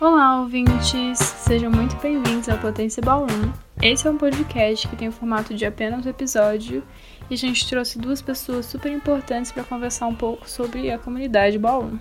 Olá, 0.00 0.40
ouvintes! 0.40 1.18
Sejam 1.18 1.68
muito 1.68 1.96
bem-vindos 1.96 2.48
ao 2.48 2.58
Potência 2.58 3.02
Ballroom. 3.02 3.52
Esse 3.82 4.06
é 4.06 4.10
um 4.10 4.16
podcast 4.16 4.86
que 4.86 4.94
tem 4.94 5.08
o 5.08 5.12
formato 5.12 5.52
de 5.52 5.66
apenas 5.66 6.06
um 6.06 6.08
episódio 6.08 6.86
e 7.28 7.34
a 7.34 7.36
gente 7.36 7.68
trouxe 7.68 7.98
duas 7.98 8.22
pessoas 8.22 8.66
super 8.66 8.92
importantes 8.92 9.50
para 9.50 9.64
conversar 9.64 10.06
um 10.06 10.14
pouco 10.14 10.48
sobre 10.48 10.88
a 10.90 10.98
comunidade 10.98 11.58
Ballroom. 11.58 11.98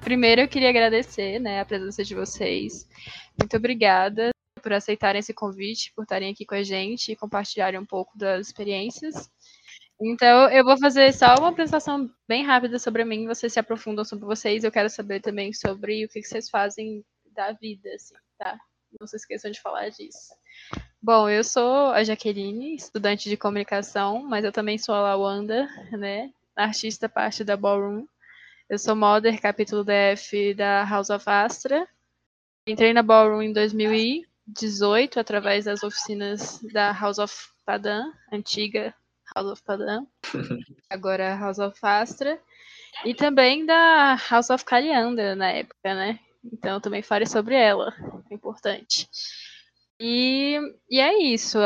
Primeiro, 0.00 0.40
eu 0.40 0.48
queria 0.48 0.70
agradecer 0.70 1.38
né, 1.38 1.60
a 1.60 1.64
presença 1.64 2.02
de 2.02 2.14
vocês. 2.14 2.88
Muito 3.38 3.56
obrigada 3.56 4.30
por 4.60 4.72
aceitarem 4.72 5.20
esse 5.20 5.32
convite, 5.32 5.92
por 5.94 6.02
estarem 6.02 6.32
aqui 6.32 6.44
com 6.44 6.56
a 6.56 6.62
gente 6.64 7.12
e 7.12 7.16
compartilharem 7.16 7.78
um 7.78 7.86
pouco 7.86 8.18
das 8.18 8.48
experiências. 8.48 9.30
Então, 10.00 10.48
eu 10.50 10.64
vou 10.64 10.78
fazer 10.78 11.12
só 11.12 11.34
uma 11.38 11.48
apresentação 11.48 12.08
bem 12.28 12.44
rápida 12.44 12.78
sobre 12.78 13.04
mim, 13.04 13.26
vocês 13.26 13.52
se 13.52 13.58
aprofundam 13.58 14.04
sobre 14.04 14.26
vocês, 14.26 14.62
eu 14.62 14.70
quero 14.70 14.88
saber 14.88 15.20
também 15.20 15.52
sobre 15.52 16.04
o 16.04 16.08
que 16.08 16.22
vocês 16.22 16.48
fazem 16.48 17.04
da 17.34 17.52
vida, 17.52 17.88
assim, 17.92 18.14
tá? 18.38 18.56
Não 18.98 19.08
se 19.08 19.16
esqueçam 19.16 19.50
de 19.50 19.60
falar 19.60 19.88
disso. 19.88 20.32
Bom, 21.02 21.28
eu 21.28 21.42
sou 21.42 21.90
a 21.90 22.04
Jaqueline, 22.04 22.76
estudante 22.76 23.28
de 23.28 23.36
comunicação, 23.36 24.22
mas 24.22 24.44
eu 24.44 24.52
também 24.52 24.78
sou 24.78 24.94
a 24.94 25.00
Lawanda, 25.00 25.68
né? 25.90 26.30
Artista 26.54 27.08
parte 27.08 27.42
da 27.42 27.56
Ballroom. 27.56 28.06
Eu 28.68 28.78
sou 28.78 28.94
modder, 28.94 29.40
capítulo 29.40 29.84
DF 29.84 30.54
da 30.54 30.84
House 30.84 31.10
of 31.10 31.24
Astra. 31.28 31.88
Entrei 32.66 32.92
na 32.92 33.02
Ballroom 33.02 33.42
em 33.42 33.52
2018 33.52 35.18
através 35.18 35.64
das 35.64 35.82
oficinas 35.82 36.60
da 36.72 36.92
House 36.92 37.18
of 37.18 37.34
Padam, 37.64 38.12
antiga 38.32 38.94
House 39.34 39.52
of 39.52 39.62
Padam, 39.62 40.06
agora 40.90 41.34
House 41.34 41.58
of 41.58 41.78
Astra, 41.82 42.40
e 43.04 43.14
também 43.14 43.66
da 43.66 44.16
House 44.30 44.50
of 44.50 44.64
Kaliandra 44.64 45.34
na 45.36 45.50
época, 45.50 45.94
né? 45.94 46.18
Então 46.44 46.80
também 46.80 47.02
fale 47.02 47.26
sobre 47.26 47.54
ela, 47.54 47.94
é 48.30 48.34
importante. 48.34 49.08
E, 50.00 50.58
e 50.90 51.00
é 51.00 51.18
isso. 51.22 51.58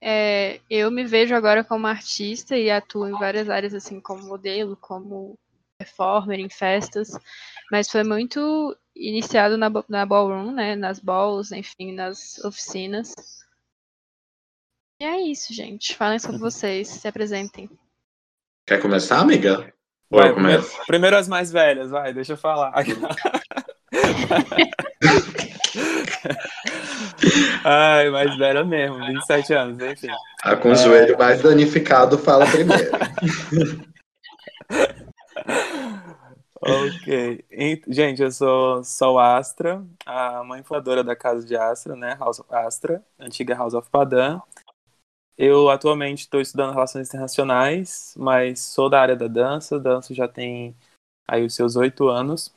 É, 0.00 0.60
eu 0.70 0.90
me 0.90 1.04
vejo 1.04 1.34
agora 1.34 1.64
como 1.64 1.86
artista 1.86 2.56
e 2.56 2.70
atuo 2.70 3.08
em 3.08 3.12
várias 3.12 3.48
áreas, 3.50 3.74
assim, 3.74 4.00
como 4.00 4.26
modelo, 4.26 4.76
como 4.76 5.38
performer 5.78 6.40
em 6.40 6.50
festas, 6.50 7.10
mas 7.70 7.88
foi 7.90 8.02
muito 8.02 8.76
iniciado 8.94 9.56
na, 9.56 9.70
na 9.88 10.04
ballroom, 10.04 10.52
né, 10.52 10.74
nas 10.74 10.98
balls, 10.98 11.52
enfim, 11.52 11.92
nas 11.92 12.38
oficinas. 12.44 13.14
E 15.00 15.04
é 15.04 15.20
isso, 15.20 15.54
gente. 15.54 15.94
Falem 15.94 16.18
sobre 16.18 16.38
vocês, 16.42 16.88
se 16.88 17.06
apresentem. 17.06 17.70
Quer 18.66 18.82
começar, 18.82 19.20
amiga? 19.20 19.72
Ou 20.10 20.20
vai, 20.20 20.32
primeiro, 20.32 20.66
primeiro 20.86 21.16
as 21.16 21.28
mais 21.28 21.52
velhas, 21.52 21.90
vai, 21.90 22.12
deixa 22.12 22.32
eu 22.32 22.36
falar. 22.36 22.72
Ai, 27.64 28.10
mais 28.10 28.36
velha 28.36 28.64
mesmo, 28.64 28.98
27 28.98 29.54
anos, 29.54 29.82
enfim. 29.82 30.08
Tá 30.42 30.56
com 30.56 30.70
o 30.70 30.74
joelho 30.74 31.16
mais 31.18 31.42
danificado, 31.42 32.18
fala 32.18 32.46
primeiro. 32.46 32.90
ok. 36.60 37.44
Gente, 37.88 38.22
eu 38.22 38.30
sou 38.30 38.84
Sol 38.84 39.18
Astra, 39.18 39.82
a 40.06 40.42
mãe 40.44 40.62
fundadora 40.62 41.04
da 41.04 41.16
Casa 41.16 41.46
de 41.46 41.56
Astra, 41.56 41.94
né? 41.94 42.16
House 42.18 42.38
of 42.38 42.54
Astra, 42.54 43.02
antiga 43.18 43.54
House 43.54 43.74
of 43.74 43.88
Padam. 43.90 44.42
Eu 45.38 45.70
atualmente 45.70 46.22
estou 46.22 46.40
estudando 46.40 46.72
relações 46.72 47.06
internacionais, 47.06 48.12
mas 48.18 48.58
sou 48.58 48.90
da 48.90 49.00
área 49.00 49.14
da 49.14 49.28
dança. 49.28 49.78
Danço 49.78 50.12
já 50.12 50.26
tem 50.26 50.74
aí 51.28 51.46
os 51.46 51.54
seus 51.54 51.76
oito 51.76 52.08
anos. 52.08 52.52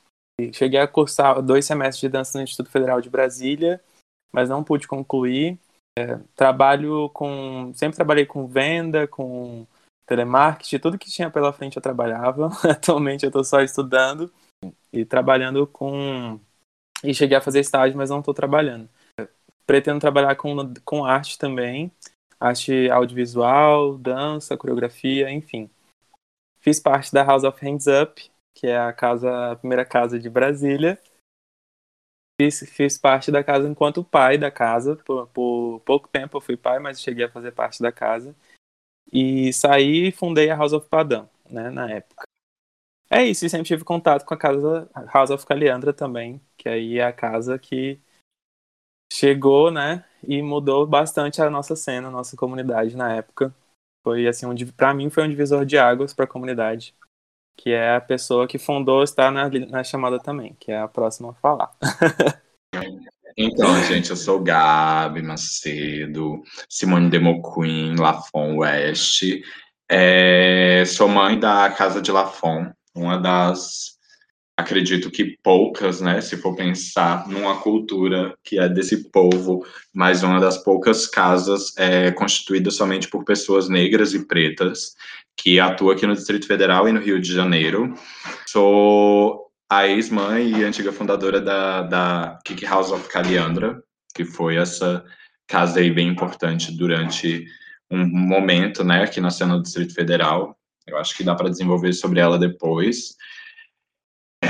Cheguei 0.51 0.79
a 0.79 0.87
cursar 0.87 1.43
dois 1.43 1.63
semestres 1.63 2.01
de 2.01 2.09
dança 2.09 2.39
no 2.39 2.43
Instituto 2.43 2.71
Federal 2.71 2.99
de 2.99 3.07
Brasília, 3.07 3.79
mas 4.33 4.49
não 4.49 4.63
pude 4.63 4.87
concluir. 4.87 5.59
É, 5.95 6.17
trabalho 6.35 7.07
com. 7.09 7.71
Sempre 7.75 7.97
trabalhei 7.97 8.25
com 8.25 8.47
venda, 8.47 9.07
com 9.07 9.67
telemarketing, 10.07 10.79
tudo 10.79 10.97
que 10.97 11.11
tinha 11.11 11.29
pela 11.29 11.53
frente 11.53 11.77
eu 11.77 11.83
trabalhava. 11.83 12.49
Atualmente 12.67 13.23
eu 13.23 13.29
estou 13.29 13.43
só 13.43 13.61
estudando 13.61 14.31
e 14.91 15.05
trabalhando 15.05 15.67
com. 15.67 16.39
E 17.03 17.13
cheguei 17.13 17.37
a 17.37 17.41
fazer 17.41 17.59
estágio, 17.59 17.95
mas 17.95 18.09
não 18.09 18.19
estou 18.19 18.33
trabalhando. 18.33 18.89
Pretendo 19.67 19.99
trabalhar 19.99 20.35
com, 20.35 20.73
com 20.83 21.05
arte 21.05 21.37
também, 21.37 21.91
arte 22.41 22.89
audiovisual, 22.89 23.95
dança, 23.99 24.57
coreografia, 24.57 25.29
enfim. 25.29 25.69
Fiz 26.59 26.79
parte 26.79 27.13
da 27.13 27.23
House 27.23 27.43
of 27.43 27.63
Hands 27.63 27.85
Up, 27.85 28.31
que 28.55 28.65
é 28.65 28.79
a 28.79 28.91
casa, 28.91 29.51
a 29.51 29.55
primeira 29.55 29.85
casa 29.85 30.19
de 30.19 30.27
Brasília. 30.27 30.99
Fiz, 32.39 32.67
fiz 32.67 32.97
parte 32.97 33.31
da 33.31 33.43
casa 33.43 33.69
enquanto 33.69 34.03
pai 34.03 34.39
da 34.39 34.49
casa. 34.49 34.95
Por, 34.95 35.27
por 35.27 35.81
pouco 35.85 36.07
tempo 36.07 36.37
eu 36.37 36.41
fui 36.41 36.57
pai, 36.57 36.79
mas 36.79 36.99
cheguei 36.99 37.25
a 37.25 37.31
fazer 37.31 37.51
parte 37.51 37.79
da 37.79 37.91
casa. 37.91 38.35
E 39.13 39.53
saí 39.53 40.07
e 40.07 40.11
fundei 40.11 40.49
a 40.49 40.55
House 40.55 40.73
of 40.73 40.87
Padam, 40.89 41.29
né, 41.47 41.69
na 41.69 41.91
época. 41.91 42.23
É 43.07 43.23
isso, 43.23 43.45
e 43.45 43.49
sempre 43.49 43.67
tive 43.67 43.83
contato 43.83 44.25
com 44.25 44.33
a 44.33 44.37
casa 44.37 44.89
House 45.13 45.29
of 45.29 45.45
Caliandra 45.45 45.93
também, 45.93 46.41
que 46.57 46.69
aí 46.69 46.97
é 46.97 47.03
a 47.03 47.11
casa 47.11 47.59
que 47.59 47.99
chegou, 49.11 49.71
né, 49.71 50.05
e 50.25 50.41
mudou 50.41 50.87
bastante 50.87 51.41
a 51.41 51.49
nossa 51.49 51.75
cena, 51.75 52.07
a 52.07 52.11
nossa 52.11 52.37
comunidade 52.37 52.95
na 52.95 53.13
época. 53.13 53.53
Foi 54.03 54.27
assim, 54.27 54.45
um, 54.45 54.55
para 54.75 54.93
mim 54.93 55.09
foi 55.09 55.25
um 55.25 55.29
divisor 55.29 55.65
de 55.65 55.77
águas 55.77 56.13
para 56.13 56.25
a 56.25 56.27
comunidade 56.27 56.95
que 57.57 57.71
é 57.71 57.95
a 57.95 58.01
pessoa 58.01 58.47
que 58.47 58.57
fundou, 58.57 59.03
está 59.03 59.29
na, 59.29 59.49
na 59.49 59.83
chamada 59.83 60.19
também, 60.19 60.55
que 60.59 60.71
é 60.71 60.79
a 60.79 60.87
próxima 60.87 61.31
a 61.31 61.33
falar. 61.33 61.71
Então, 63.37 63.81
gente, 63.85 64.09
eu 64.09 64.17
sou 64.17 64.43
Gabi 64.43 65.21
Macedo, 65.21 66.43
Simone 66.67 67.09
Demoquin, 67.09 67.95
Lafon 67.95 68.57
West. 68.57 69.23
É, 69.89 70.83
sou 70.85 71.07
mãe 71.07 71.39
da 71.39 71.69
Casa 71.69 72.01
de 72.01 72.11
Lafon, 72.11 72.69
uma 72.93 73.17
das, 73.17 73.97
acredito 74.57 75.09
que 75.09 75.37
poucas, 75.43 76.01
né, 76.01 76.21
se 76.21 76.37
for 76.37 76.55
pensar 76.55 77.27
numa 77.27 77.57
cultura 77.57 78.35
que 78.43 78.59
é 78.59 78.69
desse 78.69 79.09
povo, 79.09 79.65
mas 79.93 80.23
uma 80.23 80.39
das 80.39 80.57
poucas 80.63 81.07
casas 81.07 81.75
é, 81.77 82.11
constituída 82.11 82.69
somente 82.69 83.07
por 83.07 83.23
pessoas 83.23 83.69
negras 83.69 84.13
e 84.13 84.25
pretas 84.27 84.95
que 85.35 85.59
atua 85.59 85.93
aqui 85.93 86.05
no 86.05 86.15
Distrito 86.15 86.45
Federal 86.45 86.87
e 86.87 86.91
no 86.91 86.99
Rio 86.99 87.19
de 87.19 87.33
Janeiro. 87.33 87.93
Sou 88.45 89.51
a 89.69 89.87
ex-mãe 89.87 90.51
e 90.51 90.63
antiga 90.63 90.91
fundadora 90.91 91.39
da, 91.39 91.81
da 91.81 92.39
Kick 92.45 92.65
House 92.65 92.91
of 92.91 93.07
Caliandra, 93.09 93.81
que 94.13 94.25
foi 94.25 94.57
essa 94.57 95.03
casa 95.47 95.79
aí 95.79 95.89
bem 95.89 96.09
importante 96.09 96.71
durante 96.71 97.45
um 97.89 98.05
momento, 98.05 98.83
né, 98.83 99.03
aqui 99.03 99.19
na 99.19 99.29
cena 99.29 99.55
do 99.55 99.63
Distrito 99.63 99.93
Federal. 99.93 100.57
Eu 100.85 100.97
acho 100.97 101.15
que 101.15 101.23
dá 101.23 101.35
para 101.35 101.49
desenvolver 101.49 101.93
sobre 101.93 102.19
ela 102.19 102.37
depois. 102.37 103.15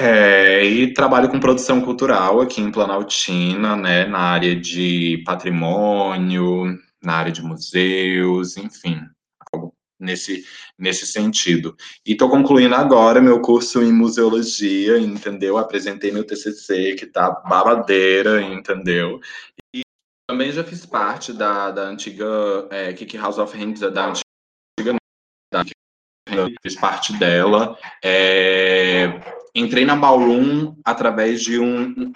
É, 0.03 0.65
e 0.65 0.91
trabalho 0.95 1.29
com 1.29 1.39
produção 1.39 1.79
cultural 1.79 2.41
aqui 2.41 2.59
em 2.59 2.71
Planaltina, 2.71 3.75
né, 3.75 4.03
na 4.07 4.17
área 4.17 4.55
de 4.55 5.21
patrimônio, 5.23 6.75
na 7.03 7.13
área 7.13 7.31
de 7.31 7.43
museus, 7.43 8.57
enfim, 8.57 8.99
algo 9.53 9.75
nesse, 9.99 10.43
nesse 10.75 11.05
sentido. 11.05 11.77
E 12.03 12.13
estou 12.13 12.31
concluindo 12.31 12.73
agora 12.73 13.21
meu 13.21 13.41
curso 13.41 13.83
em 13.83 13.93
museologia, 13.93 14.97
entendeu? 14.97 15.59
Apresentei 15.59 16.11
meu 16.11 16.25
TCC, 16.25 16.95
que 16.95 17.05
tá 17.05 17.29
babadeira, 17.29 18.41
entendeu? 18.41 19.19
E 19.71 19.81
também 20.27 20.51
já 20.51 20.63
fiz 20.63 20.83
parte 20.83 21.31
da, 21.31 21.69
da 21.69 21.83
antiga 21.83 22.25
é, 22.71 22.91
Kiki 22.93 23.17
House 23.17 23.37
of 23.37 23.55
Hands, 23.55 23.79
da 23.79 24.07
antiga 24.07 24.97
da, 25.53 25.63
fiz 26.63 26.75
parte 26.75 27.13
dela. 27.19 27.77
É, 28.03 29.40
entrei 29.53 29.85
na 29.85 29.95
Ballroom 29.95 30.73
através 30.83 31.41
de 31.41 31.59
um 31.59 32.11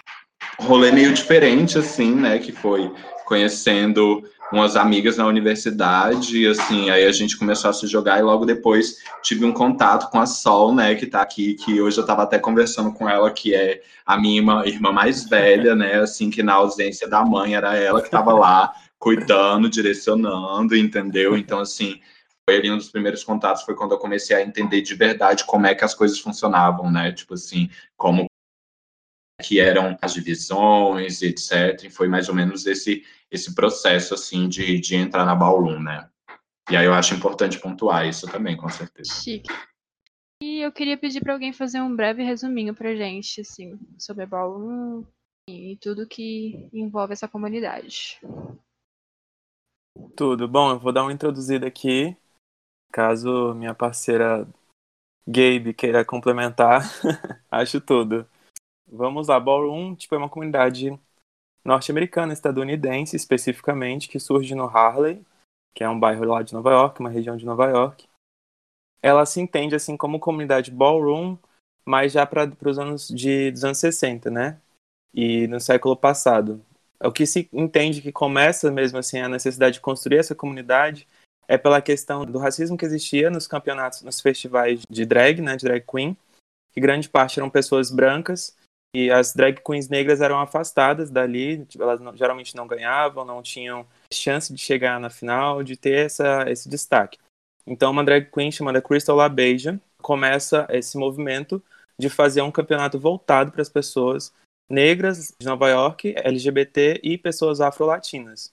rolê 0.58 0.90
meio 0.90 1.12
diferente, 1.12 1.78
assim, 1.78 2.14
né? 2.14 2.38
Que 2.38 2.52
foi 2.52 2.90
conhecendo 3.26 4.22
umas 4.52 4.76
amigas 4.76 5.16
na 5.16 5.26
universidade, 5.26 6.38
e 6.38 6.46
assim, 6.46 6.90
aí 6.90 7.04
a 7.04 7.12
gente 7.12 7.36
começou 7.36 7.70
a 7.70 7.72
se 7.72 7.86
jogar 7.86 8.18
e 8.18 8.22
logo 8.22 8.44
depois 8.44 8.98
tive 9.22 9.44
um 9.44 9.52
contato 9.52 10.10
com 10.10 10.20
a 10.20 10.26
Sol, 10.26 10.74
né, 10.74 10.94
que 10.94 11.06
tá 11.06 11.20
aqui, 11.20 11.54
que 11.54 11.80
hoje 11.80 11.98
eu 11.98 12.06
tava 12.06 12.22
até 12.22 12.38
conversando 12.38 12.92
com 12.92 13.08
ela, 13.08 13.30
que 13.30 13.54
é 13.54 13.82
a 14.04 14.16
minha 14.16 14.38
irmã, 14.38 14.62
irmã 14.64 14.92
mais 14.92 15.28
velha, 15.28 15.74
né, 15.74 16.00
assim, 16.00 16.30
que 16.30 16.42
na 16.42 16.54
ausência 16.54 17.08
da 17.08 17.24
mãe 17.24 17.54
era 17.54 17.74
ela 17.74 18.00
que 18.00 18.10
tava 18.10 18.32
lá 18.32 18.72
cuidando, 18.98 19.68
direcionando, 19.68 20.76
entendeu? 20.76 21.36
Então, 21.36 21.58
assim, 21.58 22.00
foi 22.48 22.58
ali 22.58 22.70
um 22.70 22.76
dos 22.76 22.90
primeiros 22.90 23.24
contatos, 23.24 23.64
foi 23.64 23.74
quando 23.74 23.92
eu 23.92 23.98
comecei 23.98 24.36
a 24.36 24.42
entender 24.42 24.80
de 24.80 24.94
verdade 24.94 25.44
como 25.44 25.66
é 25.66 25.74
que 25.74 25.84
as 25.84 25.94
coisas 25.94 26.18
funcionavam, 26.18 26.90
né, 26.90 27.12
tipo 27.12 27.34
assim, 27.34 27.68
como 27.96 28.26
que 29.42 29.60
eram 29.60 29.98
as 30.00 30.14
divisões, 30.14 31.20
etc. 31.22 31.84
E 31.84 31.90
foi 31.90 32.08
mais 32.08 32.28
ou 32.28 32.34
menos 32.34 32.66
esse 32.66 33.04
esse 33.30 33.54
processo 33.54 34.14
assim 34.14 34.48
de, 34.48 34.78
de 34.80 34.94
entrar 34.94 35.26
na 35.26 35.34
Ballroom, 35.34 35.80
né? 35.80 36.08
E 36.70 36.76
aí 36.76 36.86
eu 36.86 36.94
acho 36.94 37.14
importante 37.14 37.60
pontuar 37.60 38.06
isso 38.06 38.30
também, 38.30 38.56
com 38.56 38.68
certeza. 38.68 39.12
Chique. 39.12 39.52
E 40.42 40.46
E 40.56 40.60
eu 40.60 40.72
queria 40.72 40.96
pedir 40.96 41.20
para 41.20 41.34
alguém 41.34 41.52
fazer 41.52 41.82
um 41.82 41.94
breve 41.94 42.22
resuminho 42.22 42.74
pra 42.74 42.94
gente, 42.94 43.42
assim, 43.42 43.78
sobre 43.98 44.24
a 44.24 44.26
Ballroom 44.26 45.04
e 45.50 45.76
tudo 45.82 46.08
que 46.08 46.68
envolve 46.72 47.12
essa 47.12 47.28
comunidade. 47.28 48.18
Tudo. 50.16 50.48
Bom, 50.48 50.70
eu 50.70 50.78
vou 50.78 50.92
dar 50.92 51.02
uma 51.02 51.12
introduzida 51.12 51.66
aqui, 51.66 52.16
caso 52.96 53.52
minha 53.52 53.74
parceira 53.74 54.48
Gabe 55.28 55.74
queira 55.74 56.02
complementar. 56.02 56.80
Acho 57.50 57.78
tudo. 57.78 58.26
Vamos 58.90 59.28
lá, 59.28 59.38
Ballroom, 59.38 59.94
tipo, 59.94 60.14
é 60.14 60.18
uma 60.18 60.30
comunidade 60.30 60.98
norte-americana, 61.62 62.32
estadunidense, 62.32 63.14
especificamente, 63.14 64.08
que 64.08 64.18
surge 64.18 64.54
no 64.54 64.64
Harley, 64.64 65.22
que 65.74 65.84
é 65.84 65.88
um 65.90 66.00
bairro 66.00 66.24
lá 66.24 66.42
de 66.42 66.54
Nova 66.54 66.70
York, 66.70 66.98
uma 66.98 67.10
região 67.10 67.36
de 67.36 67.44
Nova 67.44 67.66
York. 67.66 68.08
Ela 69.02 69.26
se 69.26 69.42
entende 69.42 69.74
assim 69.74 69.94
como 69.94 70.18
comunidade 70.18 70.70
ballroom, 70.70 71.36
mas 71.84 72.12
já 72.12 72.24
para 72.24 72.50
os 72.64 72.78
anos 72.78 73.08
de 73.08 73.50
dos 73.50 73.62
anos 73.62 73.78
60, 73.78 74.30
né? 74.30 74.58
E 75.12 75.46
no 75.48 75.60
século 75.60 75.94
passado. 75.94 76.64
O 77.04 77.12
que 77.12 77.26
se 77.26 77.46
entende 77.52 78.00
que 78.00 78.10
começa 78.10 78.70
mesmo 78.70 78.96
assim 78.96 79.18
a 79.18 79.28
necessidade 79.28 79.74
de 79.74 79.80
construir 79.82 80.16
essa 80.16 80.34
comunidade 80.34 81.06
é 81.48 81.56
pela 81.56 81.80
questão 81.80 82.24
do 82.24 82.38
racismo 82.38 82.76
que 82.76 82.84
existia 82.84 83.30
nos 83.30 83.46
campeonatos, 83.46 84.02
nos 84.02 84.20
festivais 84.20 84.82
de 84.88 85.04
drag, 85.04 85.40
né, 85.40 85.56
de 85.56 85.64
drag 85.64 85.84
queen, 85.86 86.16
que 86.72 86.80
grande 86.80 87.08
parte 87.08 87.38
eram 87.38 87.48
pessoas 87.48 87.90
brancas 87.90 88.56
e 88.94 89.10
as 89.10 89.34
drag 89.34 89.60
queens 89.62 89.88
negras 89.88 90.20
eram 90.20 90.40
afastadas 90.40 91.10
dali, 91.10 91.64
tipo, 91.66 91.82
elas 91.82 92.00
não, 92.00 92.16
geralmente 92.16 92.56
não 92.56 92.66
ganhavam, 92.66 93.24
não 93.24 93.42
tinham 93.42 93.86
chance 94.12 94.52
de 94.52 94.58
chegar 94.58 94.98
na 94.98 95.10
final, 95.10 95.62
de 95.62 95.76
ter 95.76 96.06
essa, 96.06 96.50
esse 96.50 96.68
destaque. 96.68 97.18
Então, 97.66 97.90
uma 97.90 98.04
drag 98.04 98.30
queen 98.30 98.50
chamada 98.50 98.80
Crystal 98.80 99.16
LaBeija 99.16 99.80
começa 100.00 100.66
esse 100.70 100.96
movimento 100.96 101.62
de 101.98 102.08
fazer 102.08 102.42
um 102.42 102.50
campeonato 102.50 102.98
voltado 102.98 103.50
para 103.50 103.62
as 103.62 103.68
pessoas 103.68 104.32
negras 104.68 105.34
de 105.40 105.46
Nova 105.46 105.68
York, 105.68 106.14
LGBT 106.16 107.00
e 107.02 107.18
pessoas 107.18 107.60
afro-latinas. 107.60 108.52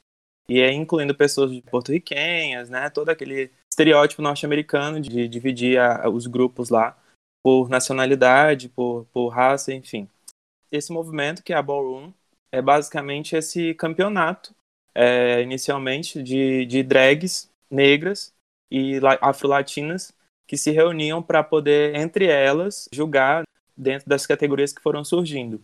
E 0.49 0.59
é 0.59 0.71
incluindo 0.71 1.15
pessoas 1.15 1.57
porto-riquenhas, 1.61 2.69
né? 2.69 2.89
Todo 2.89 3.09
aquele 3.09 3.51
estereótipo 3.71 4.21
norte-americano 4.21 4.99
de 4.99 5.27
dividir 5.27 5.79
a, 5.79 6.09
os 6.09 6.27
grupos 6.27 6.69
lá 6.69 6.97
por 7.43 7.69
nacionalidade, 7.69 8.69
por, 8.69 9.05
por 9.13 9.29
raça, 9.29 9.73
enfim. 9.73 10.07
Esse 10.71 10.91
movimento, 10.91 11.43
que 11.43 11.53
é 11.53 11.55
a 11.55 11.61
Ballroom, 11.61 12.11
é 12.51 12.61
basicamente 12.61 13.35
esse 13.35 13.73
campeonato, 13.73 14.55
é, 14.95 15.41
inicialmente, 15.41 16.21
de, 16.21 16.65
de 16.65 16.83
drags 16.83 17.49
negras 17.69 18.33
e 18.71 18.99
afro-latinas 19.21 20.13
que 20.47 20.57
se 20.57 20.71
reuniam 20.71 21.21
para 21.21 21.43
poder, 21.43 21.95
entre 21.95 22.25
elas, 22.25 22.87
julgar 22.91 23.43
dentro 23.75 24.07
das 24.07 24.25
categorias 24.25 24.71
que 24.71 24.81
foram 24.81 25.03
surgindo. 25.03 25.61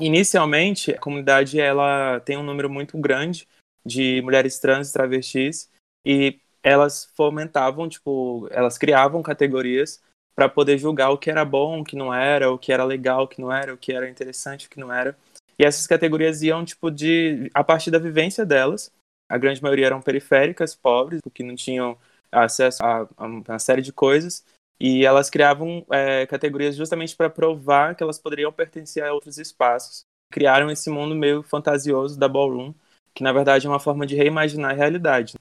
Inicialmente, 0.00 0.92
a 0.92 0.98
comunidade 0.98 1.58
ela 1.58 2.20
tem 2.20 2.36
um 2.36 2.42
número 2.42 2.68
muito 2.68 2.98
grande 2.98 3.48
de 3.86 4.20
mulheres 4.22 4.58
trans 4.58 4.90
e 4.90 4.92
travestis 4.92 5.70
e 6.04 6.40
elas 6.62 7.08
fomentavam, 7.16 7.88
tipo, 7.88 8.48
elas 8.50 8.76
criavam 8.76 9.22
categorias 9.22 10.02
para 10.34 10.48
poder 10.48 10.76
julgar 10.76 11.10
o 11.10 11.18
que 11.18 11.30
era 11.30 11.44
bom, 11.44 11.80
o 11.80 11.84
que 11.84 11.96
não 11.96 12.12
era, 12.12 12.50
o 12.50 12.58
que 12.58 12.72
era 12.72 12.84
legal, 12.84 13.24
o 13.24 13.28
que 13.28 13.40
não 13.40 13.52
era, 13.52 13.72
o 13.72 13.78
que 13.78 13.92
era 13.92 14.10
interessante, 14.10 14.66
o 14.66 14.70
que 14.70 14.80
não 14.80 14.92
era. 14.92 15.16
E 15.58 15.64
essas 15.64 15.86
categorias 15.86 16.42
iam 16.42 16.64
tipo 16.64 16.90
de 16.90 17.50
a 17.54 17.64
partir 17.64 17.90
da 17.90 17.98
vivência 17.98 18.44
delas. 18.44 18.92
A 19.28 19.38
grande 19.38 19.62
maioria 19.62 19.86
eram 19.86 20.02
periféricas, 20.02 20.74
pobres, 20.74 21.20
porque 21.22 21.42
não 21.42 21.54
tinham 21.54 21.96
acesso 22.30 22.82
a, 22.84 23.08
a 23.16 23.26
uma 23.26 23.58
série 23.58 23.80
de 23.80 23.92
coisas. 23.92 24.44
E 24.78 25.06
elas 25.06 25.30
criavam 25.30 25.86
é, 25.90 26.26
categorias 26.26 26.76
justamente 26.76 27.16
para 27.16 27.30
provar 27.30 27.94
que 27.94 28.02
elas 28.02 28.18
poderiam 28.18 28.52
pertencer 28.52 29.02
a 29.02 29.12
outros 29.12 29.38
espaços. 29.38 30.04
Criaram 30.30 30.70
esse 30.70 30.90
mundo 30.90 31.14
meio 31.14 31.42
fantasioso 31.42 32.18
da 32.18 32.28
ballroom, 32.28 32.74
que 33.16 33.22
na 33.22 33.32
verdade 33.32 33.66
é 33.66 33.70
uma 33.70 33.80
forma 33.80 34.06
de 34.06 34.14
reimaginar 34.14 34.72
a 34.72 34.74
realidade. 34.74 35.34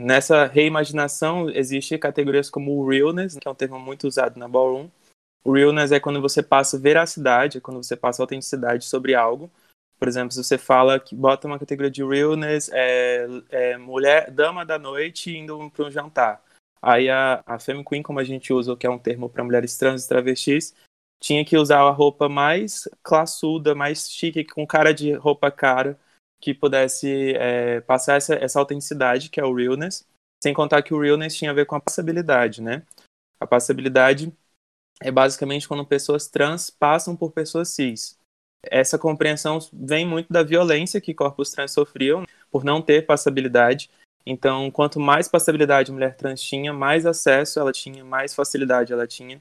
Nessa 0.00 0.46
reimaginação, 0.46 1.50
existem 1.50 1.98
categorias 1.98 2.48
como 2.48 2.72
o 2.72 2.88
realness, 2.88 3.36
que 3.38 3.46
é 3.46 3.50
um 3.50 3.54
termo 3.54 3.78
muito 3.78 4.08
usado 4.08 4.38
na 4.38 4.48
ballroom. 4.48 4.88
O 5.44 5.52
realness 5.52 5.92
é 5.92 6.00
quando 6.00 6.22
você 6.22 6.42
passa 6.42 6.78
veracidade, 6.78 7.58
é 7.58 7.60
quando 7.60 7.82
você 7.82 7.94
passa 7.94 8.22
autenticidade 8.22 8.86
sobre 8.86 9.14
algo. 9.14 9.50
Por 9.98 10.08
exemplo, 10.08 10.32
se 10.32 10.42
você 10.42 10.56
fala 10.56 10.98
que 10.98 11.14
bota 11.14 11.46
uma 11.46 11.58
categoria 11.58 11.90
de 11.90 12.02
realness, 12.02 12.70
é, 12.72 13.26
é 13.50 13.76
mulher, 13.76 14.30
dama 14.30 14.64
da 14.64 14.78
noite 14.78 15.36
indo 15.36 15.70
para 15.70 15.84
um 15.84 15.90
jantar. 15.90 16.42
Aí 16.80 17.10
a, 17.10 17.42
a 17.44 17.58
Femme 17.58 17.84
Queen, 17.84 18.02
como 18.02 18.20
a 18.20 18.24
gente 18.24 18.54
usa, 18.54 18.74
que 18.74 18.86
é 18.86 18.90
um 18.90 18.98
termo 18.98 19.28
para 19.28 19.44
mulheres 19.44 19.76
trans 19.76 20.04
e 20.04 20.08
travestis, 20.08 20.74
tinha 21.20 21.44
que 21.44 21.58
usar 21.58 21.80
a 21.80 21.90
roupa 21.90 22.26
mais 22.26 22.88
classuda, 23.02 23.74
mais 23.74 24.08
chique, 24.08 24.44
com 24.44 24.66
cara 24.66 24.94
de 24.94 25.12
roupa 25.12 25.50
cara, 25.50 25.98
que 26.40 26.54
pudesse 26.54 27.34
é, 27.36 27.80
passar 27.80 28.16
essa, 28.16 28.34
essa 28.34 28.58
autenticidade, 28.58 29.30
que 29.30 29.40
é 29.40 29.44
o 29.44 29.54
realness, 29.54 30.06
sem 30.42 30.54
contar 30.54 30.82
que 30.82 30.94
o 30.94 31.00
realness 31.00 31.36
tinha 31.36 31.50
a 31.50 31.54
ver 31.54 31.66
com 31.66 31.74
a 31.74 31.80
passabilidade, 31.80 32.62
né? 32.62 32.82
A 33.40 33.46
passabilidade 33.46 34.32
é 35.00 35.10
basicamente 35.10 35.66
quando 35.68 35.86
pessoas 35.86 36.28
trans 36.28 36.70
passam 36.70 37.16
por 37.16 37.32
pessoas 37.32 37.68
cis. 37.68 38.18
Essa 38.64 38.98
compreensão 38.98 39.58
vem 39.72 40.06
muito 40.06 40.32
da 40.32 40.42
violência 40.42 41.00
que 41.00 41.14
corpos 41.14 41.50
trans 41.50 41.72
sofriam 41.72 42.24
por 42.50 42.64
não 42.64 42.82
ter 42.82 43.06
passabilidade. 43.06 43.90
Então, 44.26 44.70
quanto 44.70 45.00
mais 45.00 45.28
passabilidade 45.28 45.90
a 45.90 45.94
mulher 45.94 46.16
trans 46.16 46.40
tinha, 46.42 46.72
mais 46.72 47.06
acesso 47.06 47.58
ela 47.58 47.72
tinha, 47.72 48.04
mais 48.04 48.34
facilidade 48.34 48.92
ela 48.92 49.06
tinha. 49.06 49.40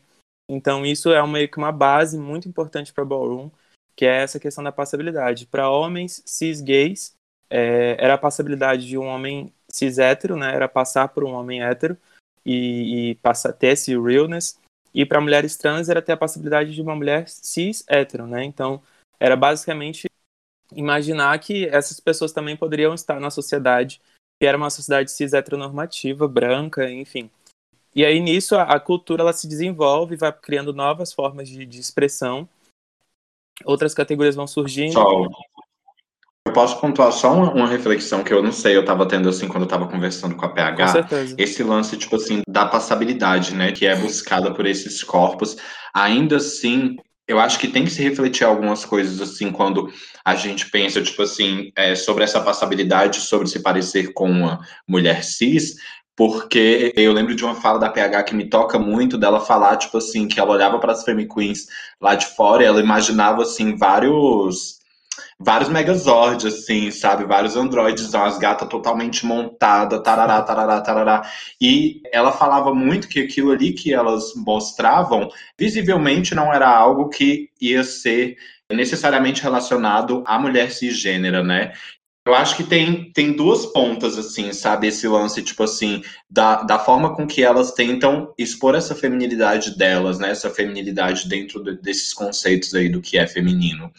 Então, 0.50 0.86
isso 0.86 1.12
é 1.12 1.48
que 1.48 1.58
uma 1.58 1.72
base 1.72 2.18
muito 2.18 2.48
importante 2.48 2.94
para 2.94 3.04
Ballroom, 3.04 3.50
que 3.98 4.06
é 4.06 4.22
essa 4.22 4.40
questão 4.40 4.64
da 4.64 4.72
passabilidade. 4.72 5.48
Para 5.48 5.72
homens 5.72 6.22
cis 6.24 6.62
gays, 6.62 7.16
é, 7.50 7.98
era 8.00 8.14
a 8.14 8.18
passabilidade 8.18 8.88
de 8.88 8.96
um 8.96 9.08
homem 9.08 9.52
cis 9.68 9.98
hétero, 9.98 10.36
né? 10.38 10.54
Era 10.54 10.70
passar 10.70 11.08
por 11.08 11.24
um 11.24 11.34
homem 11.34 11.64
hétero 11.64 11.98
e, 12.46 13.10
e 13.10 13.16
passar, 13.16 13.52
ter 13.54 13.70
esse 13.70 13.98
realness. 13.98 14.60
E 14.94 15.04
para 15.04 15.20
mulheres 15.20 15.58
trans 15.58 15.90
era 15.90 16.02
ter 16.02 16.12
a 16.12 16.18
passabilidade 16.18 16.76
de 16.76 16.82
uma 16.82 16.96
mulher 16.96 17.28
cis 17.28 17.84
hétero, 17.88 18.28
né? 18.28 18.44
Então, 18.44 18.84
era 19.20 19.36
basicamente 19.36 20.08
imaginar 20.76 21.40
que 21.40 21.66
essas 21.66 22.00
pessoas 22.00 22.32
também 22.32 22.56
poderiam 22.56 22.94
estar 22.94 23.20
na 23.20 23.32
sociedade, 23.32 24.00
que 24.40 24.46
era 24.46 24.58
uma 24.58 24.70
sociedade 24.70 25.10
cis 25.10 25.34
heteronormativa, 25.34 26.28
branca, 26.28 26.88
enfim. 26.88 27.32
E 27.96 28.06
aí 28.06 28.20
nisso 28.20 28.56
a, 28.56 28.62
a 28.62 28.80
cultura 28.80 29.24
ela 29.24 29.34
se 29.34 29.48
desenvolve, 29.48 30.16
vai 30.16 30.32
criando 30.32 30.72
novas 30.72 31.12
formas 31.12 31.50
de, 31.50 31.66
de 31.66 31.80
expressão 31.80 32.48
outras 33.66 33.94
categorias 33.94 34.36
vão 34.36 34.48
surgindo. 34.48 34.94
Só, 34.94 35.28
eu 36.48 36.54
posso 36.54 36.80
pontuar 36.80 37.12
só 37.12 37.34
uma, 37.34 37.52
uma, 37.52 37.68
reflexão 37.68 38.24
que 38.24 38.34
eu 38.34 38.42
não 38.42 38.52
sei, 38.52 38.76
eu 38.76 38.82
estava 38.82 39.06
tendo 39.06 39.28
assim 39.28 39.48
quando 39.48 39.64
eu 39.64 39.68
estava 39.68 39.88
conversando 39.88 40.36
com 40.36 40.46
a 40.46 40.50
PH. 40.50 40.86
Com 40.86 40.92
certeza. 40.92 41.36
Esse 41.38 41.64
lance, 41.64 41.98
tipo 41.98 42.16
assim, 42.16 42.42
da 42.48 42.66
passabilidade, 42.66 43.54
né, 43.54 43.72
que 43.72 43.86
é 43.86 43.96
buscada 43.96 44.54
por 44.54 44.66
esses 44.66 45.04
corpos. 45.04 45.58
Ainda 45.94 46.38
assim, 46.38 46.96
eu 47.28 47.40
acho 47.40 47.60
que 47.60 47.68
tem 47.68 47.84
que 47.84 47.92
se 47.92 48.02
refletir 48.02 48.46
algumas 48.46 48.86
coisas, 48.86 49.20
assim, 49.20 49.52
quando 49.52 49.92
a 50.24 50.36
gente 50.36 50.70
pensa, 50.72 51.02
tipo 51.02 51.22
assim, 51.22 51.72
é, 51.76 51.94
sobre 51.94 52.24
essa 52.24 52.40
passabilidade, 52.40 53.20
sobre 53.20 53.50
se 53.50 53.62
parecer 53.62 54.14
com 54.14 54.30
uma 54.30 54.60
mulher 54.88 55.24
cis, 55.26 55.76
porque 56.18 56.92
eu 56.98 57.14
lembro 57.14 57.36
de 57.36 57.46
uma 57.46 57.54
fala 57.54 57.78
da 57.78 57.92
PH 57.92 58.24
que 58.24 58.36
me 58.36 58.50
toca 58.50 58.80
muito, 58.80 59.20
dela 59.20 59.40
falar, 59.40 59.78
tipo 59.78 60.00
assim, 60.00 60.28
que 60.28 60.40
ela 60.40 60.52
olhava 60.52 60.80
para 60.80 60.92
as 60.92 61.04
Femme 61.04 61.28
Queens 61.28 61.68
lá 62.02 62.16
de 62.16 62.26
fora 62.26 62.64
e 62.64 62.66
ela 62.66 62.82
imaginava, 62.82 63.44
assim, 63.44 63.78
vários 63.78 64.78
vários 65.40 65.70
megazords, 65.70 66.46
assim, 66.46 66.90
sabe? 66.90 67.24
Vários 67.24 67.56
androides, 67.56 68.12
umas 68.14 68.40
gatas 68.40 68.68
totalmente 68.68 69.26
montadas, 69.26 70.02
tarará, 70.02 70.42
tarará, 70.42 70.82
tarará. 70.82 71.30
E 71.62 72.02
ela 72.12 72.32
falava 72.32 72.74
muito 72.74 73.08
que 73.08 73.20
aquilo 73.20 73.52
ali 73.52 73.74
que 73.74 73.94
elas 73.94 74.34
mostravam, 74.36 75.30
visivelmente 75.58 76.34
não 76.34 76.52
era 76.52 76.68
algo 76.68 77.10
que 77.10 77.50
ia 77.62 77.84
ser 77.84 78.38
necessariamente 78.72 79.44
relacionado 79.44 80.24
à 80.26 80.40
mulher 80.40 80.72
cisgênera, 80.72 81.44
né? 81.44 81.74
Eu 82.28 82.36
acho 82.36 82.58
que 82.58 82.64
tem, 82.66 83.10
tem 83.14 83.32
duas 83.32 83.66
pontas, 83.68 84.18
assim, 84.18 84.52
sabe? 84.52 84.88
Esse 84.88 85.08
lance, 85.08 85.42
tipo 85.42 85.64
assim, 85.64 86.04
da, 86.30 86.62
da 86.62 86.78
forma 86.78 87.16
com 87.16 87.26
que 87.26 87.42
elas 87.42 87.72
tentam 87.72 88.34
expor 88.38 88.76
essa 88.76 88.94
feminilidade 88.94 89.78
delas, 89.78 90.20
né? 90.20 90.32
Essa 90.32 90.50
feminilidade 90.50 91.30
dentro 91.30 91.64
de, 91.64 91.82
desses 91.82 92.14
conceitos 92.14 92.74
aí 92.74 92.90
do 92.90 93.00
que 93.00 93.18
é 93.18 93.26
feminino. 93.26 93.90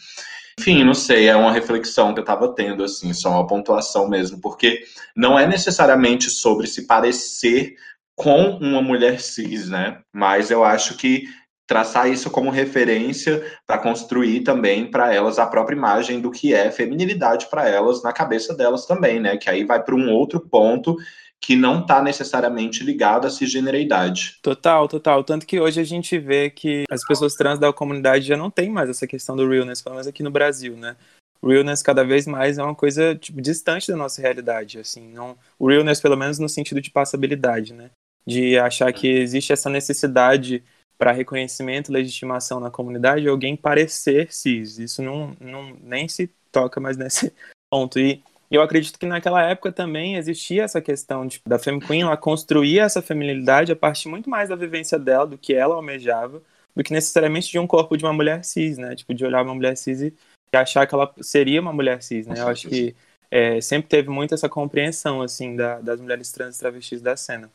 Enfim, 0.59 0.83
não 0.83 0.93
sei, 0.93 1.27
é 1.27 1.35
uma 1.35 1.51
reflexão 1.51 2.13
que 2.13 2.19
eu 2.19 2.23
tava 2.23 2.53
tendo, 2.53 2.83
assim, 2.83 3.11
só 3.13 3.31
uma 3.31 3.47
pontuação 3.47 4.07
mesmo, 4.07 4.39
porque 4.39 4.83
não 5.15 5.39
é 5.39 5.47
necessariamente 5.47 6.29
sobre 6.29 6.67
se 6.67 6.85
parecer 6.85 7.77
com 8.15 8.59
uma 8.61 8.81
mulher 8.81 9.19
cis, 9.19 9.69
né? 9.69 10.01
Mas 10.13 10.51
eu 10.51 10.63
acho 10.63 10.97
que 10.97 11.23
traçar 11.69 12.09
isso 12.09 12.31
como 12.31 12.49
referência 12.49 13.45
para 13.67 13.77
construir 13.77 14.41
também 14.41 14.89
para 14.89 15.13
elas 15.13 15.37
a 15.37 15.45
própria 15.45 15.75
imagem 15.75 16.19
do 16.19 16.31
que 16.31 16.51
é 16.51 16.71
feminilidade 16.71 17.45
para 17.45 17.69
elas 17.69 18.01
na 18.01 18.11
cabeça 18.11 18.55
delas 18.55 18.87
também, 18.87 19.19
né? 19.19 19.37
Que 19.37 19.51
aí 19.51 19.63
vai 19.63 19.79
para 19.83 19.93
um 19.93 20.11
outro 20.11 20.39
ponto 20.39 20.97
que 21.39 21.55
não 21.55 21.81
está 21.81 22.01
necessariamente 22.01 22.83
ligado 22.83 23.27
à 23.27 23.29
cisgeneridade. 23.29 24.39
Total, 24.41 24.87
total. 24.87 25.23
Tanto 25.23 25.45
que 25.45 25.59
hoje 25.59 25.79
a 25.79 25.83
gente 25.83 26.17
vê 26.17 26.49
que 26.49 26.85
as 26.89 27.05
pessoas 27.05 27.35
trans 27.35 27.59
da 27.59 27.71
comunidade 27.71 28.25
já 28.25 28.35
não 28.35 28.49
tem 28.49 28.67
mais 28.67 28.89
essa 28.89 29.05
questão 29.05 29.35
do 29.35 29.47
realness, 29.47 29.79
pelo 29.79 29.93
menos 29.93 30.07
aqui 30.07 30.23
no 30.23 30.31
Brasil, 30.31 30.75
né? 30.75 30.95
Realness 31.41 31.83
cada 31.83 32.03
vez 32.03 32.25
mais 32.25 32.57
é 32.57 32.63
uma 32.63 32.73
coisa 32.73 33.15
tipo, 33.15 33.39
distante 33.39 33.87
da 33.87 33.95
nossa 33.95 34.19
realidade, 34.23 34.79
assim, 34.79 35.07
não 35.07 35.37
o 35.59 35.69
realness 35.69 36.01
pelo 36.01 36.17
menos 36.17 36.39
no 36.39 36.49
sentido 36.49 36.81
de 36.81 36.89
passabilidade, 36.89 37.75
né? 37.75 37.91
De 38.25 38.57
achar 38.57 38.91
que 38.91 39.07
existe 39.07 39.53
essa 39.53 39.69
necessidade 39.69 40.63
para 40.99 41.13
reconhecimento, 41.13 41.93
legitimação 41.93 42.59
na 42.59 42.69
comunidade, 42.69 43.27
alguém 43.27 43.55
parecer 43.55 44.31
cis. 44.33 44.77
Isso 44.77 45.01
não, 45.01 45.33
não 45.39 45.73
nem 45.81 46.09
se 46.09 46.29
toca 46.51 46.81
mais 46.81 46.97
nesse 46.99 47.33
ponto. 47.71 47.97
E 47.97 48.21
eu 48.51 48.61
acredito 48.61 48.99
que 48.99 49.05
naquela 49.05 49.41
época 49.41 49.71
também 49.71 50.17
existia 50.17 50.63
essa 50.63 50.81
questão 50.81 51.25
de, 51.25 51.41
da 51.47 51.57
Femme 51.57 51.79
Queen, 51.79 52.01
ela 52.01 52.17
construía 52.17 52.83
essa 52.83 53.01
feminilidade 53.01 53.71
a 53.71 53.75
partir 53.77 54.09
muito 54.09 54.29
mais 54.29 54.49
da 54.49 54.57
vivência 54.57 54.99
dela, 54.99 55.25
do 55.25 55.37
que 55.37 55.53
ela 55.53 55.75
almejava, 55.75 56.41
do 56.75 56.83
que 56.83 56.91
necessariamente 56.91 57.49
de 57.49 57.57
um 57.57 57.65
corpo 57.65 57.95
de 57.95 58.03
uma 58.03 58.11
mulher 58.11 58.43
cis, 58.43 58.77
né? 58.77 58.93
Tipo, 58.93 59.13
de 59.13 59.23
olhar 59.23 59.43
uma 59.43 59.55
mulher 59.55 59.77
cis 59.77 60.01
e, 60.01 60.13
e 60.51 60.57
achar 60.57 60.85
que 60.85 60.93
ela 60.93 61.13
seria 61.21 61.61
uma 61.61 61.71
mulher 61.71 62.03
cis, 62.03 62.27
né? 62.27 62.41
Eu 62.41 62.47
acho 62.49 62.67
que 62.67 62.93
é, 63.31 63.61
sempre 63.61 63.87
teve 63.87 64.09
muito 64.09 64.33
essa 64.33 64.49
compreensão, 64.49 65.21
assim, 65.21 65.55
da, 65.55 65.79
das 65.79 66.01
mulheres 66.01 66.29
trans 66.31 66.57
e 66.57 66.59
travestis 66.59 67.01
da 67.01 67.15
cena. 67.15 67.49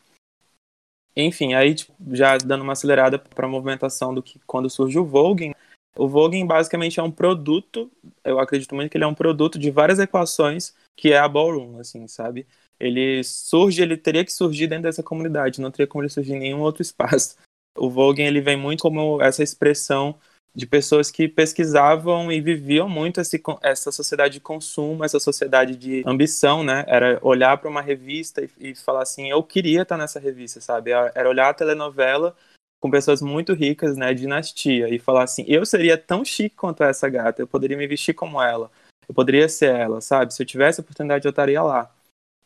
Enfim, 1.17 1.55
aí 1.55 1.75
tipo, 1.75 1.95
já 2.13 2.37
dando 2.39 2.63
uma 2.63 2.73
acelerada 2.73 3.19
para 3.19 3.47
a 3.47 3.49
movimentação 3.49 4.13
do 4.13 4.23
que 4.23 4.41
quando 4.47 4.69
surge 4.69 4.99
o 4.99 5.05
Vogue, 5.05 5.55
o 5.97 6.09
Vogue 6.09 6.43
basicamente 6.45 6.99
é 6.99 7.03
um 7.03 7.11
produto, 7.11 7.91
eu 8.25 8.41
acredito 8.41 8.75
muito 8.75 8.91
que 8.91 8.97
ele 8.97 9.05
é 9.05 9.07
um 9.07 9.15
produto 9.15 9.59
de 9.59 9.71
várias 9.71 9.99
equações 9.99 10.75
que 10.97 11.13
é 11.13 11.19
a 11.19 11.29
ballroom, 11.29 11.79
assim, 11.79 12.07
sabe? 12.09 12.47
Ele 12.79 13.23
surge, 13.23 13.81
ele 13.81 13.97
teria 13.97 14.25
que 14.25 14.33
surgir 14.33 14.67
dentro 14.67 14.85
dessa 14.85 15.03
comunidade, 15.03 15.61
não 15.61 15.71
teria 15.71 15.87
como 15.87 16.03
ele 16.03 16.09
surgir 16.09 16.35
em 16.35 16.41
nenhum 16.41 16.61
outro 16.61 16.83
espaço. 16.83 17.37
O 17.77 17.89
Vogue 17.89 18.23
ele 18.23 18.41
vem 18.41 18.57
muito 18.57 18.83
como 18.83 19.21
essa 19.23 19.43
expressão 19.43 20.19
de 20.55 20.67
pessoas 20.67 21.11
que 21.11 21.27
pesquisavam 21.27 22.31
e 22.31 22.41
viviam 22.41 22.89
muito 22.89 23.21
esse, 23.21 23.43
essa 23.61 23.91
sociedade 23.91 24.35
de 24.35 24.41
consumo, 24.41 25.05
essa 25.05 25.19
sociedade 25.19 25.77
de 25.77 26.05
ambição, 26.07 26.63
né? 26.63 26.85
Era 26.87 27.19
olhar 27.23 27.59
para 27.59 27.69
uma 27.69 27.83
revista 27.83 28.43
e, 28.43 28.71
e, 28.71 28.75
falar 28.75 29.03
assim, 29.03 29.29
eu 29.29 29.43
queria 29.43 29.83
estar 29.83 29.97
nessa 29.97 30.21
revista, 30.21 30.61
sabe? 30.61 30.93
Era 30.93 31.29
olhar 31.29 31.49
a 31.49 31.55
telenovela 31.55 32.37
com 32.81 32.89
pessoas 32.89 33.21
muito 33.21 33.53
ricas, 33.53 33.97
né? 33.97 34.15
Dinastia 34.15 34.89
e 34.89 34.99
falar 34.99 35.25
assim, 35.25 35.45
eu 35.49 35.67
seria 35.67 35.99
tão 35.99 36.25
chique 36.25 36.55
quanto 36.55 36.85
essa 36.85 37.09
gata, 37.09 37.43
eu 37.43 37.49
poderia 37.49 37.77
me 37.77 37.87
vestir 37.89 38.15
como 38.15 38.41
ela, 38.41 38.71
eu 39.09 39.15
poderia 39.15 39.49
ser 39.49 39.75
ela, 39.75 40.01
sabe? 40.01 40.33
Se 40.33 40.41
eu 40.41 40.47
tivesse 40.47 40.81
a 40.81 40.83
oportunidade, 40.83 41.27
eu 41.27 41.31
estaria 41.31 41.63
lá. 41.63 41.93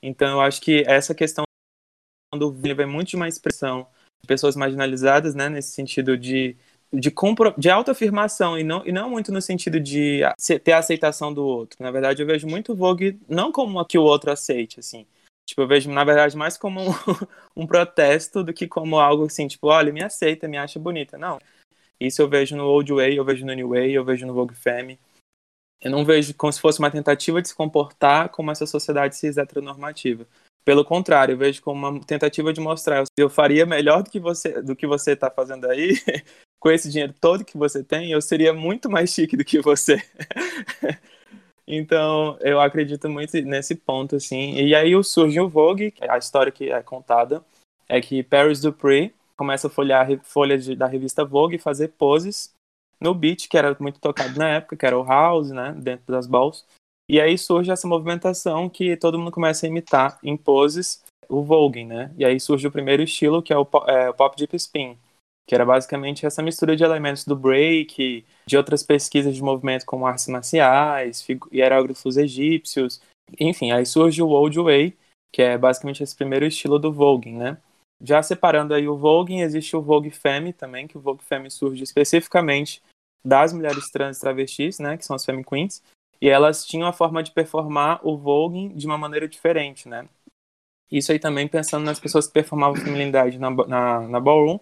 Então, 0.03 0.29
eu 0.29 0.41
acho 0.41 0.63
que 0.63 0.83
essa 0.87 1.15
questão 1.15 1.45
do 2.35 2.53
vem 2.53 2.87
muito 2.87 3.09
de 3.09 3.17
uma 3.17 3.29
expressão 3.29 3.87
de 4.23 4.27
pessoas 4.27 4.57
marginalizadas, 4.57 5.35
né? 5.35 5.49
Nesse 5.49 5.73
sentido 5.73 6.17
de 6.17 6.57
de, 6.93 7.11
compro, 7.11 7.55
de 7.59 7.69
autoafirmação 7.69 8.59
e 8.59 8.65
não, 8.65 8.87
e 8.87 8.93
não 8.93 9.11
muito 9.11 9.31
no 9.31 9.43
sentido 9.43 9.79
de 9.79 10.21
ter 10.65 10.73
a 10.73 10.79
aceitação 10.79 11.33
do 11.33 11.45
outro. 11.45 11.83
Na 11.83 11.91
verdade, 11.91 12.23
eu 12.23 12.27
vejo 12.27 12.47
muito 12.47 12.75
Vogue 12.75 13.19
não 13.29 13.53
como 13.53 13.85
que 13.85 13.99
o 13.99 14.03
outro 14.03 14.31
aceite, 14.31 14.81
assim. 14.81 15.07
Tipo, 15.47 15.63
eu 15.63 15.69
vejo, 15.69 15.91
na 15.91 16.05
verdade, 16.05 16.37
mais 16.37 16.59
como 16.59 16.81
um, 16.81 16.93
um 17.57 17.67
protesto 17.67 18.43
do 18.43 18.53
que 18.53 18.67
como 18.67 18.99
algo 18.99 19.25
assim, 19.25 19.47
tipo, 19.47 19.69
olha, 19.69 19.93
me 19.93 20.03
aceita, 20.03 20.49
me 20.49 20.59
acha 20.59 20.79
bonita. 20.79 21.17
Não. 21.17 21.39
Isso 22.01 22.23
eu 22.23 22.29
vejo 22.29 22.57
no 22.57 22.65
Old 22.65 22.93
Way, 22.93 23.17
eu 23.17 23.25
vejo 23.25 23.45
no 23.45 23.53
New 23.53 23.71
Way, 23.71 23.93
eu 23.93 24.05
vejo 24.05 24.27
no 24.27 24.35
Vogue 24.35 24.55
Femme. 24.55 24.99
Eu 25.81 25.91
não 25.91 26.05
vejo 26.05 26.35
como 26.35 26.53
se 26.53 26.61
fosse 26.61 26.79
uma 26.79 26.91
tentativa 26.91 27.41
de 27.41 27.49
se 27.49 27.55
comportar 27.55 28.29
como 28.31 28.51
essa 28.51 28.67
sociedade 28.67 29.17
cis 29.17 29.37
heteronormativa. 29.37 30.27
Pelo 30.65 30.85
contrário, 30.85 31.33
eu 31.33 31.39
vejo 31.39 31.63
como 31.63 31.87
uma 31.89 32.01
tentativa 32.05 32.53
de 32.53 32.61
mostrar 32.61 33.05
eu 33.17 33.31
faria 33.31 33.65
melhor 33.65 34.03
do 34.03 34.11
que 34.11 34.21
você 34.21 34.61
do 34.61 34.77
que 34.77 34.87
você 34.87 35.13
está 35.13 35.31
fazendo 35.31 35.67
aí 35.67 35.95
com 36.61 36.71
esse 36.71 36.91
dinheiro 36.91 37.15
todo 37.21 37.45
que 37.45 37.57
você 37.57 37.83
tem, 37.83 38.11
eu 38.11 38.21
seria 38.21 38.53
muito 38.53 38.91
mais 38.91 39.11
chique 39.11 39.37
do 39.37 39.45
que 39.45 39.61
você. 39.61 40.03
então, 41.67 42.37
eu 42.41 42.61
acredito 42.61 43.09
muito 43.09 43.41
nesse 43.43 43.75
ponto, 43.75 44.17
assim. 44.17 44.55
E 44.55 44.75
aí 44.75 44.93
surge 45.05 45.41
o 45.41 45.49
Vogue, 45.49 45.95
a 46.01 46.19
história 46.19 46.53
que 46.53 46.71
é 46.71 46.83
contada 46.83 47.45
é 47.89 48.01
que 48.01 48.23
Paris 48.23 48.61
Dupree 48.61 49.15
começa 49.37 49.69
a 49.69 49.71
folhear 49.71 50.09
folhas 50.25 50.67
da 50.77 50.87
revista 50.87 51.25
Vogue 51.25 51.57
e 51.57 51.61
fazer 51.61 51.89
poses 51.89 52.53
no 53.01 53.15
beat, 53.15 53.49
que 53.49 53.57
era 53.57 53.77
muito 53.79 54.01
tocado 54.01 54.37
na 54.37 54.49
época, 54.49 54.77
que 54.77 54.85
era 54.85 54.99
o 54.99 55.05
house, 55.05 55.51
né, 55.51 55.73
dentro 55.79 56.13
das 56.13 56.27
balls. 56.27 56.65
E 57.09 57.21
aí 57.21 57.39
surge 57.39 57.71
essa 57.71 57.89
movimentação 57.89 58.69
que 58.69 58.97
todo 58.97 59.19
mundo 59.19 59.31
começa 59.31 59.65
a 59.65 59.69
imitar 59.69 60.19
em 60.23 60.37
poses 60.37 61.03
o 61.29 61.43
Vogue, 61.43 61.85
né? 61.85 62.13
E 62.19 62.25
aí 62.25 62.39
surge 62.39 62.67
o 62.67 62.73
primeiro 62.73 63.03
estilo, 63.03 63.43
que 63.43 63.53
é 63.53 63.57
o, 63.57 63.67
é, 63.87 64.11
o 64.11 64.15
pop 64.15 64.37
deep 64.37 64.55
spin, 64.57 64.99
que 65.49 65.55
era 65.55 65.65
basicamente 65.65 66.27
essa 66.27 66.43
mistura 66.43 66.77
de 66.77 66.85
elementos 66.85 67.25
do 67.25 67.35
break, 67.35 68.23
de 68.47 68.57
outras 68.57 68.83
pesquisas 68.83 69.35
de 69.35 69.43
movimento 69.43 69.87
como 69.87 70.07
artes 70.07 70.29
marciais, 70.29 71.27
hierógrafos 71.51 72.19
egípcios, 72.19 73.01
enfim, 73.41 73.73
aí 73.73 73.87
surge 73.87 74.23
o 74.23 74.29
Old 74.29 74.61
Way, 74.61 74.95
que 75.33 75.41
é 75.41 75.57
basicamente 75.57 76.03
esse 76.03 76.15
primeiro 76.15 76.45
estilo 76.45 76.79
do 76.79 76.93
Vogue, 76.93 77.33
né? 77.33 77.57
Já 78.03 78.23
separando 78.23 78.75
aí 78.75 78.87
o 78.87 78.99
Vogue, 78.99 79.41
existe 79.41 79.75
o 79.75 79.81
Vogue 79.81 80.11
Femme 80.11 80.53
também, 80.53 80.87
que 80.87 80.99
o 80.99 81.01
Vogue 81.01 81.25
Femme 81.25 81.51
surge 81.51 81.83
especificamente 81.83 82.83
das 83.25 83.51
mulheres 83.51 83.91
trans 83.91 84.21
travestis, 84.21 84.79
né, 84.79 84.99
que 84.99 85.05
são 85.05 85.17
as 85.17 85.25
Femme 85.25 85.43
Queens, 85.43 85.83
e 86.21 86.29
elas 86.29 86.67
tinham 86.67 86.87
a 86.87 86.93
forma 86.93 87.23
de 87.23 87.31
performar 87.31 88.07
o 88.07 88.19
Vogue 88.19 88.69
de 88.69 88.87
uma 88.87 88.99
maneira 88.99 89.27
diferente, 89.27 89.89
né? 89.89 90.07
Isso 90.93 91.11
aí 91.11 91.19
também 91.19 91.49
pensando 91.49 91.85
nas 91.85 91.99
pessoas 91.99 92.27
que 92.27 92.35
performavam 92.35 92.77
feminilidade 92.77 93.39
na, 93.39 93.51
na, 93.51 94.01
na 94.01 94.21
ballroom, 94.21 94.59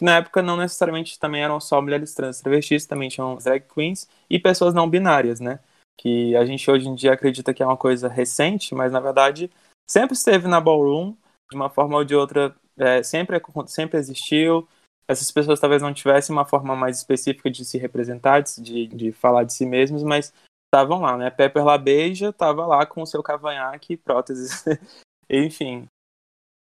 que 0.00 0.04
na 0.04 0.16
época 0.16 0.40
não 0.40 0.56
necessariamente 0.56 1.18
também 1.18 1.42
eram 1.42 1.60
só 1.60 1.78
mulheres 1.82 2.14
trans 2.14 2.40
travestis, 2.40 2.86
também 2.86 3.10
tinham 3.10 3.36
drag 3.36 3.66
queens 3.68 4.08
e 4.30 4.38
pessoas 4.38 4.72
não 4.72 4.88
binárias, 4.88 5.40
né? 5.40 5.60
Que 6.00 6.34
a 6.36 6.46
gente 6.46 6.70
hoje 6.70 6.88
em 6.88 6.94
dia 6.94 7.12
acredita 7.12 7.52
que 7.52 7.62
é 7.62 7.66
uma 7.66 7.76
coisa 7.76 8.08
recente, 8.08 8.74
mas 8.74 8.92
na 8.92 8.98
verdade 8.98 9.50
sempre 9.86 10.16
esteve 10.16 10.48
na 10.48 10.58
ballroom, 10.58 11.14
de 11.50 11.54
uma 11.54 11.68
forma 11.68 11.98
ou 11.98 12.04
de 12.04 12.14
outra, 12.14 12.56
é, 12.78 13.02
sempre, 13.02 13.38
sempre 13.66 13.98
existiu. 13.98 14.66
Essas 15.06 15.30
pessoas 15.30 15.60
talvez 15.60 15.82
não 15.82 15.92
tivessem 15.92 16.34
uma 16.34 16.46
forma 16.46 16.74
mais 16.74 16.96
específica 16.96 17.50
de 17.50 17.62
se 17.62 17.76
representar, 17.76 18.42
de, 18.42 18.86
de 18.86 19.12
falar 19.12 19.44
de 19.44 19.52
si 19.52 19.66
mesmos, 19.66 20.02
mas 20.02 20.32
estavam 20.64 21.02
lá, 21.02 21.18
né? 21.18 21.28
Pepper 21.28 21.62
LaBeija 21.62 22.30
estava 22.30 22.64
lá 22.64 22.86
com 22.86 23.02
o 23.02 23.06
seu 23.06 23.22
cavanhaque 23.22 23.98
próteses. 23.98 24.64
Enfim, 25.28 25.86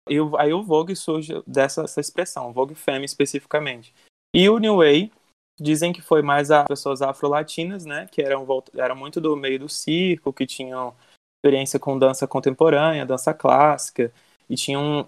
e 0.10 0.18
aí 0.38 0.54
o 0.54 0.64
Vogue 0.64 0.96
surge 0.96 1.42
dessa 1.46 1.86
expressão, 2.00 2.54
Vogue 2.54 2.76
Femme 2.76 3.06
especificamente. 3.06 3.94
E 4.34 4.50
o 4.50 4.58
New 4.58 4.78
Way, 4.78 5.12
dizem 5.60 5.92
que 5.92 6.02
foi 6.02 6.22
mais 6.22 6.52
a 6.52 6.64
pessoas 6.64 7.02
afro-latinas, 7.02 7.86
né, 7.86 8.08
que 8.12 8.22
eram, 8.22 8.46
eram 8.76 8.96
muito 8.96 9.20
do 9.20 9.36
meio 9.36 9.60
do 9.60 9.70
circo, 9.70 10.32
que 10.32 10.46
tinham 10.46 10.94
experiência 11.38 11.80
com 11.80 11.98
dança 11.98 12.28
contemporânea, 12.28 13.06
dança 13.06 13.34
clássica, 13.34 14.12
e 14.50 14.56
tinham 14.56 15.08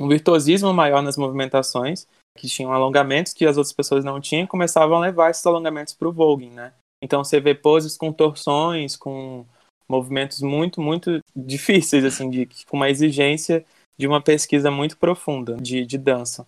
um, 0.00 0.04
um 0.04 0.08
virtuosismo 0.08 0.72
maior 0.72 1.02
nas 1.02 1.16
movimentações, 1.16 2.06
que 2.36 2.46
tinham 2.48 2.72
alongamentos 2.72 3.32
que 3.32 3.46
as 3.46 3.56
outras 3.56 3.72
pessoas 3.72 4.04
não 4.04 4.20
tinham, 4.20 4.46
começavam 4.46 4.98
a 4.98 5.00
levar 5.00 5.30
esses 5.30 5.46
alongamentos 5.46 5.94
para 5.94 6.08
o 6.08 6.12
Vogue, 6.12 6.50
né. 6.50 6.72
Então 7.02 7.22
você 7.22 7.40
vê 7.40 7.54
poses 7.54 7.96
com 7.96 8.12
torções, 8.12 8.96
com 8.96 9.46
movimentos 9.88 10.40
muito, 10.42 10.80
muito 10.80 11.20
difíceis, 11.34 12.04
assim, 12.04 12.28
de, 12.28 12.46
com 12.66 12.76
uma 12.76 12.90
exigência 12.90 13.64
de 13.98 14.06
uma 14.06 14.20
pesquisa 14.20 14.70
muito 14.70 14.96
profunda 14.96 15.56
de, 15.56 15.86
de 15.86 15.98
dança. 15.98 16.46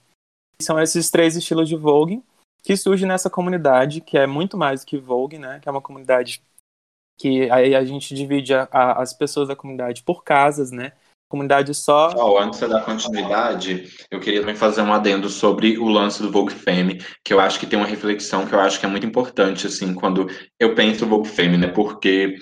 São 0.61 0.79
esses 0.81 1.11
três 1.11 1.37
estilos 1.37 1.69
de 1.69 1.77
Vogue 1.77 2.23
que 2.63 2.77
surgem 2.77 3.09
nessa 3.09 3.31
comunidade, 3.31 4.01
que 4.01 4.19
é 4.19 4.27
muito 4.27 4.57
mais 4.57 4.81
do 4.81 4.87
que 4.87 4.99
Vogue, 4.99 5.39
né? 5.39 5.61
Que 5.61 5.69
é 5.69 5.73
uma 5.73 5.81
comunidade 5.81 6.43
que 7.19 7.51
aí 7.51 7.75
a 7.75 7.85
gente 7.85 8.15
divide 8.15 8.55
a, 8.55 8.69
a, 8.71 9.03
as 9.03 9.13
pessoas 9.13 9.49
da 9.49 9.57
comunidade 9.57 10.03
por 10.03 10.23
casas, 10.23 10.71
né? 10.71 10.93
Comunidade 11.29 11.75
só. 11.75 12.15
Oh, 12.17 12.39
antes 12.39 12.61
da 12.61 12.81
continuidade, 12.81 13.93
eu 14.11 14.19
queria 14.19 14.41
também 14.41 14.55
fazer 14.55 14.81
um 14.81 14.93
adendo 14.93 15.29
sobre 15.29 15.77
o 15.77 15.87
lance 15.87 16.23
do 16.23 16.33
Vogue 16.33 16.55
Femme, 16.55 17.03
que 17.23 17.35
eu 17.35 17.41
acho 17.41 17.61
que 17.61 17.67
tem 17.67 17.79
uma 17.79 17.87
reflexão 17.87 18.47
que 18.47 18.55
eu 18.55 18.61
acho 18.61 18.81
que 18.81 18.87
é 18.87 18.89
muito 18.89 19.07
importante, 19.07 19.67
assim, 19.67 19.93
quando 19.93 20.27
eu 20.59 20.75
penso 20.75 21.07
Vogue 21.07 21.29
Femme, 21.29 21.59
né? 21.59 21.69
Porque 21.69 22.37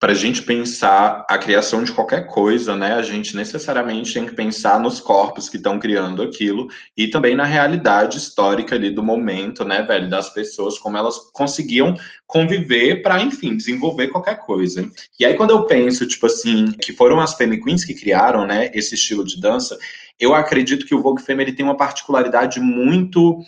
para 0.00 0.12
a 0.12 0.14
gente 0.14 0.42
pensar 0.42 1.26
a 1.28 1.36
criação 1.36 1.84
de 1.84 1.92
qualquer 1.92 2.26
coisa, 2.26 2.74
né, 2.74 2.94
a 2.94 3.02
gente 3.02 3.36
necessariamente 3.36 4.14
tem 4.14 4.24
que 4.24 4.34
pensar 4.34 4.80
nos 4.80 4.98
corpos 4.98 5.46
que 5.46 5.58
estão 5.58 5.78
criando 5.78 6.22
aquilo 6.22 6.68
e 6.96 7.06
também 7.08 7.36
na 7.36 7.44
realidade 7.44 8.16
histórica 8.16 8.74
ali 8.74 8.90
do 8.90 9.02
momento, 9.02 9.62
né, 9.62 9.82
velho, 9.82 10.08
das 10.08 10.32
pessoas, 10.32 10.78
como 10.78 10.96
elas 10.96 11.18
conseguiam 11.34 11.94
conviver 12.26 13.02
para, 13.02 13.20
enfim, 13.20 13.54
desenvolver 13.54 14.08
qualquer 14.08 14.38
coisa. 14.38 14.90
E 15.18 15.24
aí 15.26 15.34
quando 15.34 15.50
eu 15.50 15.66
penso, 15.66 16.06
tipo 16.06 16.24
assim, 16.24 16.72
que 16.72 16.94
foram 16.94 17.20
as 17.20 17.34
Femme 17.34 17.62
Queens 17.62 17.84
que 17.84 17.92
criaram, 17.92 18.46
né, 18.46 18.70
esse 18.72 18.94
estilo 18.94 19.22
de 19.22 19.38
dança, 19.38 19.78
eu 20.18 20.34
acredito 20.34 20.86
que 20.86 20.94
o 20.94 21.02
Vogue 21.02 21.22
Femme 21.22 21.44
ele 21.44 21.52
tem 21.52 21.64
uma 21.64 21.76
particularidade 21.76 22.58
muito 22.58 23.44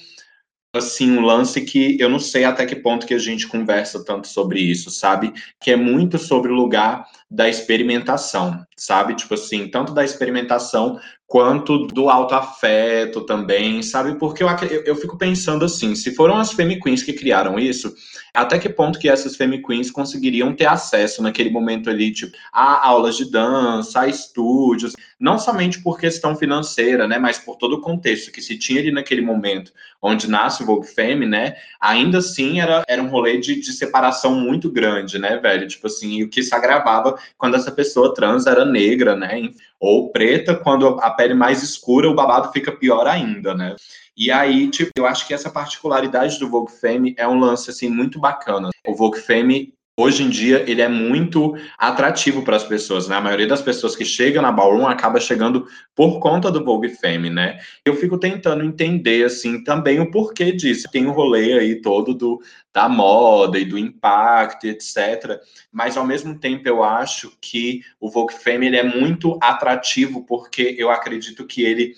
assim, 0.75 1.11
um 1.11 1.21
lance 1.21 1.61
que 1.61 1.99
eu 2.01 2.09
não 2.09 2.19
sei 2.19 2.45
até 2.45 2.65
que 2.65 2.75
ponto 2.75 3.07
que 3.07 3.13
a 3.13 3.19
gente 3.19 3.47
conversa 3.47 4.03
tanto 4.05 4.27
sobre 4.27 4.61
isso, 4.61 4.91
sabe? 4.91 5.33
Que 5.61 5.73
é 5.73 5.77
muito 5.77 6.19
sobre 6.19 6.51
o 6.51 6.55
lugar 6.55 7.07
da 7.33 7.49
experimentação, 7.49 8.63
sabe? 8.77 9.15
Tipo 9.15 9.33
assim, 9.33 9.67
tanto 9.67 9.95
da 9.95 10.05
experimentação 10.05 11.01
quanto 11.33 11.87
do 11.87 12.11
autoafeto 12.11 13.23
também, 13.23 13.83
sabe? 13.83 14.19
Porque 14.19 14.45
eu, 14.45 14.49
eu, 14.85 14.95
fico 14.95 15.17
pensando 15.17 15.65
assim, 15.65 15.95
se 15.95 16.15
foram 16.15 16.37
as 16.37 16.53
Femi 16.53 16.79
Queens 16.79 17.03
que 17.03 17.15
criaram 17.15 17.59
isso, 17.59 17.95
até 18.35 18.59
que 18.59 18.69
ponto 18.69 18.99
que 18.99 19.09
essas 19.09 19.35
Femi 19.35 19.63
Queens 19.63 19.91
conseguiriam 19.91 20.55
ter 20.55 20.67
acesso 20.67 21.23
naquele 21.23 21.49
momento 21.49 21.89
ali, 21.89 22.13
tipo, 22.13 22.37
a 22.53 22.87
aulas 22.87 23.17
de 23.17 23.31
dança, 23.31 24.03
a 24.03 24.09
estúdios, 24.09 24.93
não 25.19 25.39
somente 25.39 25.81
por 25.81 25.99
questão 25.99 26.37
financeira, 26.37 27.09
né, 27.09 27.19
mas 27.19 27.39
por 27.39 27.57
todo 27.57 27.77
o 27.77 27.81
contexto 27.81 28.31
que 28.31 28.43
se 28.43 28.59
tinha 28.59 28.81
ali 28.81 28.91
naquele 28.91 29.23
momento, 29.23 29.73
onde 30.03 30.29
nasce 30.29 30.63
o 30.63 30.67
Vogue 30.67 30.87
Femme, 30.87 31.25
né, 31.25 31.55
ainda 31.81 32.19
assim 32.19 32.61
era, 32.61 32.85
era 32.87 33.03
um 33.03 33.09
rolê 33.09 33.39
de, 33.39 33.59
de 33.59 33.73
separação 33.73 34.35
muito 34.35 34.71
grande, 34.71 35.19
né, 35.19 35.39
velho? 35.39 35.67
Tipo 35.67 35.87
assim, 35.87 36.23
o 36.23 36.29
que 36.29 36.43
se 36.43 36.55
agravava 36.55 37.19
quando 37.39 37.57
essa 37.57 37.71
pessoa 37.71 38.15
trans 38.15 38.47
era 38.47 38.65
negra, 38.65 39.17
né, 39.17 39.51
ou 39.81 40.11
preta, 40.11 40.55
quando 40.55 40.87
a 41.01 41.11
pele 41.11 41.35
mais 41.35 41.63
escura, 41.63 42.09
o 42.09 42.15
babado 42.15 42.53
fica 42.53 42.73
pior 42.73 43.07
ainda, 43.07 43.55
né? 43.55 43.75
E 44.17 44.31
aí, 44.31 44.69
tipo, 44.71 44.91
eu 44.97 45.07
acho 45.07 45.27
que 45.27 45.33
essa 45.33 45.51
particularidade 45.51 46.39
do 46.39 46.49
Vogue 46.49 46.71
Femme 46.71 47.15
é 47.17 47.27
um 47.27 47.41
lance, 47.41 47.71
assim, 47.71 47.89
muito 47.89 48.21
bacana. 48.21 48.69
O 48.87 48.95
Vogue 48.95 49.19
Femme 49.19 49.73
hoje 49.97 50.23
em 50.23 50.31
dia 50.31 50.65
ele 50.69 50.81
é 50.81 50.89
muito 50.89 51.55
atrativo 51.79 52.43
para 52.43 52.57
as 52.57 52.65
pessoas, 52.65 53.09
né? 53.09 53.17
A 53.17 53.21
maioria 53.21 53.47
das 53.47 53.61
pessoas 53.61 53.95
que 53.95 54.05
chegam 54.05 54.43
na 54.43 54.51
ballroom 54.51 54.87
acaba 54.87 55.21
chegando 55.21 55.67
por 55.95 56.19
conta 56.19 56.51
do 56.51 56.65
Vogue 56.65 56.89
Femme, 56.89 57.29
né? 57.29 57.59
Eu 57.85 57.95
fico 57.95 58.19
tentando 58.19 58.65
entender 58.65 59.25
assim 59.25 59.63
também 59.63 60.01
o 60.01 60.11
porquê 60.11 60.53
disso. 60.53 60.89
Tem 60.91 61.07
o 61.07 61.11
um 61.11 61.13
rolê 61.13 61.59
aí 61.59 61.81
todo 61.81 62.15
do 62.15 62.41
da 62.73 62.89
moda 62.89 63.59
e 63.59 63.67
do 63.67 63.77
impacto, 63.77 64.67
etc. 64.67 65.39
Mas 65.71 65.97
ao 65.97 66.07
mesmo 66.07 66.39
tempo 66.39 66.67
eu 66.67 66.83
acho 66.83 67.33
que 67.41 67.83
o 68.01 68.11
Vogue 68.11 68.33
Femme 68.33 68.67
ele 68.67 68.79
é 68.79 68.83
muito 68.83 69.39
atrativo 69.43 70.25
porque 70.25 70.75
eu 70.79 70.91
acredito 70.91 71.47
que 71.47 71.63
ele 71.63 71.95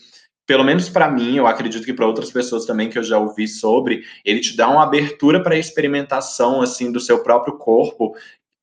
pelo 0.46 0.64
menos 0.64 0.88
para 0.88 1.10
mim, 1.10 1.36
eu 1.36 1.46
acredito 1.46 1.84
que 1.84 1.92
para 1.92 2.06
outras 2.06 2.30
pessoas 2.30 2.66
também 2.66 2.90
que 2.90 2.98
eu 2.98 3.02
já 3.02 3.18
ouvi 3.18 3.48
sobre, 3.48 4.04
ele 4.24 4.40
te 4.40 4.56
dá 4.56 4.68
uma 4.68 4.82
abertura 4.82 5.42
para 5.42 5.58
experimentação 5.58 6.60
assim 6.60 6.92
do 6.92 7.00
seu 7.00 7.22
próprio 7.22 7.56
corpo, 7.56 8.14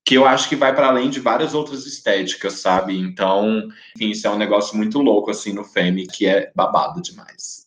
que 0.05 0.15
eu 0.15 0.25
acho 0.25 0.49
que 0.49 0.55
vai 0.55 0.75
para 0.75 0.87
além 0.87 1.09
de 1.09 1.19
várias 1.19 1.53
outras 1.53 1.85
estéticas, 1.85 2.53
sabe? 2.53 2.97
Então, 2.97 3.69
enfim, 3.95 4.11
isso 4.11 4.27
é 4.27 4.29
um 4.29 4.37
negócio 4.37 4.77
muito 4.77 4.99
louco 4.99 5.31
assim 5.31 5.53
no 5.53 5.63
Femi, 5.63 6.07
que 6.07 6.27
é 6.27 6.51
babado 6.55 7.01
demais. 7.01 7.65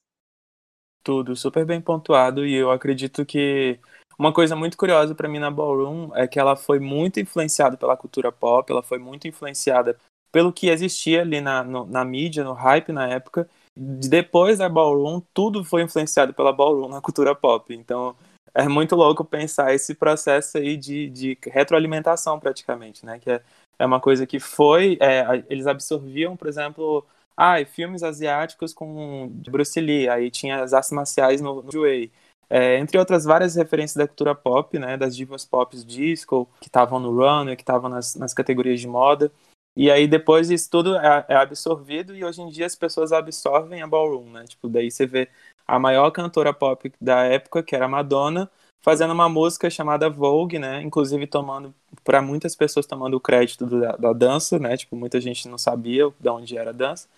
Tudo 1.02 1.36
super 1.36 1.64
bem 1.64 1.80
pontuado 1.80 2.46
e 2.46 2.54
eu 2.54 2.70
acredito 2.70 3.26
que 3.26 3.78
uma 4.18 4.32
coisa 4.32 4.54
muito 4.54 4.76
curiosa 4.76 5.14
para 5.14 5.28
mim 5.28 5.38
na 5.38 5.50
Ballroom 5.50 6.10
é 6.14 6.26
que 6.26 6.38
ela 6.38 6.56
foi 6.56 6.78
muito 6.78 7.18
influenciada 7.18 7.76
pela 7.76 7.96
cultura 7.96 8.30
pop, 8.30 8.70
ela 8.70 8.82
foi 8.82 8.98
muito 8.98 9.26
influenciada 9.26 9.98
pelo 10.32 10.52
que 10.52 10.68
existia 10.68 11.20
ali 11.20 11.40
na, 11.40 11.62
no, 11.62 11.84
na 11.86 12.04
mídia, 12.04 12.42
no 12.42 12.52
hype 12.52 12.92
na 12.92 13.08
época, 13.08 13.48
depois 13.76 14.58
da 14.58 14.68
Ballroom, 14.68 15.20
tudo 15.32 15.64
foi 15.64 15.82
influenciado 15.82 16.32
pela 16.32 16.52
Ballroom 16.52 16.88
na 16.88 17.00
cultura 17.00 17.34
pop. 17.34 17.74
Então, 17.74 18.14
é 18.54 18.68
muito 18.68 18.94
louco 18.94 19.24
pensar 19.24 19.74
esse 19.74 19.94
processo 19.94 20.58
aí 20.58 20.76
de, 20.76 21.10
de 21.10 21.38
retroalimentação, 21.44 22.38
praticamente, 22.38 23.04
né? 23.04 23.18
Que 23.18 23.30
é, 23.30 23.42
é 23.78 23.86
uma 23.86 24.00
coisa 24.00 24.26
que 24.26 24.38
foi... 24.38 24.96
É, 25.00 25.44
eles 25.48 25.66
absorviam, 25.66 26.36
por 26.36 26.48
exemplo... 26.48 27.04
Ah, 27.36 27.56
filmes 27.64 28.04
asiáticos 28.04 28.72
com 28.72 29.28
Bruce 29.50 29.80
Lee, 29.80 30.08
aí 30.08 30.30
tinha 30.30 30.62
as 30.62 30.72
artes 30.72 30.92
marciais 30.92 31.40
no, 31.40 31.64
no 31.64 31.80
Way. 31.80 32.12
É, 32.48 32.78
entre 32.78 32.96
outras 32.96 33.24
várias 33.24 33.56
referências 33.56 33.96
da 33.96 34.06
cultura 34.06 34.36
pop, 34.36 34.78
né, 34.78 34.96
das 34.96 35.16
divas 35.16 35.44
pop 35.44 35.76
disco, 35.84 36.48
que 36.60 36.68
estavam 36.68 37.00
no 37.00 37.10
runner, 37.10 37.56
que 37.56 37.62
estavam 37.62 37.90
nas, 37.90 38.14
nas 38.14 38.32
categorias 38.32 38.80
de 38.80 38.86
moda. 38.86 39.32
E 39.76 39.90
aí 39.90 40.06
depois 40.06 40.50
isso 40.50 40.70
tudo 40.70 40.96
é, 40.96 41.24
é, 41.28 41.34
absorvido 41.34 42.14
e 42.14 42.24
hoje 42.24 42.40
em 42.40 42.48
dia 42.48 42.66
as 42.66 42.76
pessoas 42.76 43.12
absorvem 43.12 43.82
a 43.82 43.86
ballroom, 43.86 44.30
né? 44.30 44.44
Tipo, 44.44 44.68
daí 44.68 44.90
você 44.90 45.04
vê 45.04 45.28
a 45.66 45.78
maior 45.78 46.10
cantora 46.10 46.52
pop 46.52 46.92
da 47.00 47.24
época, 47.24 47.62
que 47.62 47.74
era 47.74 47.88
Madonna, 47.88 48.48
fazendo 48.84 49.12
uma 49.12 49.28
música 49.28 49.68
chamada 49.68 50.08
Vogue, 50.08 50.58
né? 50.58 50.80
Inclusive 50.82 51.26
tomando, 51.26 51.74
para 52.04 52.22
muitas 52.22 52.54
pessoas 52.54 52.86
tomando 52.86 53.14
o 53.14 53.20
crédito 53.20 53.66
da, 53.66 53.96
da, 53.96 54.12
dança, 54.12 54.58
né? 54.58 54.76
Tipo, 54.76 54.94
muita 54.94 55.20
gente 55.20 55.48
não 55.48 55.58
sabia 55.58 56.12
de 56.20 56.28
onde 56.28 56.56
era 56.56 56.70
a 56.70 56.72
dança. 56.72 57.08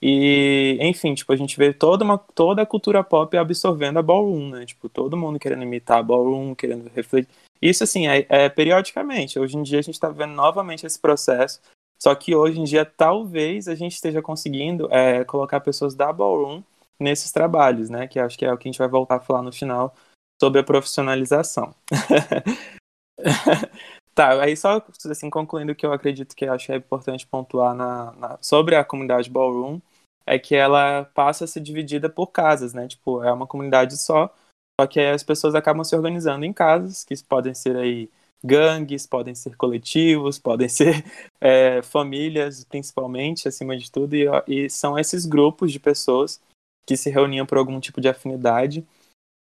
E, 0.00 0.76
enfim, 0.80 1.14
tipo, 1.14 1.32
a 1.32 1.36
gente 1.36 1.56
vê 1.56 1.72
toda, 1.72 2.04
uma, 2.04 2.18
toda 2.18 2.62
a 2.62 2.66
cultura 2.66 3.02
pop 3.02 3.34
absorvendo 3.36 3.98
a 3.98 4.02
ballroom, 4.02 4.50
né? 4.50 4.66
Tipo, 4.66 4.88
todo 4.88 5.16
mundo 5.16 5.40
querendo 5.40 5.62
imitar 5.62 5.98
a 5.98 6.02
ballroom, 6.02 6.54
querendo 6.54 6.88
refletir. 6.94 7.32
Isso, 7.60 7.82
assim, 7.82 8.06
é, 8.06 8.26
é 8.28 8.48
periodicamente. 8.48 9.38
Hoje 9.38 9.56
em 9.56 9.62
dia 9.62 9.78
a 9.78 9.82
gente 9.82 9.94
está 9.94 10.10
vendo 10.10 10.34
novamente 10.34 10.86
esse 10.86 11.00
processo 11.00 11.60
só 11.98 12.14
que 12.14 12.34
hoje 12.34 12.60
em 12.60 12.64
dia, 12.64 12.84
talvez 12.84 13.68
a 13.68 13.74
gente 13.74 13.94
esteja 13.94 14.20
conseguindo 14.20 14.92
é, 14.92 15.24
colocar 15.24 15.60
pessoas 15.60 15.94
da 15.94 16.12
Ballroom 16.12 16.62
nesses 16.98 17.32
trabalhos, 17.32 17.88
né? 17.88 18.06
Que 18.06 18.18
acho 18.18 18.38
que 18.38 18.44
é 18.44 18.52
o 18.52 18.58
que 18.58 18.68
a 18.68 18.72
gente 18.72 18.78
vai 18.78 18.88
voltar 18.88 19.16
a 19.16 19.20
falar 19.20 19.42
no 19.42 19.52
final 19.52 19.94
sobre 20.40 20.60
a 20.60 20.64
profissionalização. 20.64 21.74
tá, 24.14 24.42
aí 24.42 24.56
só 24.56 24.84
assim, 25.10 25.30
concluindo 25.30 25.72
o 25.72 25.74
que 25.74 25.86
eu 25.86 25.92
acredito 25.92 26.36
que 26.36 26.46
acho 26.46 26.66
que 26.66 26.72
é 26.72 26.76
importante 26.76 27.26
pontuar 27.26 27.74
na, 27.74 28.12
na, 28.12 28.38
sobre 28.42 28.76
a 28.76 28.84
comunidade 28.84 29.30
Ballroom, 29.30 29.80
é 30.26 30.38
que 30.38 30.54
ela 30.54 31.04
passa 31.14 31.44
a 31.44 31.48
ser 31.48 31.60
dividida 31.60 32.10
por 32.10 32.28
casas, 32.28 32.74
né? 32.74 32.86
Tipo, 32.88 33.22
é 33.22 33.32
uma 33.32 33.46
comunidade 33.46 33.96
só, 33.96 34.34
só 34.78 34.86
que 34.86 35.00
as 35.00 35.22
pessoas 35.22 35.54
acabam 35.54 35.84
se 35.84 35.96
organizando 35.96 36.44
em 36.44 36.52
casas, 36.52 37.04
que 37.04 37.14
podem 37.24 37.54
ser 37.54 37.76
aí 37.76 38.10
gangues, 38.44 39.06
podem 39.06 39.34
ser 39.34 39.56
coletivos, 39.56 40.38
podem 40.38 40.68
ser 40.68 41.04
é, 41.40 41.82
famílias, 41.82 42.64
principalmente, 42.64 43.48
acima 43.48 43.76
de 43.76 43.90
tudo, 43.90 44.14
e, 44.14 44.26
e, 44.46 44.70
são 44.70 44.98
esses 44.98 45.26
grupos 45.26 45.72
de 45.72 45.80
pessoas 45.80 46.40
que 46.86 46.96
se 46.96 47.10
reuniam 47.10 47.46
por 47.46 47.58
algum 47.58 47.80
tipo 47.80 48.00
de 48.00 48.08
afinidade, 48.08 48.86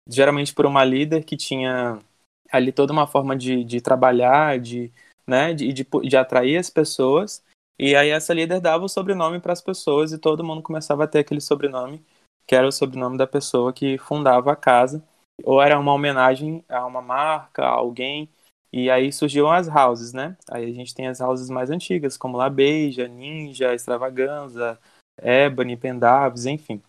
geralmente 0.09 0.55
por 0.55 0.67
uma 0.67 0.85
líder 0.85 1.25
que 1.25 1.37
tinha 1.37 1.99
ali 2.51 2.73
toda 2.73 2.93
uma 2.93 3.07
forma 3.07 3.37
de, 3.37 3.65
de 3.65 3.81
trabalhar, 3.81 4.59
de, 4.59 4.93
né, 5.27 5.53
de, 5.53 5.73
de, 5.73 5.87
de 6.05 6.17
atrair 6.17 6.57
as 6.57 6.71
pessoas, 6.71 7.43
e 7.79 7.95
aí 7.95 8.09
essa 8.09 8.33
líder 8.33 8.61
dava 8.61 8.85
o 8.85 8.89
sobrenome 8.89 9.39
para 9.39 9.53
as 9.53 9.61
pessoas 9.61 10.13
e 10.13 10.19
todo 10.19 10.45
mundo 10.45 10.63
começava 10.63 11.05
a 11.05 11.07
ter 11.07 11.19
aquele 11.19 11.41
sobrenome, 11.41 12.03
que 12.47 12.55
era 12.55 12.67
o 12.67 12.73
sobrenome 12.73 13.19
da 13.19 13.27
pessoa 13.27 13.73
que 13.73 13.99
fundava 13.99 14.53
a 14.53 14.57
casa, 14.57 15.05
ou 15.45 15.61
era 15.61 15.79
uma 15.79 15.93
homenagem 15.93 16.65
a 16.69 16.87
uma 16.87 17.03
marca, 17.03 17.65
a 17.65 17.71
alguém, 17.71 18.29
e 18.73 18.91
aí 18.91 19.13
surgiram 19.13 19.51
as 19.51 19.69
houses, 19.69 20.13
né? 20.13 20.37
Aí 20.51 20.71
a 20.71 20.75
gente 20.75 20.95
tem 20.95 21.07
as 21.07 21.21
houses 21.21 21.49
mais 21.49 21.71
antigas, 21.71 22.17
como 22.17 22.37
La 22.37 22.51
Beija, 22.51 23.09
Ninja, 23.09 23.75
Extravaganza, 23.75 24.79
Ebony, 25.23 25.77
Pendavis, 25.77 26.47
enfim. 26.47 26.83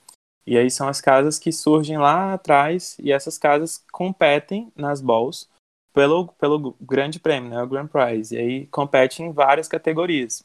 E 0.45 0.57
aí 0.57 0.71
são 0.71 0.87
as 0.87 1.01
casas 1.01 1.37
que 1.37 1.51
surgem 1.51 1.97
lá 1.97 2.33
atrás 2.33 2.97
e 2.99 3.11
essas 3.11 3.37
casas 3.37 3.83
competem 3.91 4.71
nas 4.75 5.01
balls 5.01 5.49
pelo, 5.93 6.27
pelo 6.33 6.75
grande 6.79 7.19
prêmio, 7.19 7.49
né? 7.49 7.61
O 7.61 7.67
Grand 7.67 7.87
Prize. 7.87 8.35
E 8.35 8.37
aí 8.37 8.67
competem 8.67 9.27
em 9.27 9.31
várias 9.31 9.67
categorias. 9.67 10.43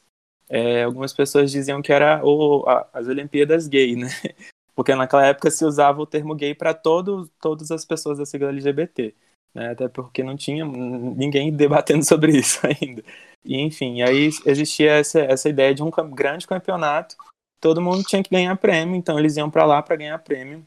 É, 0.49 0.83
algumas 0.83 1.13
pessoas 1.13 1.51
diziam 1.51 1.81
que 1.81 1.93
era 1.93 2.21
o, 2.23 2.65
a, 2.67 2.87
as 2.93 3.07
Olimpíadas 3.07 3.67
gay, 3.67 3.95
né? 3.95 4.07
Porque 4.75 4.93
naquela 4.95 5.25
época 5.25 5.51
se 5.51 5.63
usava 5.63 6.01
o 6.01 6.05
termo 6.05 6.35
gay 6.35 6.55
para 6.55 6.73
todas 6.73 7.71
as 7.71 7.85
pessoas 7.85 8.17
da 8.17 8.25
sigla 8.25 8.49
LGBT 8.49 9.15
né? 9.53 9.71
Até 9.71 9.87
porque 9.87 10.23
não 10.23 10.35
tinha 10.35 10.65
ninguém 10.65 11.51
debatendo 11.53 12.03
sobre 12.05 12.37
isso 12.37 12.59
ainda. 12.65 13.03
E, 13.45 13.59
enfim, 13.59 14.01
aí 14.01 14.29
existia 14.45 14.93
essa, 14.93 15.19
essa 15.19 15.49
ideia 15.49 15.75
de 15.75 15.83
um 15.83 15.91
grande 16.09 16.47
campeonato, 16.47 17.15
todo 17.59 17.81
mundo 17.81 18.03
tinha 18.03 18.23
que 18.23 18.29
ganhar 18.29 18.55
prêmio, 18.57 18.95
então 18.95 19.19
eles 19.19 19.37
iam 19.37 19.49
para 19.49 19.65
lá 19.65 19.81
para 19.81 19.95
ganhar 19.95 20.17
prêmio. 20.19 20.65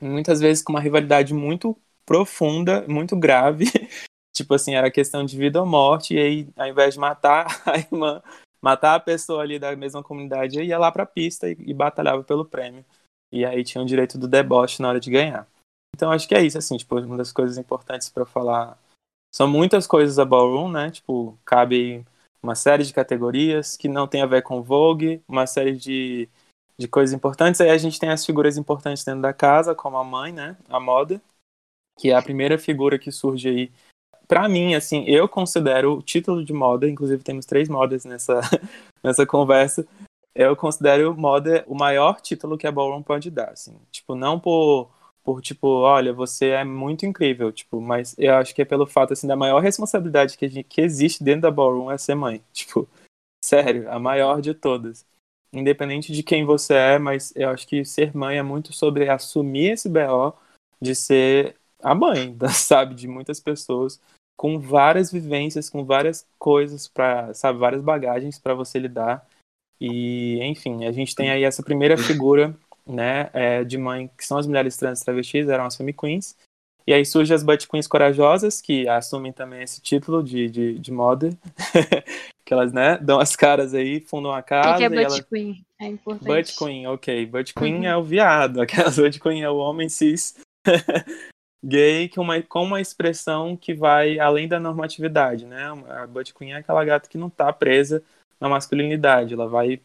Muitas 0.00 0.40
vezes 0.40 0.62
com 0.62 0.72
uma 0.72 0.80
rivalidade 0.80 1.34
muito 1.34 1.76
profunda, 2.06 2.84
muito 2.88 3.16
grave. 3.16 3.66
tipo 4.34 4.54
assim, 4.54 4.74
era 4.74 4.90
questão 4.90 5.24
de 5.24 5.36
vida 5.36 5.60
ou 5.60 5.66
morte, 5.66 6.14
e 6.14 6.18
aí, 6.18 6.48
ao 6.56 6.68
invés 6.68 6.94
de 6.94 7.00
matar 7.00 7.46
a 7.66 7.78
irmã, 7.78 8.22
matar 8.62 8.94
a 8.94 9.00
pessoa 9.00 9.42
ali 9.42 9.58
da 9.58 9.74
mesma 9.76 10.02
comunidade, 10.02 10.62
ia 10.62 10.78
lá 10.78 10.90
pra 10.90 11.04
pista 11.04 11.50
e, 11.50 11.56
e 11.58 11.74
batalhava 11.74 12.22
pelo 12.24 12.44
prêmio. 12.44 12.84
E 13.30 13.44
aí 13.44 13.62
tinha 13.62 13.82
o 13.82 13.86
direito 13.86 14.16
do 14.16 14.26
deboche 14.26 14.80
na 14.80 14.88
hora 14.88 15.00
de 15.00 15.10
ganhar. 15.10 15.46
Então 15.98 16.12
acho 16.12 16.28
que 16.28 16.34
é 16.36 16.40
isso, 16.40 16.56
assim, 16.56 16.76
tipo, 16.76 16.96
uma 17.00 17.16
das 17.16 17.32
coisas 17.32 17.58
importantes 17.58 18.08
para 18.08 18.24
falar. 18.24 18.78
São 19.34 19.48
muitas 19.48 19.84
coisas 19.84 20.16
a 20.20 20.24
Ballroom, 20.24 20.70
né? 20.70 20.92
Tipo, 20.92 21.36
cabe 21.44 22.06
uma 22.40 22.54
série 22.54 22.84
de 22.84 22.94
categorias 22.94 23.76
que 23.76 23.88
não 23.88 24.06
tem 24.06 24.22
a 24.22 24.26
ver 24.26 24.42
com 24.42 24.62
Vogue, 24.62 25.20
uma 25.26 25.44
série 25.44 25.74
de, 25.74 26.28
de 26.78 26.86
coisas 26.86 27.12
importantes. 27.12 27.60
Aí 27.60 27.70
a 27.70 27.76
gente 27.76 27.98
tem 27.98 28.10
as 28.10 28.24
figuras 28.24 28.56
importantes 28.56 29.02
dentro 29.02 29.22
da 29.22 29.32
casa, 29.32 29.74
como 29.74 29.96
a 29.96 30.04
mãe, 30.04 30.32
né? 30.32 30.56
A 30.68 30.78
moda, 30.78 31.20
que 31.98 32.12
é 32.12 32.14
a 32.14 32.22
primeira 32.22 32.56
figura 32.56 32.96
que 32.96 33.10
surge 33.10 33.48
aí. 33.48 33.72
Para 34.28 34.48
mim, 34.48 34.76
assim, 34.76 35.02
eu 35.08 35.28
considero 35.28 35.94
o 35.94 36.02
título 36.02 36.44
de 36.44 36.52
moda, 36.52 36.88
inclusive 36.88 37.24
temos 37.24 37.44
três 37.44 37.68
modas 37.68 38.04
nessa, 38.04 38.40
nessa 39.02 39.26
conversa. 39.26 39.84
Eu 40.32 40.54
considero 40.54 41.12
moda 41.16 41.64
o 41.66 41.74
maior 41.74 42.20
título 42.20 42.56
que 42.56 42.68
a 42.68 42.70
Ballroom 42.70 43.02
pode 43.02 43.32
dar, 43.32 43.50
assim. 43.50 43.76
Tipo, 43.90 44.14
não 44.14 44.38
por 44.38 44.96
por 45.28 45.42
tipo, 45.42 45.68
olha, 45.68 46.10
você 46.10 46.46
é 46.46 46.64
muito 46.64 47.04
incrível, 47.04 47.52
tipo, 47.52 47.82
mas 47.82 48.14
eu 48.16 48.34
acho 48.36 48.54
que 48.54 48.62
é 48.62 48.64
pelo 48.64 48.86
fato 48.86 49.12
assim 49.12 49.26
da 49.26 49.36
maior 49.36 49.60
responsabilidade 49.60 50.38
que, 50.38 50.48
gente, 50.48 50.64
que 50.64 50.80
existe 50.80 51.22
dentro 51.22 51.42
da 51.42 51.50
ballroom 51.50 51.90
é 51.90 51.98
ser 51.98 52.14
mãe, 52.14 52.42
tipo, 52.50 52.88
Sério, 53.44 53.90
a 53.90 53.98
maior 53.98 54.40
de 54.40 54.54
todas. 54.54 55.04
Independente 55.52 56.14
de 56.14 56.22
quem 56.22 56.46
você 56.46 56.72
é, 56.72 56.98
mas 56.98 57.30
eu 57.36 57.50
acho 57.50 57.68
que 57.68 57.84
ser 57.84 58.16
mãe 58.16 58.38
é 58.38 58.42
muito 58.42 58.72
sobre 58.72 59.06
assumir 59.10 59.72
esse 59.72 59.86
BO 59.86 60.32
de 60.80 60.94
ser 60.94 61.54
a 61.82 61.94
mãe, 61.94 62.34
sabe, 62.48 62.94
de 62.94 63.06
muitas 63.06 63.38
pessoas 63.38 64.00
com 64.34 64.58
várias 64.58 65.12
vivências, 65.12 65.68
com 65.68 65.84
várias 65.84 66.26
coisas 66.38 66.88
para, 66.88 67.34
sabe, 67.34 67.58
várias 67.58 67.82
bagagens 67.82 68.38
para 68.38 68.54
você 68.54 68.78
lidar. 68.78 69.28
E, 69.78 70.42
enfim, 70.42 70.86
a 70.86 70.92
gente 70.92 71.14
tem 71.14 71.30
aí 71.30 71.44
essa 71.44 71.62
primeira 71.62 71.98
figura, 71.98 72.56
né, 72.88 73.30
é, 73.32 73.62
de 73.62 73.76
mãe, 73.76 74.10
que 74.16 74.24
são 74.24 74.38
as 74.38 74.46
mulheres 74.46 74.76
trans 74.76 75.00
travestis, 75.00 75.48
eram 75.48 75.66
as 75.66 75.76
femme 75.76 75.92
queens. 75.92 76.36
E 76.86 76.92
aí 76.94 77.04
surgem 77.04 77.34
as 77.34 77.42
butt 77.42 77.68
queens 77.68 77.86
corajosas, 77.86 78.62
que 78.62 78.88
assumem 78.88 79.30
também 79.30 79.62
esse 79.62 79.80
título 79.80 80.22
de, 80.22 80.48
de, 80.48 80.78
de 80.78 80.90
moda. 80.90 81.30
que 82.48 82.54
elas, 82.54 82.72
né, 82.72 82.96
dão 82.96 83.20
as 83.20 83.36
caras 83.36 83.74
aí, 83.74 84.00
fundam 84.00 84.32
a 84.32 84.40
casa. 84.40 84.70
O 84.70 84.76
que, 84.78 84.84
é 84.84 84.88
butt 84.88 85.02
ela... 85.02 85.22
queen? 85.22 85.66
É 85.78 85.86
importante. 85.86 86.26
Butt 86.26 86.56
queen, 86.56 86.86
ok. 86.86 87.26
Butt 87.26 87.54
queen 87.54 87.76
uhum. 87.76 87.84
é 87.84 87.96
o 87.96 88.02
viado, 88.02 88.60
aquelas 88.62 88.96
butt 88.96 89.20
queen 89.20 89.42
é 89.42 89.50
o 89.50 89.58
homem 89.58 89.90
cis 89.90 90.34
gay 91.62 92.08
com 92.08 92.22
uma, 92.22 92.40
com 92.40 92.62
uma 92.62 92.80
expressão 92.80 93.54
que 93.54 93.74
vai 93.74 94.18
além 94.18 94.48
da 94.48 94.58
normatividade, 94.58 95.44
né? 95.44 95.66
A 95.90 96.06
butt 96.06 96.32
queen 96.32 96.52
é 96.52 96.56
aquela 96.56 96.82
gata 96.86 97.06
que 97.06 97.18
não 97.18 97.28
tá 97.28 97.52
presa 97.52 98.02
na 98.40 98.48
masculinidade, 98.48 99.34
ela 99.34 99.46
vai 99.46 99.78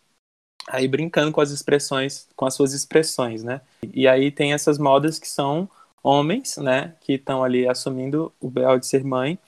aí 0.67 0.87
brincando 0.87 1.31
com 1.31 1.41
as 1.41 1.51
expressões, 1.51 2.27
com 2.35 2.45
as 2.45 2.53
suas 2.53 2.73
expressões, 2.73 3.43
né? 3.43 3.61
E 3.93 4.07
aí 4.07 4.31
tem 4.31 4.53
essas 4.53 4.77
modas 4.77 5.19
que 5.19 5.27
são 5.27 5.69
homens, 6.03 6.57
né, 6.57 6.95
que 6.99 7.13
estão 7.13 7.43
ali 7.43 7.67
assumindo 7.67 8.33
o 8.41 8.49
BL 8.49 8.77
de 8.77 8.87
ser 8.87 9.03
mãe, 9.05 9.39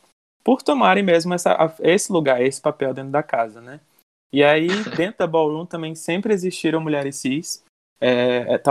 por 0.42 0.62
tomarem 0.62 1.04
mesmo 1.04 1.34
essa, 1.34 1.76
esse 1.82 2.12
lugar, 2.12 2.42
esse 2.42 2.62
papel 2.62 2.94
dentro 2.94 3.12
da 3.12 3.22
casa, 3.22 3.60
né? 3.60 3.82
E 4.32 4.44
aí, 4.44 4.68
dentro 4.96 5.20
da 5.20 5.28
Ballroom 5.28 5.66
também 5.66 5.96
sempre 5.96 6.34
existiram 6.34 6.80
mulheres 6.80 7.18
cis, 7.18 7.64
é, 8.00 8.56
é, 8.56 8.62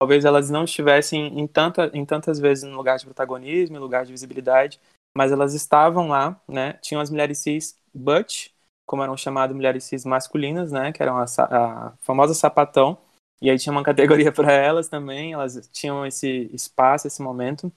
talvez 0.00 0.24
elas 0.24 0.50
não 0.50 0.64
estivessem 0.64 1.38
em, 1.38 1.46
tanta, 1.46 1.90
em 1.94 2.04
tantas 2.04 2.38
vezes 2.38 2.64
no 2.64 2.76
lugar 2.76 2.98
de 2.98 3.04
protagonismo, 3.04 3.76
em 3.76 3.80
lugar 3.80 4.04
de 4.04 4.12
visibilidade, 4.12 4.80
mas 5.16 5.32
elas 5.32 5.54
estavam 5.54 6.08
lá, 6.08 6.40
né? 6.48 6.74
Tinham 6.82 7.00
as 7.00 7.10
mulheres 7.10 7.38
cis 7.38 7.78
butch, 7.94 8.48
como 8.86 9.02
eram 9.02 9.16
chamadas 9.16 9.54
mulheres 9.54 9.84
cis 9.84 10.04
masculinas, 10.04 10.72
né? 10.72 10.92
Que 10.92 11.02
eram 11.02 11.18
a, 11.18 11.24
a 11.38 11.92
famosa 12.00 12.34
sapatão. 12.34 12.98
E 13.40 13.50
aí 13.50 13.58
tinha 13.58 13.72
uma 13.72 13.82
categoria 13.84 14.32
para 14.32 14.52
elas 14.52 14.88
também, 14.88 15.32
elas 15.32 15.68
tinham 15.72 16.06
esse 16.06 16.50
espaço, 16.52 17.06
esse 17.06 17.22
momento. 17.22 17.72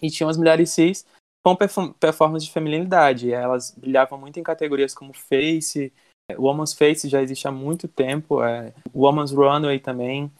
E 0.00 0.10
tinham 0.10 0.30
as 0.30 0.36
mulheres 0.36 0.70
cis 0.70 1.06
com 1.42 1.56
performance 1.56 2.44
de 2.44 2.52
feminilidade. 2.52 3.32
Elas 3.32 3.74
brilhavam 3.76 4.18
muito 4.18 4.38
em 4.38 4.42
categorias 4.42 4.94
como 4.94 5.12
face, 5.12 5.92
Woman's 6.38 6.74
Face 6.74 7.08
já 7.08 7.22
existe 7.22 7.46
há 7.48 7.50
muito 7.50 7.88
tempo, 7.88 8.42
é, 8.42 8.72
Woman's 8.94 9.32
Runway 9.32 9.80
também. 9.80 10.30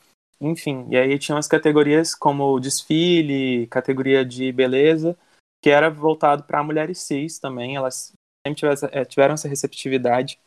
Enfim, 0.40 0.86
e 0.90 0.96
aí 0.96 1.18
tinha 1.18 1.36
as 1.36 1.46
categorias 1.46 2.14
como 2.14 2.58
desfile, 2.58 3.66
categoria 3.66 4.24
de 4.24 4.50
beleza, 4.52 5.16
que 5.62 5.68
era 5.68 5.90
voltado 5.90 6.44
para 6.44 6.62
mulheres 6.62 6.98
cis 6.98 7.38
também, 7.38 7.76
elas 7.76 8.12
sempre 8.54 8.88
eh, 8.92 9.04
tiveram 9.04 9.34
essa 9.34 9.48
receptividade. 9.48 10.38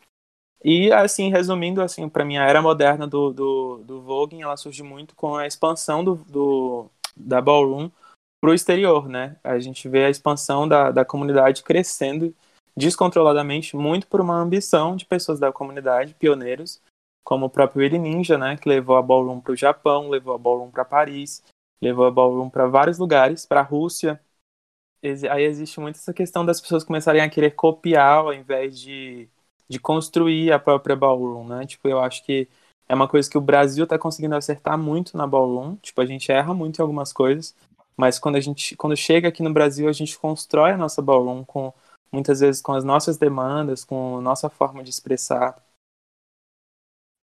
E, 0.63 0.91
assim, 0.91 1.29
resumindo, 1.29 1.81
assim, 1.81 2.07
para 2.07 2.23
mim, 2.23 2.37
a 2.37 2.45
era 2.45 2.61
moderna 2.61 3.05
do, 3.05 3.33
do, 3.33 3.77
do 3.83 4.01
Vogue, 4.01 4.41
ela 4.41 4.55
surge 4.55 4.81
muito 4.81 5.13
com 5.15 5.35
a 5.35 5.45
expansão 5.45 6.03
do, 6.03 6.15
do 6.15 6.89
da 7.15 7.41
Ballroom 7.41 7.91
para 8.41 8.49
o 8.49 8.53
exterior, 8.53 9.07
né? 9.07 9.37
A 9.43 9.59
gente 9.59 9.87
vê 9.87 10.05
a 10.05 10.09
expansão 10.09 10.67
da, 10.67 10.91
da 10.91 11.05
comunidade 11.05 11.63
crescendo 11.63 12.33
descontroladamente, 12.75 13.75
muito 13.75 14.07
por 14.07 14.19
uma 14.19 14.35
ambição 14.35 14.95
de 14.95 15.05
pessoas 15.05 15.39
da 15.39 15.51
comunidade, 15.51 16.15
pioneiros, 16.15 16.81
como 17.23 17.45
o 17.45 17.49
próprio 17.49 17.81
Willy 17.81 17.99
Ninja, 17.99 18.37
né, 18.37 18.57
que 18.57 18.67
levou 18.67 18.97
a 18.97 19.01
ballroom 19.01 19.39
para 19.39 19.53
o 19.53 19.55
Japão, 19.55 20.09
levou 20.09 20.33
a 20.33 20.37
ballroom 20.37 20.71
para 20.71 20.83
Paris, 20.83 21.43
levou 21.81 22.05
a 22.05 22.11
ballroom 22.11 22.49
para 22.49 22.67
vários 22.67 22.97
lugares, 22.97 23.45
para 23.45 23.61
a 23.61 23.63
Rússia. 23.63 24.19
Aí 25.29 25.43
existe 25.43 25.79
muito 25.79 25.97
essa 25.97 26.13
questão 26.13 26.45
das 26.45 26.61
pessoas 26.61 26.83
começarem 26.83 27.21
a 27.21 27.29
querer 27.29 27.51
copiar 27.51 28.19
ao 28.19 28.33
invés 28.33 28.79
de, 28.79 29.27
de 29.67 29.79
construir 29.79 30.51
a 30.51 30.59
própria 30.59 30.95
ballroom, 30.95 31.45
né? 31.47 31.65
Tipo, 31.65 31.87
eu 31.89 31.99
acho 31.99 32.23
que 32.23 32.47
é 32.87 32.95
uma 32.95 33.07
coisa 33.07 33.29
que 33.29 33.37
o 33.37 33.41
Brasil 33.41 33.83
está 33.83 33.97
conseguindo 33.99 34.35
acertar 34.35 34.77
muito 34.77 35.17
na 35.17 35.27
ballroom. 35.27 35.75
Tipo, 35.77 36.01
a 36.01 36.05
gente 36.05 36.31
erra 36.31 36.53
muito 36.53 36.79
em 36.79 36.81
algumas 36.81 37.11
coisas, 37.11 37.55
mas 37.97 38.17
quando 38.19 38.35
a 38.37 38.39
gente 38.39 38.75
quando 38.77 38.95
chega 38.95 39.27
aqui 39.27 39.43
no 39.43 39.53
Brasil, 39.53 39.89
a 39.89 39.93
gente 39.93 40.17
constrói 40.17 40.71
a 40.71 40.77
nossa 40.77 41.01
ballroom 41.01 41.43
com 41.43 41.73
muitas 42.11 42.39
vezes 42.39 42.61
com 42.61 42.73
as 42.73 42.83
nossas 42.83 43.17
demandas, 43.17 43.83
com 43.83 44.17
a 44.17 44.21
nossa 44.21 44.49
forma 44.49 44.83
de 44.83 44.89
expressar 44.89 45.61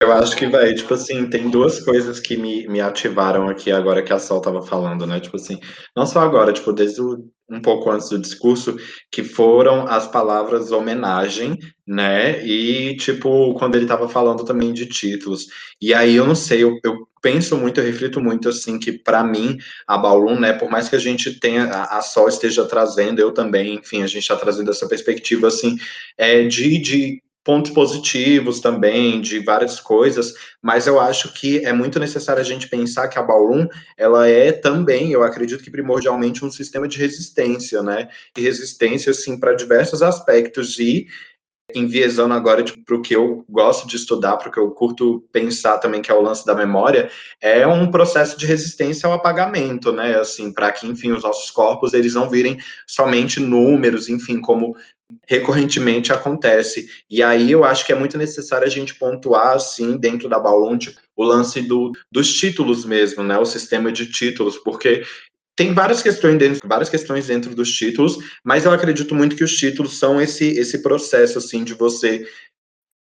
eu 0.04 0.12
acho 0.12 0.36
que, 0.36 0.46
vai, 0.48 0.74
tipo 0.74 0.94
assim, 0.94 1.30
tem 1.30 1.50
duas 1.50 1.80
coisas 1.80 2.20
que 2.20 2.36
me, 2.36 2.68
me 2.68 2.82
ativaram 2.82 3.48
aqui 3.48 3.72
agora 3.72 4.04
que 4.04 4.12
a 4.12 4.20
Sol 4.20 4.42
tava 4.42 4.62
falando, 4.62 5.08
né? 5.08 5.18
Tipo 5.22 5.38
assim, 5.38 5.58
não 5.96 6.06
só 6.06 6.20
agora, 6.20 6.52
tipo, 6.52 6.74
desde 6.74 7.02
o, 7.02 7.32
um 7.50 7.62
pouco 7.62 7.90
antes 7.92 8.10
do 8.10 8.20
discurso, 8.20 8.78
que 9.12 9.24
foram 9.24 9.88
as 9.88 10.08
palavras 10.08 10.72
homenagem, 10.72 11.58
né? 11.86 12.46
E, 12.46 12.96
tipo, 12.98 13.54
quando 13.56 13.76
ele 13.76 13.86
tava 13.86 14.08
falando 14.08 14.46
também 14.46 14.74
de 14.74 14.86
títulos. 14.86 15.48
E 15.82 15.94
aí, 15.94 16.16
eu 16.16 16.26
não 16.26 16.36
sei, 16.36 16.64
eu, 16.64 16.78
eu 16.84 17.08
penso 17.22 17.58
muito, 17.58 17.80
eu 17.80 17.86
reflito 17.86 18.20
muito, 18.22 18.50
assim, 18.50 18.80
que 18.80 18.92
para 18.92 19.24
mim, 19.24 19.58
a 19.88 19.98
Ballroom, 19.98 20.40
né, 20.40 20.54
por 20.54 20.70
mais 20.70 20.90
que 20.90 20.96
a 20.96 21.00
gente 21.00 21.40
tenha, 21.40 21.66
a, 21.66 21.98
a 21.98 22.02
Sol 22.02 22.28
esteja 22.28 22.66
trazendo, 22.66 23.20
eu 23.20 23.32
também, 23.32 23.76
enfim, 23.76 24.04
a 24.04 24.08
gente 24.08 24.20
está 24.20 24.36
trazendo 24.36 24.72
essa 24.72 24.88
perspectiva, 24.88 25.48
assim, 25.48 25.78
é, 26.18 26.44
de, 26.44 26.78
de 26.80 27.24
pontos 27.44 27.72
positivos 27.72 28.60
também 28.60 29.20
de 29.20 29.40
várias 29.40 29.80
coisas, 29.80 30.34
mas 30.62 30.88
eu 30.88 31.00
acho 31.00 31.34
que 31.34 31.66
é 31.66 31.74
muito 31.74 32.00
necessário 32.00 32.42
a 32.42 32.46
gente 32.46 32.70
pensar 32.70 33.08
que 33.10 33.20
a 33.20 33.24
Ballroom, 33.24 33.68
ela 33.98 34.28
é 34.28 34.52
também, 34.52 35.12
eu 35.12 35.24
acredito 35.24 35.64
que 35.64 35.72
primordialmente 35.72 36.46
um 36.46 36.52
sistema 36.52 36.88
de 36.88 36.98
resistência, 36.98 37.84
né? 37.84 38.08
De 38.36 38.42
resistência, 38.42 39.12
assim, 39.12 39.38
para 39.38 39.54
diversos 39.54 40.02
aspectos 40.02 40.80
e 40.80 41.08
enviesando 41.76 42.34
agora 42.34 42.62
tipo, 42.64 42.84
para 42.84 42.96
o 42.96 43.02
que 43.02 43.16
eu 43.16 43.46
gosto 43.50 43.88
de 43.88 43.96
estudar, 43.96 44.38
para 44.38 44.50
o 44.50 44.52
que 44.52 44.60
eu 44.60 44.70
curto 44.72 45.24
pensar 45.32 45.78
também, 45.78 46.02
que 46.02 46.12
é 46.12 46.14
o 46.14 46.22
lance 46.22 46.46
da 46.46 46.54
memória, 46.54 47.10
é 47.42 47.66
um 47.66 47.90
processo 47.90 48.38
de 48.38 48.46
resistência 48.46 49.08
ao 49.08 49.14
apagamento, 49.14 49.92
né? 49.92 50.16
Assim, 50.20 50.52
para 50.52 50.72
que, 50.72 50.86
enfim, 50.88 51.12
os 51.12 51.24
nossos 51.24 51.50
corpos 51.50 51.94
eles 51.94 52.14
não 52.14 52.30
virem 52.30 52.58
somente 52.88 53.40
números, 53.40 54.10
enfim, 54.10 54.40
como 54.40 54.76
recorrentemente 55.28 56.12
acontece. 56.12 56.90
E 57.10 57.22
aí 57.22 57.52
eu 57.52 57.64
acho 57.64 57.86
que 57.86 57.92
é 57.92 57.96
muito 57.96 58.18
necessário 58.18 58.66
a 58.66 58.70
gente 58.70 58.96
pontuar, 58.96 59.56
assim, 59.56 59.98
dentro 59.98 60.30
da 60.30 60.40
Balonte, 60.40 60.96
o 61.16 61.24
lance 61.24 61.62
do, 61.62 61.92
dos 62.12 62.34
títulos 62.34 62.86
mesmo, 62.86 63.24
né? 63.24 63.38
O 63.38 63.46
sistema 63.46 63.92
de 63.92 64.08
títulos, 64.12 64.58
porque 64.58 65.04
tem 65.56 65.74
várias 65.74 66.02
questões 66.02 66.38
dentro, 66.38 66.68
várias 66.68 66.90
questões 66.90 67.28
dentro 67.28 67.54
dos 67.54 67.72
títulos, 67.72 68.18
mas 68.44 68.66
eu 68.66 68.72
acredito 68.72 69.14
muito 69.14 69.36
que 69.36 69.44
os 69.44 69.56
títulos 69.56 70.00
são 70.00 70.20
esse 70.20 70.46
esse 70.58 70.82
processo 70.82 71.38
assim 71.38 71.64
de 71.64 71.76
você 71.76 72.26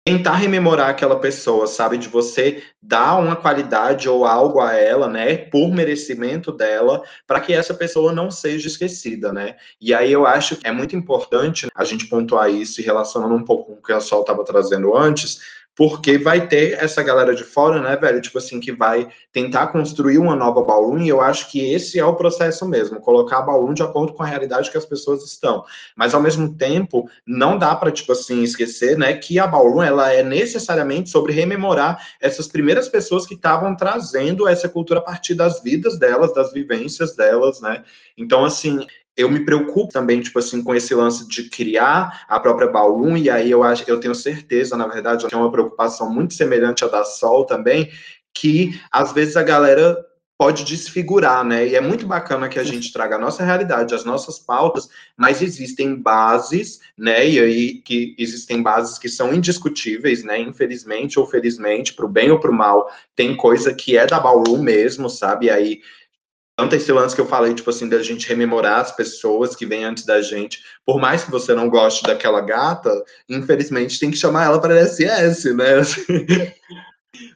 tentar 0.09 0.37
rememorar 0.37 0.89
aquela 0.89 1.21
pessoa, 1.21 1.67
sabe? 1.67 1.99
De 1.99 2.09
você 2.09 2.63
dar 2.81 3.17
uma 3.17 3.37
qualidade 3.37 4.09
ou 4.09 4.25
algo 4.25 4.59
a 4.59 4.73
ela, 4.73 5.07
né? 5.07 5.37
Por 5.37 5.71
merecimento 5.71 6.51
dela, 6.51 7.03
para 7.27 7.41
que 7.41 7.53
essa 7.53 7.75
pessoa 7.75 8.11
não 8.11 8.31
seja 8.31 8.69
esquecida, 8.69 9.35
né? 9.35 9.57
E 9.79 9.93
aí 9.93 10.11
eu 10.11 10.27
acho 10.27 10.57
que 10.57 10.67
é 10.67 10.73
muito 10.73 10.97
importante 10.97 11.69
a 11.75 11.85
gente 11.85 12.07
pontuar 12.07 12.51
isso 12.51 12.81
e 12.81 12.85
relacionando 12.85 13.35
um 13.35 13.45
pouco 13.45 13.75
com 13.75 13.79
o 13.81 13.83
que 13.83 13.93
a 13.93 14.01
Sol 14.01 14.23
estava 14.23 14.43
trazendo 14.47 14.97
antes, 14.97 15.41
porque 15.79 16.19
vai 16.19 16.49
ter 16.49 16.73
essa 16.83 17.05
galera 17.05 17.37
de 17.37 17.45
fora, 17.45 17.81
né, 17.81 17.97
velho, 17.97 18.21
tipo 18.21 18.37
assim, 18.37 18.59
que 18.59 18.73
vai 18.73 19.07
tentar 19.33 19.69
construir 19.69 20.19
uma 20.19 20.35
nova 20.35 20.61
Ballroom, 20.61 20.99
e 21.03 21.09
eu 21.09 21.21
acho 21.21 21.49
que 21.53 21.73
esse 21.73 22.01
é 22.01 22.05
o 22.05 22.17
processo 22.17 22.67
mesmo, 22.67 23.01
colocar 23.01 23.39
a 23.39 23.43
Ballroom 23.43 23.75
de 23.75 23.85
acordo 23.85 24.13
com 24.13 24.25
a 24.25 24.27
realidade 24.27 24.73
que 24.73 24.77
as 24.77 24.85
pessoas 24.85 25.23
estão. 25.23 25.63
Mas, 25.95 26.15
ao 26.15 26.21
mesmo 26.21 26.53
tempo, 26.53 27.09
não 27.25 27.57
dá 27.57 27.77
para, 27.77 27.93
tipo 27.93 28.11
assim, 28.11 28.43
esquecer, 28.43 28.99
né, 28.99 29.15
que 29.15 29.39
a 29.39 29.47
Ballroom, 29.47 29.81
ela 29.81 30.13
é 30.13 30.21
necessariamente 30.21 31.11
sobre 31.11 31.33
rememorar 31.33 32.05
essas 32.21 32.49
primeiras 32.49 32.89
pessoas 32.89 33.25
que 33.25 33.35
estavam 33.35 33.77
trazendo 33.77 34.49
essa 34.49 34.69
cultura 34.69 34.99
a 34.99 35.05
partir 35.05 35.35
das 35.35 35.63
vidas 35.63 35.97
delas, 35.97 36.35
das 36.35 36.53
vivências 36.53 37.15
delas, 37.15 37.61
né, 37.61 37.85
então, 38.17 38.45
assim, 38.45 38.85
eu 39.19 39.29
me 39.29 39.41
preocupo 39.41 39.93
também, 39.93 40.21
tipo 40.21 40.39
assim, 40.39 40.63
com 40.63 40.73
esse 40.73 40.95
lance 40.95 41.27
de 41.27 41.51
criar 41.51 42.25
a 42.29 42.39
própria 42.39 42.69
Ballroom, 42.69 43.17
e 43.17 43.29
aí 43.29 43.51
eu 43.51 43.65
acho, 43.65 43.83
eu 43.89 43.99
tenho 43.99 44.15
certeza, 44.15 44.77
na 44.77 44.87
verdade, 44.87 45.27
que 45.27 45.35
é 45.35 45.37
uma 45.37 45.51
preocupação 45.51 46.09
muito 46.09 46.35
semelhante 46.35 46.85
à 46.85 46.89
da 46.89 47.05
Sol 47.05 47.45
também, 47.45 47.91
que 48.33 48.81
às 48.93 49.13
vezes 49.13 49.37
a 49.37 49.43
galera 49.43 49.99
pode 50.39 50.63
desfigurar, 50.63 51.45
né? 51.45 51.67
E 51.67 51.75
é 51.75 51.81
muito 51.81 52.07
bacana 52.07 52.49
que 52.49 52.61
a 52.61 52.63
gente 52.63 52.93
traga 52.93 53.17
a 53.17 53.19
nossa 53.19 53.45
realidade, 53.45 53.93
as 53.93 54.05
nossas 54.05 54.39
pautas, 54.39 54.89
mas 55.17 55.43
existem 55.43 55.97
bases, 55.97 56.79
né? 56.97 57.29
E 57.29 57.41
aí 57.41 57.75
que 57.83 58.15
existem 58.17 58.63
bases 58.63 58.99
que 58.99 59.09
são 59.09 59.35
indiscutíveis, 59.35 60.23
né? 60.23 60.41
Infelizmente 60.41 61.19
ou 61.19 61.27
felizmente, 61.27 61.93
para 61.93 62.07
o 62.07 62.09
bem 62.09 62.31
ou 62.31 62.39
para 62.39 62.53
o 62.53 62.55
mal, 62.55 62.89
tem 63.17 63.37
coisa 63.37 63.75
que 63.75 63.97
é 63.97 64.07
da 64.07 64.21
Ballroom 64.21 64.63
mesmo, 64.63 65.11
sabe? 65.11 65.47
E 65.47 65.51
aí 65.51 65.81
esse 66.73 66.93
lance 66.93 67.15
que 67.15 67.21
eu 67.21 67.27
falei, 67.27 67.55
tipo 67.55 67.71
assim, 67.71 67.89
da 67.89 68.03
gente 68.03 68.29
rememorar 68.29 68.81
as 68.81 68.93
pessoas 68.93 69.55
que 69.55 69.65
vêm 69.65 69.85
antes 69.85 70.05
da 70.05 70.21
gente. 70.21 70.61
Por 70.85 71.01
mais 71.01 71.23
que 71.23 71.31
você 71.31 71.55
não 71.55 71.69
goste 71.69 72.03
daquela 72.03 72.41
gata, 72.41 72.91
infelizmente 73.29 74.01
tem 74.01 74.11
que 74.11 74.17
chamar 74.17 74.47
ela 74.47 74.61
para 74.61 74.85
SS, 74.85 75.55
né? 75.55 75.75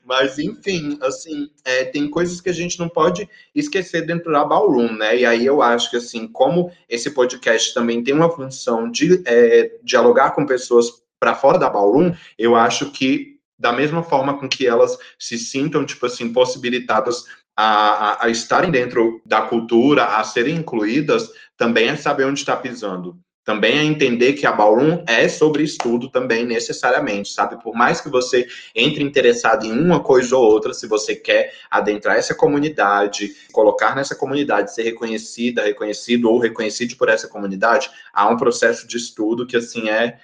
Mas, 0.04 0.38
enfim, 0.38 0.98
assim, 1.00 1.48
é, 1.64 1.84
tem 1.84 2.08
coisas 2.10 2.40
que 2.40 2.50
a 2.50 2.52
gente 2.52 2.78
não 2.78 2.88
pode 2.88 3.28
esquecer 3.54 4.04
dentro 4.04 4.32
da 4.32 4.44
Ballroom, 4.44 4.92
né? 4.92 5.18
E 5.18 5.24
aí 5.24 5.46
eu 5.46 5.62
acho 5.62 5.90
que, 5.90 5.96
assim, 5.96 6.26
como 6.26 6.70
esse 6.88 7.10
podcast 7.10 7.72
também 7.72 8.02
tem 8.02 8.14
uma 8.14 8.30
função 8.30 8.90
de 8.90 9.22
é, 9.24 9.78
dialogar 9.82 10.32
com 10.32 10.44
pessoas 10.44 11.02
para 11.18 11.34
fora 11.34 11.58
da 11.58 11.70
Ballroom, 11.70 12.12
eu 12.36 12.56
acho 12.56 12.90
que, 12.90 13.38
da 13.58 13.72
mesma 13.72 14.02
forma 14.02 14.36
com 14.38 14.48
que 14.48 14.66
elas 14.66 14.98
se 15.18 15.38
sintam, 15.38 15.86
tipo 15.86 16.04
assim, 16.04 16.32
possibilitadas 16.32 17.24
a, 17.56 17.64
a, 17.64 18.26
a 18.26 18.28
estarem 18.28 18.70
dentro 18.70 19.20
da 19.24 19.42
cultura, 19.42 20.04
a 20.04 20.24
serem 20.24 20.56
incluídas, 20.56 21.30
também 21.56 21.88
é 21.88 21.96
saber 21.96 22.24
onde 22.24 22.40
está 22.40 22.56
pisando. 22.56 23.18
Também 23.44 23.78
é 23.78 23.82
entender 23.82 24.34
que 24.34 24.46
a 24.46 24.52
Ballroom 24.52 25.02
é 25.06 25.28
sobre 25.28 25.64
estudo 25.64 26.08
também, 26.08 26.46
necessariamente, 26.46 27.32
sabe? 27.32 27.60
Por 27.60 27.74
mais 27.74 28.00
que 28.00 28.08
você 28.08 28.46
entre 28.72 29.02
interessado 29.02 29.66
em 29.66 29.72
uma 29.72 30.00
coisa 30.00 30.36
ou 30.36 30.44
outra, 30.44 30.72
se 30.72 30.86
você 30.86 31.16
quer 31.16 31.52
adentrar 31.68 32.16
essa 32.16 32.36
comunidade, 32.36 33.34
colocar 33.52 33.96
nessa 33.96 34.14
comunidade, 34.14 34.72
ser 34.72 34.84
reconhecida, 34.84 35.64
reconhecido 35.64 36.30
ou 36.30 36.38
reconhecido 36.38 36.96
por 36.96 37.08
essa 37.08 37.26
comunidade, 37.26 37.90
há 38.12 38.28
um 38.28 38.36
processo 38.36 38.86
de 38.86 38.96
estudo 38.96 39.44
que, 39.44 39.56
assim, 39.56 39.88
é 39.88 40.20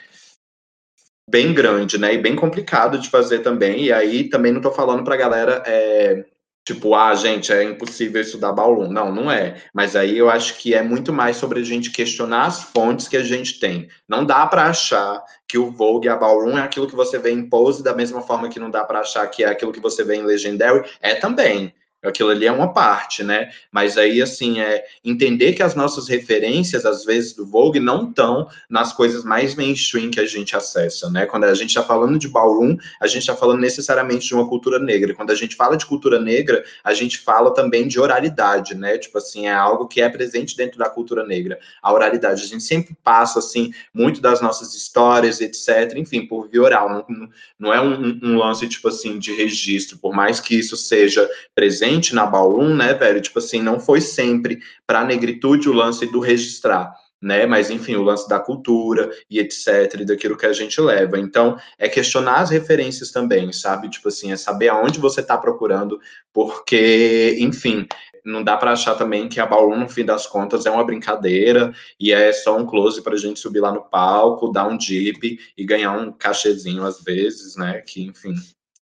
bem 1.28 1.52
grande, 1.52 1.98
né? 1.98 2.14
E 2.14 2.18
bem 2.18 2.36
complicado 2.36 2.98
de 2.98 3.10
fazer 3.10 3.40
também. 3.40 3.86
E 3.86 3.92
aí 3.92 4.28
também 4.28 4.52
não 4.52 4.60
estou 4.60 4.72
falando 4.72 5.02
para 5.02 5.14
a 5.14 5.18
galera 5.18 5.62
é, 5.66 6.24
Tipo, 6.68 6.94
ah, 6.94 7.14
gente, 7.14 7.50
é 7.50 7.64
impossível 7.64 8.20
estudar 8.20 8.52
Ballroom. 8.52 8.92
Não, 8.92 9.11
não 9.11 9.31
é. 9.31 9.57
Mas 9.72 9.96
aí 9.96 10.18
eu 10.18 10.28
acho 10.28 10.59
que 10.59 10.74
é 10.74 10.83
muito 10.83 11.14
mais 11.14 11.38
sobre 11.38 11.61
a 11.61 11.64
gente 11.64 11.90
questionar 11.90 12.44
as 12.44 12.62
fontes 12.62 13.09
que 13.09 13.16
a 13.16 13.22
gente 13.22 13.59
tem. 13.59 13.88
Não 14.07 14.22
dá 14.22 14.46
para 14.46 14.64
achar 14.64 15.24
que 15.46 15.57
o 15.57 15.70
Vogue 15.70 16.09
e 16.09 16.11
a 16.11 16.16
Ballroom 16.16 16.59
é 16.59 16.61
aquilo 16.61 16.87
que 16.87 16.94
você 16.94 17.18
vê 17.18 17.31
em 17.31 17.48
Pose, 17.48 17.83
da 17.83 17.94
mesma 17.94 18.20
forma 18.20 18.50
que 18.50 18.61
não 18.61 18.70
dá 18.70 18.85
para 18.85 19.00
achar 19.00 19.26
que 19.28 19.42
é 19.42 19.48
aquilo 19.48 19.72
que 19.72 19.81
você 19.81 20.04
vê 20.04 20.16
em 20.16 20.26
Legendary. 20.26 20.85
É 21.00 21.14
também. 21.14 21.72
Aquilo 22.04 22.30
ali 22.30 22.46
é 22.46 22.52
uma 22.52 22.72
parte, 22.72 23.24
né? 23.24 23.50
Mas 23.72 23.98
aí, 23.98 24.22
assim, 24.22 24.61
é 24.61 24.84
entender 25.04 25.54
que 25.54 25.64
as 25.64 25.74
nossas 25.74 26.06
referências, 26.06 26.87
às 26.87 27.04
vezes, 27.04 27.32
do 27.32 27.44
Vogue, 27.44 27.80
não 27.80 28.08
estão 28.08 28.48
nas 28.70 28.92
coisas 28.92 29.24
mais 29.24 29.56
mainstream 29.56 30.08
que 30.08 30.20
a 30.20 30.24
gente 30.24 30.54
acessa, 30.54 31.11
né? 31.11 31.26
Quando 31.26 31.44
a 31.44 31.54
gente 31.54 31.70
está 31.70 31.82
falando 31.82 32.16
de 32.16 32.28
ballroom, 32.28 32.76
a 33.00 33.08
gente 33.08 33.22
está 33.22 33.34
falando 33.34 33.58
necessariamente 33.58 34.28
de 34.28 34.34
uma 34.34 34.48
cultura 34.48 34.78
negra. 34.78 35.12
Quando 35.12 35.32
a 35.32 35.34
gente 35.34 35.56
fala 35.56 35.76
de 35.76 35.87
cultura 35.87 36.20
negra, 36.20 36.64
a 36.84 36.94
gente 36.94 37.18
fala 37.18 37.52
também 37.52 37.88
de 37.88 37.98
oralidade, 37.98 38.76
né? 38.76 38.96
Tipo 38.96 39.18
assim, 39.18 39.48
é 39.48 39.52
algo 39.52 39.88
que 39.88 40.00
é 40.00 40.08
presente 40.08 40.56
dentro 40.56 40.78
da 40.78 40.88
cultura 40.88 41.26
negra. 41.26 41.58
A 41.82 41.92
oralidade. 41.92 42.44
A 42.44 42.46
gente 42.46 42.62
sempre 42.62 42.96
passa, 43.02 43.40
assim, 43.40 43.72
muito 43.92 44.20
das 44.20 44.40
nossas 44.40 44.72
histórias, 44.72 45.40
etc., 45.40 45.96
enfim, 45.96 46.24
por 46.26 46.48
via 46.48 46.62
oral. 46.62 46.88
Não, 47.08 47.28
não 47.58 47.74
é 47.74 47.80
um, 47.80 48.20
um 48.22 48.38
lance, 48.38 48.68
tipo 48.68 48.87
assim, 48.87 49.18
de 49.18 49.34
registro, 49.34 49.98
por 49.98 50.14
mais 50.14 50.38
que 50.38 50.56
isso 50.56 50.76
seja 50.76 51.28
presente 51.56 51.88
na 52.14 52.27
Ballroom, 52.27 52.74
né, 52.74 52.94
velho? 52.94 53.20
Tipo 53.20 53.38
assim, 53.38 53.62
não 53.62 53.81
foi 53.81 54.01
sempre 54.01 54.61
para 54.87 55.01
a 55.01 55.05
negritude 55.05 55.68
o 55.68 55.72
lance 55.72 56.07
do 56.07 56.20
registrar, 56.20 56.94
né? 57.20 57.46
Mas 57.46 57.70
enfim, 57.70 57.96
o 57.96 58.03
lance 58.03 58.29
da 58.29 58.38
cultura 58.38 59.11
e 59.31 59.38
etc, 59.38 60.01
e 60.01 60.05
daquilo 60.05 60.37
que 60.37 60.46
a 60.46 60.53
gente 60.53 60.81
leva. 60.81 61.18
Então, 61.18 61.57
é 61.79 61.88
questionar 61.88 62.40
as 62.40 62.51
referências 62.51 63.11
também, 63.11 63.53
sabe? 63.53 63.88
Tipo 63.88 64.09
assim, 64.09 64.33
é 64.33 64.37
saber 64.37 64.68
aonde 64.68 64.98
você 64.98 65.20
está 65.20 65.37
procurando, 65.37 66.01
porque, 66.33 67.37
enfim, 67.40 67.87
não 68.24 68.42
dá 68.44 68.57
para 68.57 68.72
achar 68.72 68.94
também 68.94 69.29
que 69.29 69.40
a 69.40 69.46
Ballroom, 69.46 69.81
no 69.81 69.88
fim 69.88 70.05
das 70.05 70.27
contas, 70.27 70.66
é 70.66 70.70
uma 70.70 70.85
brincadeira 70.85 71.72
e 71.98 72.12
é 72.12 72.33
só 72.33 72.57
um 72.57 72.66
close 72.66 73.03
para 73.03 73.14
a 73.14 73.18
gente 73.18 73.40
subir 73.40 73.61
lá 73.61 73.72
no 73.72 73.83
palco, 73.83 74.53
dar 74.53 74.66
um 74.66 74.77
dip 74.77 75.38
e 75.57 75.64
ganhar 75.64 75.92
um 75.92 76.12
cachezinho 76.12 76.85
às 76.85 77.03
vezes, 77.03 77.57
né? 77.57 77.81
Que, 77.81 78.05
enfim, 78.05 78.35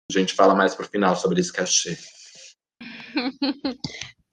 a 0.10 0.14
gente 0.14 0.34
fala 0.34 0.56
mais 0.56 0.74
pro 0.76 0.88
final 0.88 1.16
sobre 1.16 1.40
esse 1.40 1.54
cachê. 1.54 1.98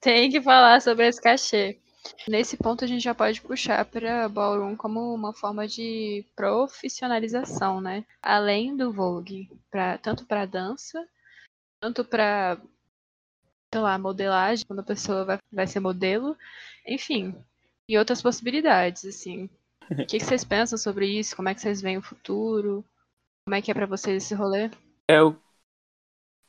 Tem 0.00 0.30
que 0.30 0.40
falar 0.42 0.80
sobre 0.82 1.06
esse 1.06 1.20
cachê. 1.20 1.78
Nesse 2.26 2.56
ponto 2.56 2.84
a 2.84 2.88
gente 2.88 3.02
já 3.02 3.14
pode 3.14 3.40
puxar 3.40 3.84
para 3.84 4.28
Ballroom 4.28 4.76
como 4.76 5.14
uma 5.14 5.32
forma 5.32 5.68
de 5.68 6.24
profissionalização, 6.34 7.80
né? 7.80 8.04
Além 8.20 8.76
do 8.76 8.92
Vogue, 8.92 9.48
pra, 9.70 9.98
tanto 9.98 10.26
para 10.26 10.44
dança, 10.44 11.06
tanto 11.80 12.04
para 12.04 12.60
sei 13.72 13.80
lá, 13.80 13.98
modelagem, 13.98 14.66
quando 14.66 14.80
a 14.80 14.84
pessoa 14.84 15.24
vai, 15.24 15.38
vai 15.50 15.66
ser 15.66 15.80
modelo, 15.80 16.36
enfim, 16.86 17.34
e 17.88 17.96
outras 17.96 18.20
possibilidades, 18.20 19.04
assim. 19.06 19.48
O 19.90 20.06
que, 20.06 20.18
que, 20.18 20.20
vocês 20.20 20.44
pensam 20.44 20.76
sobre 20.76 21.06
isso? 21.06 21.34
Como 21.34 21.48
é 21.48 21.54
que 21.54 21.60
vocês 21.60 21.80
veem 21.80 21.96
o 21.96 22.02
futuro? 22.02 22.84
Como 23.44 23.54
é 23.54 23.62
que 23.62 23.70
é 23.70 23.74
para 23.74 23.86
vocês 23.86 24.22
esse 24.22 24.34
rolê? 24.34 24.70
Eu, 25.08 25.40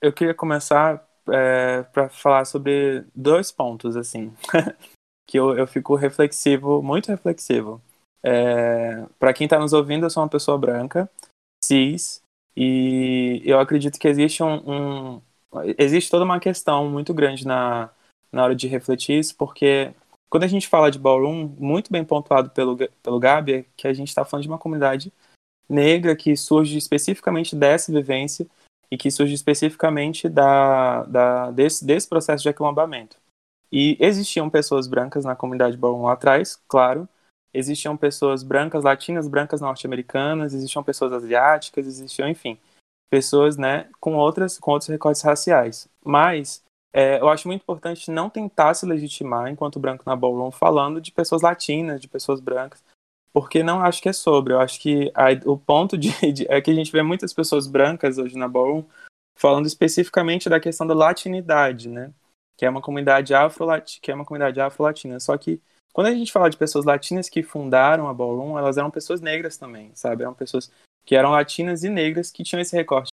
eu 0.02 0.12
queria 0.14 0.34
começar 0.34 1.06
é, 1.30 1.84
para 1.84 2.10
falar 2.10 2.46
sobre 2.46 3.06
dois 3.16 3.52
pontos, 3.52 3.96
assim, 3.96 4.34
que 5.28 5.40
eu, 5.40 5.58
eu 5.58 5.68
fico 5.68 5.96
reflexivo, 5.96 6.82
muito 6.82 7.08
reflexivo. 7.08 7.82
É, 8.24 9.06
para 9.20 9.34
quem 9.34 9.46
está 9.46 9.60
nos 9.60 9.74
ouvindo, 9.74 10.06
eu 10.06 10.10
sou 10.10 10.24
uma 10.24 10.30
pessoa 10.30 10.58
branca, 10.58 11.10
cis, 11.64 12.22
e 12.56 13.42
eu 13.46 13.60
acredito 13.60 14.00
que 14.00 14.08
existe 14.08 14.44
um, 14.44 15.16
um, 15.16 15.22
existe 15.78 16.10
toda 16.10 16.26
uma 16.26 16.40
questão 16.40 16.90
muito 16.90 17.14
grande 17.14 17.46
na, 17.46 17.90
na 18.32 18.44
hora 18.44 18.56
de 18.56 18.68
refletir 18.68 19.20
isso, 19.20 19.36
porque 19.36 19.94
quando 20.30 20.44
a 20.44 20.48
gente 20.48 20.68
fala 20.68 20.90
de 20.90 21.00
ballroom, 21.00 21.48
muito 21.60 21.92
bem 21.92 22.04
pontuado 22.04 22.50
pelo, 22.50 22.78
pelo 23.04 23.20
Gabi, 23.20 23.54
é 23.54 23.66
que 23.76 23.88
a 23.88 23.94
gente 23.94 24.08
está 24.08 24.26
falando 24.26 24.44
de 24.44 24.50
uma 24.50 24.58
comunidade 24.58 25.12
negra 25.70 26.16
que 26.16 26.36
surge 26.36 26.78
especificamente 26.78 27.56
dessa 27.56 27.92
vivência 27.92 28.48
e 28.94 28.98
que 28.98 29.10
surge 29.10 29.34
especificamente 29.34 30.30
da, 30.30 31.02
da, 31.06 31.50
desse, 31.50 31.84
desse 31.84 32.08
processo 32.08 32.44
de 32.44 32.50
aquilombamento. 32.50 33.18
E 33.72 33.98
existiam 34.00 34.52
pessoas 34.52 34.86
brancas 34.86 35.26
na 35.26 35.36
comunidade 35.36 35.76
ballroom 35.76 36.04
lá 36.04 36.14
atrás, 36.14 36.62
claro, 36.68 37.10
existiam 37.52 37.98
pessoas 37.98 38.44
brancas 38.44 38.84
latinas, 38.84 39.28
brancas 39.28 39.62
norte-americanas, 39.62 40.54
existiam 40.54 40.84
pessoas 40.84 41.12
asiáticas, 41.12 41.88
existiam, 41.88 42.30
enfim, 42.30 42.56
pessoas, 43.10 43.58
né, 43.58 43.90
com 44.00 44.14
outras, 44.16 44.60
com 44.60 44.70
outros 44.70 44.90
recortes 44.90 45.24
raciais. 45.24 45.90
Mas 46.06 46.64
é, 46.94 47.20
eu 47.20 47.30
acho 47.30 47.48
muito 47.48 47.64
importante 47.64 48.12
não 48.12 48.30
tentar 48.30 48.76
se 48.76 48.86
legitimar 48.86 49.50
enquanto 49.50 49.80
branco 49.80 50.04
na 50.06 50.16
ballroom 50.16 50.52
falando 50.52 51.02
de 51.02 51.12
pessoas 51.12 51.42
latinas, 51.42 52.00
de 52.00 52.08
pessoas 52.08 52.40
brancas, 52.40 52.84
porque 53.34 53.64
não 53.64 53.82
acho 53.82 54.02
que 54.02 54.08
é 54.08 54.14
sobre. 54.14 54.54
Eu 54.54 54.60
acho 54.60 54.80
que 54.80 55.12
a, 55.16 55.30
o 55.50 55.58
ponto 55.58 55.98
de, 55.98 56.10
de, 56.32 56.46
é 56.48 56.62
que 56.62 56.70
a 56.70 56.76
gente 56.76 56.92
vê 56.92 57.02
muitas 57.02 57.34
pessoas 57.34 57.68
brancas 57.68 58.18
hoje 58.18 58.38
na 58.38 58.48
Ballroom 58.48 58.86
falando 59.36 59.66
especificamente 59.66 60.48
da 60.48 60.60
questão 60.60 60.86
da 60.86 60.94
latinidade, 60.94 61.90
né? 61.90 62.14
Que 62.56 62.66
é 62.66 62.70
uma 62.70 62.82
comunidade 62.82 63.34
afro 63.34 63.68
que 64.00 64.12
é 64.12 64.16
uma 64.16 64.24
comunidade 64.24 64.62
afro-latina. 64.62 65.20
Só 65.20 65.36
que 65.38 65.60
quando 65.92 66.08
a 66.08 66.14
gente 66.14 66.32
fala 66.32 66.50
de 66.50 66.58
pessoas 66.58 66.86
latinas 66.86 67.28
que 67.28 67.42
fundaram 67.42 68.08
a 68.08 68.14
Ballroom, 68.14 68.58
elas 68.58 68.78
eram 68.78 68.92
pessoas 68.92 69.20
negras 69.20 69.58
também, 69.58 69.92
sabe? 69.96 70.24
Eram 70.24 70.34
pessoas 70.34 70.72
que 71.04 71.16
eram 71.16 71.32
latinas 71.32 71.84
e 71.84 71.90
negras 71.90 72.32
que 72.32 72.44
tinham 72.44 72.62
esse 72.62 72.76
recorte 72.76 73.10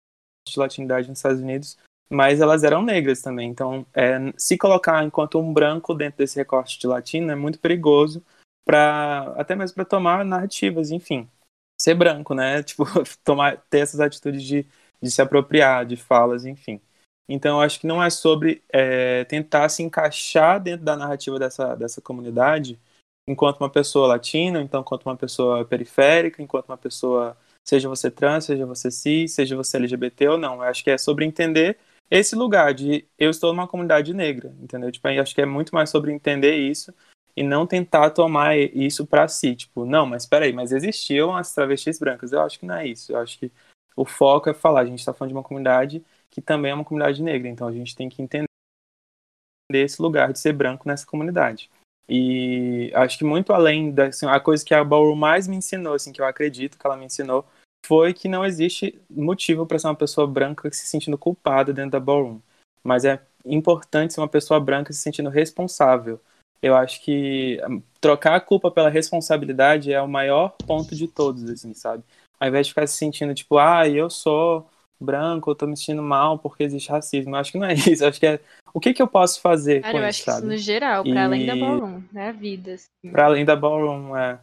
de 0.46 0.58
latinidade 0.58 1.08
nos 1.08 1.18
Estados 1.18 1.40
Unidos, 1.40 1.76
mas 2.08 2.40
elas 2.40 2.64
eram 2.64 2.82
negras 2.82 3.22
também. 3.22 3.48
Então, 3.48 3.86
é, 3.94 4.32
se 4.36 4.58
colocar 4.58 5.02
enquanto 5.04 5.38
um 5.38 5.52
branco 5.52 5.94
dentro 5.94 6.18
desse 6.18 6.36
recorte 6.36 6.78
de 6.78 6.86
latino 6.86 7.30
é 7.30 7.34
muito 7.34 7.58
perigoso, 7.58 8.22
para 8.64 9.34
até 9.36 9.54
mesmo 9.54 9.74
para 9.74 9.84
tomar 9.84 10.24
narrativas, 10.24 10.90
enfim, 10.90 11.28
ser 11.80 11.94
branco, 11.94 12.34
né? 12.34 12.62
Tipo, 12.64 12.84
tomar 13.24 13.58
ter 13.70 13.80
essas 13.80 14.00
atitudes 14.00 14.42
de, 14.42 14.66
de 15.02 15.10
se 15.10 15.22
apropriar 15.22 15.86
de 15.86 15.96
falas, 15.96 16.44
enfim. 16.44 16.80
Então, 17.28 17.60
acho 17.60 17.78
que 17.80 17.86
não 17.86 18.02
é 18.02 18.10
sobre 18.10 18.62
é, 18.72 19.24
tentar 19.24 19.68
se 19.68 19.82
encaixar 19.82 20.60
dentro 20.60 20.84
da 20.84 20.96
narrativa 20.96 21.38
dessa, 21.38 21.76
dessa 21.76 22.00
comunidade 22.00 22.78
enquanto 23.28 23.60
uma 23.60 23.70
pessoa 23.70 24.08
latina, 24.08 24.60
então 24.60 24.80
enquanto 24.80 25.06
uma 25.06 25.16
pessoa 25.16 25.64
periférica, 25.64 26.42
enquanto 26.42 26.68
uma 26.68 26.76
pessoa, 26.76 27.36
seja 27.66 27.88
você 27.88 28.10
trans, 28.10 28.46
seja 28.46 28.66
você 28.66 28.90
cis, 28.90 29.32
seja 29.32 29.56
você 29.56 29.76
LGBT 29.76 30.28
ou 30.30 30.38
não. 30.38 30.56
Eu 30.56 30.62
acho 30.62 30.82
que 30.82 30.90
é 30.90 30.98
sobre 30.98 31.24
entender 31.24 31.78
esse 32.10 32.34
lugar 32.34 32.74
de 32.74 33.06
eu 33.16 33.30
estou 33.30 33.52
numa 33.52 33.68
comunidade 33.68 34.12
negra, 34.12 34.52
entendeu? 34.60 34.90
Tipo, 34.90 35.06
acho 35.08 35.34
que 35.34 35.40
é 35.40 35.46
muito 35.46 35.72
mais 35.72 35.90
sobre 35.90 36.12
entender 36.12 36.56
isso 36.56 36.92
e 37.36 37.42
não 37.42 37.66
tentar 37.66 38.10
tomar 38.10 38.56
isso 38.58 39.06
para 39.06 39.28
si, 39.28 39.54
tipo, 39.54 39.84
não, 39.84 40.06
mas 40.06 40.26
peraí, 40.26 40.52
mas 40.52 40.72
existiam 40.72 41.34
as 41.34 41.54
travestis 41.54 41.98
brancas. 41.98 42.32
Eu 42.32 42.42
acho 42.42 42.58
que 42.58 42.66
não 42.66 42.76
é 42.76 42.86
isso. 42.86 43.12
Eu 43.12 43.18
acho 43.18 43.38
que 43.38 43.50
o 43.96 44.04
foco 44.04 44.48
é 44.50 44.54
falar, 44.54 44.80
a 44.80 44.86
gente 44.86 44.98
está 44.98 45.12
falando 45.12 45.30
de 45.30 45.36
uma 45.36 45.42
comunidade 45.42 46.04
que 46.30 46.40
também 46.40 46.70
é 46.70 46.74
uma 46.74 46.84
comunidade 46.84 47.22
negra, 47.22 47.48
então 47.48 47.66
a 47.66 47.72
gente 47.72 47.96
tem 47.96 48.08
que 48.08 48.22
entender 48.22 48.46
esse 49.72 50.00
lugar 50.00 50.32
de 50.32 50.38
ser 50.38 50.52
branco 50.52 50.88
nessa 50.88 51.06
comunidade. 51.06 51.70
E 52.08 52.90
acho 52.94 53.18
que 53.18 53.24
muito 53.24 53.52
além 53.52 53.92
da 53.92 54.06
assim, 54.06 54.26
a 54.26 54.40
coisa 54.40 54.64
que 54.64 54.74
a 54.74 54.82
Ballroom 54.82 55.14
mais 55.14 55.46
me 55.46 55.56
ensinou, 55.56 55.94
assim, 55.94 56.12
que 56.12 56.20
eu 56.20 56.24
acredito 56.24 56.78
que 56.78 56.86
ela 56.86 56.96
me 56.96 57.04
ensinou, 57.04 57.46
foi 57.86 58.12
que 58.12 58.28
não 58.28 58.44
existe 58.44 59.00
motivo 59.08 59.66
para 59.66 59.78
ser 59.78 59.86
uma 59.86 59.94
pessoa 59.94 60.26
branca 60.26 60.70
se 60.72 60.86
sentindo 60.86 61.16
culpada 61.16 61.72
dentro 61.72 61.92
da 61.92 62.00
Ballroom. 62.00 62.40
Mas 62.82 63.04
é 63.04 63.20
importante 63.44 64.12
ser 64.12 64.20
uma 64.20 64.28
pessoa 64.28 64.58
branca 64.58 64.92
se 64.92 65.00
sentindo 65.00 65.30
responsável. 65.30 66.20
Eu 66.62 66.76
acho 66.76 67.00
que 67.02 67.60
hum, 67.68 67.82
trocar 68.00 68.34
a 68.36 68.40
culpa 68.40 68.70
pela 68.70 68.90
responsabilidade 68.90 69.92
é 69.92 70.00
o 70.02 70.08
maior 70.08 70.50
ponto 70.66 70.94
de 70.94 71.08
todos, 71.08 71.44
assim, 71.50 71.74
sabe? 71.74 72.04
Ao 72.38 72.48
invés 72.48 72.66
de 72.66 72.72
ficar 72.72 72.86
se 72.86 72.96
sentindo 72.96 73.34
tipo, 73.34 73.58
ah, 73.58 73.88
eu 73.88 74.10
sou 74.10 74.68
branco, 75.00 75.50
eu 75.50 75.54
tô 75.54 75.66
me 75.66 75.76
sentindo 75.76 76.02
mal 76.02 76.38
porque 76.38 76.62
existe 76.64 76.90
racismo. 76.90 77.34
Eu 77.36 77.40
acho 77.40 77.52
que 77.52 77.58
não 77.58 77.66
é 77.66 77.74
isso. 77.74 78.04
Eu 78.04 78.08
acho 78.08 78.20
que 78.20 78.26
é 78.26 78.40
o 78.74 78.80
que, 78.80 78.94
que 78.94 79.02
eu 79.02 79.08
posso 79.08 79.40
fazer 79.40 79.82
Cara, 79.82 79.86
com 79.86 80.00
eu 80.00 80.04
isso, 80.04 80.06
acho 80.06 80.22
que 80.24 80.30
sabe? 80.30 80.46
isso 80.46 80.46
no 80.46 80.56
geral, 80.56 81.04
pra 81.06 81.24
E- 81.24 81.24
além 81.24 81.44
da 81.44 81.54
ballroom, 81.56 82.02
né? 82.12 82.28
A 82.28 82.32
vida. 82.32 82.74
Assim. 82.74 82.88
Para 83.10 83.26
além 83.26 83.44
da 83.44 83.56
ballroom, 83.56 84.16
é. 84.16 84.40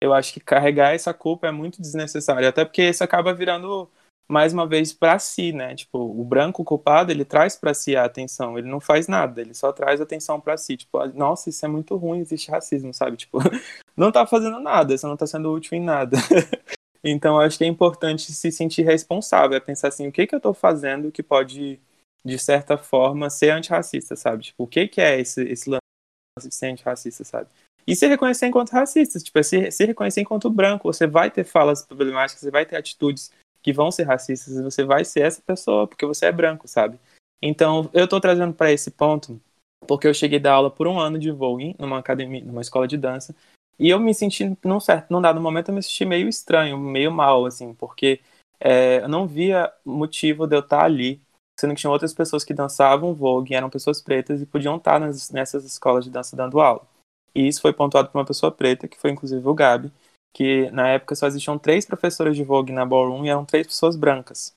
Eu 0.00 0.12
acho 0.14 0.32
que 0.32 0.40
carregar 0.40 0.94
essa 0.94 1.12
culpa 1.14 1.48
é 1.48 1.52
muito 1.52 1.80
desnecessário, 1.82 2.48
até 2.48 2.64
porque 2.64 2.82
isso 2.88 3.02
acaba 3.04 3.34
virando 3.34 3.90
mais 4.30 4.52
uma 4.52 4.66
vez 4.66 4.92
para 4.92 5.18
si, 5.18 5.52
né? 5.52 5.74
Tipo, 5.74 5.98
o 5.98 6.22
branco 6.22 6.62
culpado, 6.62 7.10
ele 7.10 7.24
traz 7.24 7.56
para 7.56 7.72
si 7.72 7.96
a 7.96 8.04
atenção, 8.04 8.58
ele 8.58 8.68
não 8.68 8.78
faz 8.78 9.08
nada, 9.08 9.40
ele 9.40 9.54
só 9.54 9.72
traz 9.72 10.00
atenção 10.00 10.38
para 10.38 10.56
si, 10.58 10.76
tipo, 10.76 11.04
nossa, 11.08 11.48
isso 11.48 11.64
é 11.64 11.68
muito 11.68 11.96
ruim, 11.96 12.20
existe 12.20 12.50
racismo, 12.50 12.92
sabe? 12.92 13.16
Tipo, 13.16 13.38
não 13.96 14.12
tá 14.12 14.26
fazendo 14.26 14.60
nada, 14.60 14.96
você 14.96 15.06
não 15.06 15.16
tá 15.16 15.26
sendo 15.26 15.50
útil 15.50 15.78
em 15.78 15.82
nada. 15.82 16.18
então, 17.02 17.40
acho 17.40 17.56
que 17.56 17.64
é 17.64 17.66
importante 17.66 18.30
se 18.30 18.52
sentir 18.52 18.82
responsável, 18.82 19.56
é 19.56 19.60
pensar 19.60 19.88
assim, 19.88 20.06
o 20.06 20.12
que 20.12 20.26
que 20.26 20.34
eu 20.34 20.40
tô 20.40 20.52
fazendo 20.52 21.10
que 21.10 21.22
pode 21.22 21.80
de 22.24 22.38
certa 22.38 22.76
forma 22.76 23.30
ser 23.30 23.50
antirracista, 23.50 24.14
sabe? 24.14 24.44
Tipo, 24.44 24.64
o 24.64 24.66
que 24.66 24.86
que 24.88 25.00
é 25.00 25.18
esse 25.18 25.42
esse 25.44 25.70
lance 25.70 26.48
de 26.48 26.54
ser 26.54 26.66
antirracista, 26.66 27.24
sabe? 27.24 27.48
E 27.86 27.96
se 27.96 28.06
reconhecer 28.06 28.46
enquanto 28.46 28.70
racista, 28.70 29.18
tipo, 29.18 29.42
se, 29.42 29.70
se 29.70 29.86
reconhecer 29.86 30.20
enquanto 30.20 30.50
branco, 30.50 30.92
você 30.92 31.06
vai 31.06 31.30
ter 31.30 31.44
falas 31.44 31.86
problemáticas, 31.86 32.42
você 32.42 32.50
vai 32.50 32.66
ter 32.66 32.76
atitudes 32.76 33.32
que 33.68 33.72
vão 33.74 33.90
ser 33.90 34.04
racistas, 34.04 34.56
e 34.56 34.62
você 34.62 34.82
vai 34.82 35.04
ser 35.04 35.20
essa 35.20 35.42
pessoa, 35.42 35.86
porque 35.86 36.06
você 36.06 36.24
é 36.24 36.32
branco, 36.32 36.66
sabe? 36.66 36.98
Então, 37.42 37.90
eu 37.92 38.08
tô 38.08 38.18
trazendo 38.18 38.54
para 38.54 38.72
esse 38.72 38.90
ponto, 38.90 39.38
porque 39.86 40.08
eu 40.08 40.14
cheguei 40.14 40.38
a 40.38 40.42
dar 40.42 40.52
aula 40.54 40.70
por 40.70 40.86
um 40.86 40.98
ano 40.98 41.18
de 41.18 41.30
voguing 41.30 41.74
numa 41.78 41.98
academia, 41.98 42.42
numa 42.42 42.62
escola 42.62 42.88
de 42.88 42.96
dança, 42.96 43.36
e 43.78 43.90
eu 43.90 44.00
me 44.00 44.14
senti, 44.14 44.56
num 44.64 44.80
certo, 44.80 45.10
num 45.10 45.20
dado 45.20 45.38
momento, 45.38 45.68
eu 45.68 45.74
me 45.74 45.82
senti 45.82 46.06
meio 46.06 46.30
estranho, 46.30 46.78
meio 46.78 47.12
mal, 47.12 47.44
assim, 47.44 47.74
porque 47.74 48.20
é, 48.58 49.02
eu 49.02 49.08
não 49.08 49.26
via 49.26 49.70
motivo 49.84 50.46
de 50.46 50.56
eu 50.56 50.60
estar 50.60 50.82
ali, 50.82 51.20
sendo 51.60 51.74
que 51.74 51.80
tinham 51.82 51.92
outras 51.92 52.14
pessoas 52.14 52.44
que 52.44 52.54
dançavam 52.54 53.12
voguing, 53.12 53.52
eram 53.52 53.68
pessoas 53.68 54.00
pretas 54.00 54.40
e 54.40 54.46
podiam 54.46 54.76
estar 54.76 54.98
nas, 54.98 55.30
nessas 55.30 55.62
escolas 55.66 56.06
de 56.06 56.10
dança 56.10 56.34
dando 56.34 56.58
aula. 56.58 56.86
E 57.34 57.46
isso 57.46 57.60
foi 57.60 57.74
pontuado 57.74 58.08
por 58.08 58.18
uma 58.18 58.24
pessoa 58.24 58.50
preta, 58.50 58.88
que 58.88 58.98
foi 58.98 59.10
inclusive 59.10 59.46
o 59.46 59.52
Gabi, 59.52 59.92
que 60.32 60.70
na 60.70 60.88
época 60.88 61.14
só 61.14 61.26
existiam 61.26 61.58
três 61.58 61.84
professoras 61.84 62.36
de 62.36 62.44
Vogue 62.44 62.72
na 62.72 62.86
Ballroom 62.86 63.24
e 63.24 63.28
eram 63.28 63.44
três 63.44 63.66
pessoas 63.66 63.96
brancas. 63.96 64.52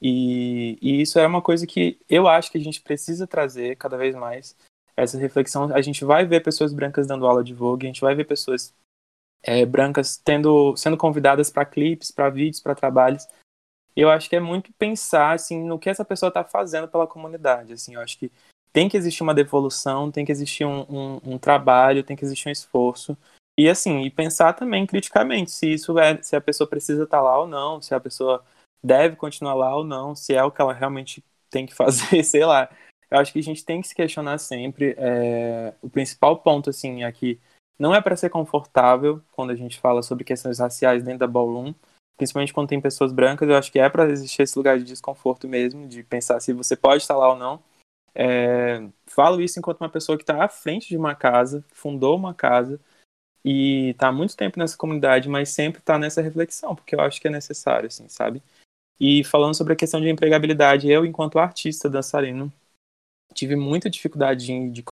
E, 0.00 0.78
e 0.80 1.02
isso 1.02 1.18
é 1.18 1.26
uma 1.26 1.42
coisa 1.42 1.66
que 1.66 1.98
eu 2.08 2.28
acho 2.28 2.52
que 2.52 2.58
a 2.58 2.60
gente 2.60 2.80
precisa 2.80 3.26
trazer 3.26 3.76
cada 3.76 3.96
vez 3.96 4.14
mais. 4.14 4.56
Essa 4.96 5.18
reflexão, 5.18 5.72
a 5.74 5.80
gente 5.80 6.04
vai 6.04 6.24
ver 6.24 6.42
pessoas 6.42 6.72
brancas 6.72 7.06
dando 7.06 7.26
aula 7.26 7.42
de 7.42 7.54
Vogue, 7.54 7.86
a 7.86 7.88
gente 7.88 8.00
vai 8.00 8.14
ver 8.14 8.24
pessoas 8.24 8.74
é, 9.42 9.64
brancas 9.64 10.16
tendo, 10.16 10.76
sendo 10.76 10.96
convidadas 10.96 11.50
para 11.50 11.64
clipes, 11.64 12.10
para 12.10 12.30
vídeos, 12.30 12.60
para 12.60 12.74
trabalhos. 12.74 13.26
Eu 13.96 14.10
acho 14.10 14.28
que 14.28 14.36
é 14.36 14.40
muito 14.40 14.72
pensar 14.74 15.32
assim 15.32 15.64
no 15.64 15.78
que 15.78 15.90
essa 15.90 16.04
pessoa 16.04 16.28
está 16.28 16.44
fazendo 16.44 16.88
pela 16.88 17.06
comunidade. 17.06 17.72
Assim, 17.72 17.94
eu 17.94 18.00
acho 18.00 18.18
que 18.18 18.30
tem 18.72 18.88
que 18.88 18.96
existir 18.96 19.22
uma 19.22 19.34
devolução, 19.34 20.10
tem 20.10 20.24
que 20.24 20.32
existir 20.32 20.64
um, 20.64 20.82
um, 20.82 21.20
um, 21.24 21.38
trabalho, 21.38 22.04
tem 22.04 22.16
que 22.16 22.24
existir 22.24 22.48
um 22.48 22.52
esforço. 22.52 23.16
E 23.58 23.68
assim, 23.68 24.02
e 24.02 24.10
pensar 24.10 24.52
também 24.52 24.86
criticamente 24.86 25.50
se 25.50 25.72
isso 25.72 25.98
é, 25.98 26.22
se 26.22 26.36
a 26.36 26.40
pessoa 26.40 26.70
precisa 26.70 27.02
estar 27.02 27.20
lá 27.20 27.40
ou 27.40 27.46
não, 27.48 27.82
se 27.82 27.92
a 27.92 27.98
pessoa 27.98 28.44
deve 28.80 29.16
continuar 29.16 29.54
lá 29.54 29.74
ou 29.74 29.82
não, 29.82 30.14
se 30.14 30.32
é 30.32 30.44
o 30.44 30.52
que 30.52 30.62
ela 30.62 30.72
realmente 30.72 31.24
tem 31.50 31.66
que 31.66 31.74
fazer, 31.74 32.22
sei 32.22 32.44
lá. 32.44 32.70
Eu 33.10 33.18
acho 33.18 33.32
que 33.32 33.40
a 33.40 33.42
gente 33.42 33.64
tem 33.64 33.80
que 33.80 33.88
se 33.88 33.96
questionar 33.96 34.38
sempre. 34.38 34.94
É, 34.96 35.74
o 35.82 35.90
principal 35.90 36.38
ponto, 36.38 36.70
assim, 36.70 37.02
é 37.02 37.12
não 37.76 37.92
é 37.92 38.00
para 38.00 38.14
ser 38.14 38.30
confortável 38.30 39.20
quando 39.32 39.50
a 39.50 39.56
gente 39.56 39.80
fala 39.80 40.02
sobre 40.02 40.22
questões 40.22 40.60
raciais 40.60 41.02
dentro 41.02 41.20
da 41.20 41.26
ballroom, 41.26 41.74
principalmente 42.16 42.52
quando 42.52 42.68
tem 42.68 42.80
pessoas 42.80 43.12
brancas. 43.12 43.48
Eu 43.48 43.56
acho 43.56 43.72
que 43.72 43.80
é 43.80 43.88
para 43.88 44.08
existir 44.08 44.42
esse 44.42 44.56
lugar 44.56 44.78
de 44.78 44.84
desconforto 44.84 45.48
mesmo, 45.48 45.88
de 45.88 46.04
pensar 46.04 46.38
se 46.38 46.52
você 46.52 46.76
pode 46.76 47.02
estar 47.02 47.16
lá 47.16 47.30
ou 47.30 47.36
não. 47.36 47.60
É, 48.14 48.86
falo 49.06 49.40
isso 49.40 49.58
enquanto 49.58 49.80
uma 49.80 49.90
pessoa 49.90 50.16
que 50.16 50.22
está 50.22 50.44
à 50.44 50.48
frente 50.48 50.88
de 50.88 50.96
uma 50.96 51.16
casa, 51.16 51.64
fundou 51.72 52.16
uma 52.16 52.32
casa 52.34 52.80
e 53.44 53.90
está 53.90 54.08
há 54.08 54.12
muito 54.12 54.36
tempo 54.36 54.58
nessa 54.58 54.76
comunidade, 54.76 55.28
mas 55.28 55.50
sempre 55.50 55.80
está 55.80 55.98
nessa 55.98 56.20
reflexão, 56.20 56.74
porque 56.74 56.94
eu 56.94 57.00
acho 57.00 57.20
que 57.20 57.28
é 57.28 57.30
necessário, 57.30 57.86
assim, 57.86 58.08
sabe? 58.08 58.42
E 59.00 59.22
falando 59.24 59.54
sobre 59.54 59.72
a 59.72 59.76
questão 59.76 60.00
de 60.00 60.08
empregabilidade, 60.08 60.90
eu, 60.90 61.06
enquanto 61.06 61.38
artista 61.38 61.88
dançarino, 61.88 62.52
tive 63.32 63.54
muita 63.54 63.88
dificuldade 63.88 64.46
de, 64.70 64.84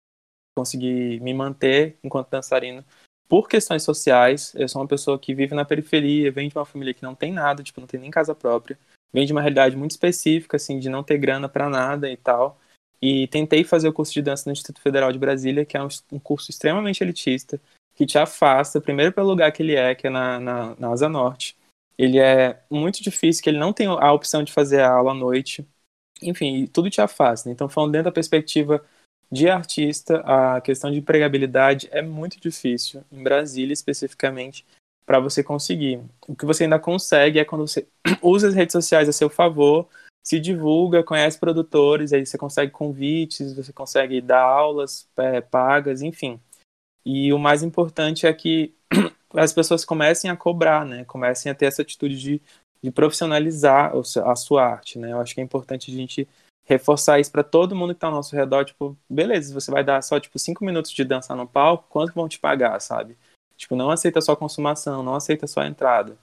conseguir 0.55 1.21
me 1.21 1.33
manter 1.33 1.97
enquanto 2.03 2.29
dançarino 2.29 2.83
por 3.27 3.47
questões 3.47 3.83
sociais. 3.83 4.53
Eu 4.55 4.67
sou 4.67 4.81
uma 4.81 4.87
pessoa 4.87 5.19
que 5.19 5.35
vive 5.35 5.53
na 5.53 5.65
periferia, 5.65 6.31
vem 6.31 6.49
de 6.49 6.57
uma 6.57 6.65
família 6.65 6.93
que 6.93 7.03
não 7.03 7.13
tem 7.13 7.31
nada, 7.31 7.61
tipo, 7.61 7.79
não 7.79 7.87
tem 7.87 7.99
nem 7.99 8.09
casa 8.09 8.33
própria, 8.33 8.79
vem 9.13 9.25
de 9.25 9.33
uma 9.33 9.41
realidade 9.41 9.75
muito 9.75 9.91
específica, 9.91 10.57
assim, 10.57 10.79
de 10.79 10.89
não 10.89 11.03
ter 11.03 11.17
grana 11.17 11.47
para 11.47 11.69
nada 11.69 12.09
e 12.09 12.17
tal. 12.17 12.59
E 12.99 13.27
tentei 13.27 13.63
fazer 13.63 13.87
o 13.87 13.93
curso 13.93 14.13
de 14.13 14.21
dança 14.21 14.49
no 14.49 14.53
Instituto 14.53 14.81
Federal 14.81 15.11
de 15.11 15.19
Brasília, 15.19 15.65
que 15.65 15.77
é 15.77 15.83
um 15.83 16.19
curso 16.19 16.49
extremamente 16.49 17.03
elitista, 17.03 17.61
que 17.97 18.05
te 18.05 18.19
afasta, 18.19 18.79
primeiro 18.79 19.11
pelo 19.11 19.27
lugar 19.27 19.51
que 19.51 19.63
ele 19.63 19.75
é, 19.75 19.95
que 19.95 20.05
é 20.05 20.09
na, 20.09 20.39
na, 20.39 20.75
na 20.75 20.89
Asa 20.91 21.09
Norte. 21.09 21.57
Ele 21.97 22.19
é 22.19 22.61
muito 22.69 23.01
difícil, 23.01 23.43
que 23.43 23.49
ele 23.49 23.57
não 23.57 23.73
tem 23.73 23.87
a 23.87 24.13
opção 24.13 24.43
de 24.43 24.53
fazer 24.53 24.81
a 24.81 24.91
aula 24.91 25.13
à 25.13 25.15
noite. 25.15 25.67
Enfim, 26.21 26.67
tudo 26.67 26.91
te 26.91 27.01
afasta. 27.01 27.49
Então, 27.49 27.67
falando 27.67 27.93
dentro 27.93 28.05
da 28.05 28.11
perspectiva 28.11 28.85
de 29.31 29.49
artista, 29.49 30.19
a 30.19 30.61
questão 30.61 30.91
de 30.91 30.99
empregabilidade 30.99 31.89
é 31.91 32.03
muito 32.03 32.39
difícil, 32.39 33.03
em 33.11 33.23
Brasília 33.23 33.73
especificamente, 33.73 34.63
para 35.03 35.19
você 35.19 35.43
conseguir. 35.43 35.99
O 36.27 36.35
que 36.35 36.45
você 36.45 36.65
ainda 36.65 36.77
consegue 36.77 37.39
é 37.39 37.45
quando 37.45 37.67
você 37.67 37.87
usa 38.21 38.49
as 38.49 38.53
redes 38.53 38.73
sociais 38.73 39.09
a 39.09 39.11
seu 39.11 39.27
favor, 39.27 39.89
se 40.23 40.39
divulga, 40.39 41.03
conhece 41.03 41.39
produtores, 41.39 42.13
aí 42.13 42.23
você 42.23 42.37
consegue 42.37 42.71
convites, 42.71 43.55
você 43.55 43.73
consegue 43.73 44.21
dar 44.21 44.43
aulas 44.43 45.09
é, 45.17 45.41
pagas, 45.41 46.03
enfim. 46.03 46.39
E 47.09 47.31
o 47.31 47.39
mais 47.39 47.63
importante 47.63 48.27
é 48.27 48.33
que 48.33 48.75
as 49.33 49.53
pessoas 49.53 49.85
comecem 49.85 50.29
a 50.29 50.35
cobrar, 50.35 50.85
né? 50.85 51.05
Comecem 51.05 51.49
a 51.49 51.55
ter 51.55 51.67
essa 51.67 51.81
atitude 51.81 52.19
de, 52.19 52.41
de 52.83 52.91
profissionalizar 52.91 53.93
a 54.25 54.35
sua 54.35 54.65
arte, 54.65 54.99
né? 54.99 55.13
Eu 55.13 55.21
acho 55.21 55.33
que 55.33 55.39
é 55.39 55.43
importante 55.43 55.89
a 55.89 55.93
gente 55.95 56.27
reforçar 56.65 57.17
isso 57.17 57.31
para 57.31 57.45
todo 57.45 57.73
mundo 57.73 57.93
que 57.93 57.97
está 57.99 58.07
ao 58.07 58.13
nosso 58.13 58.35
redor, 58.35 58.65
tipo, 58.65 58.97
beleza, 59.09 59.53
você 59.53 59.71
vai 59.71 59.85
dar 59.85 60.03
só, 60.03 60.19
tipo, 60.19 60.37
cinco 60.37 60.65
minutos 60.65 60.91
de 60.91 61.05
dançar 61.05 61.37
no 61.37 61.47
palco, 61.47 61.87
quanto 61.87 62.13
vão 62.13 62.27
te 62.27 62.37
pagar, 62.37 62.77
sabe? 62.81 63.17
Tipo, 63.55 63.77
não 63.77 63.89
aceita 63.89 64.19
só 64.19 64.35
consumação, 64.35 65.01
não 65.01 65.15
aceita 65.15 65.47
só 65.47 65.63
entrada. 65.63 66.17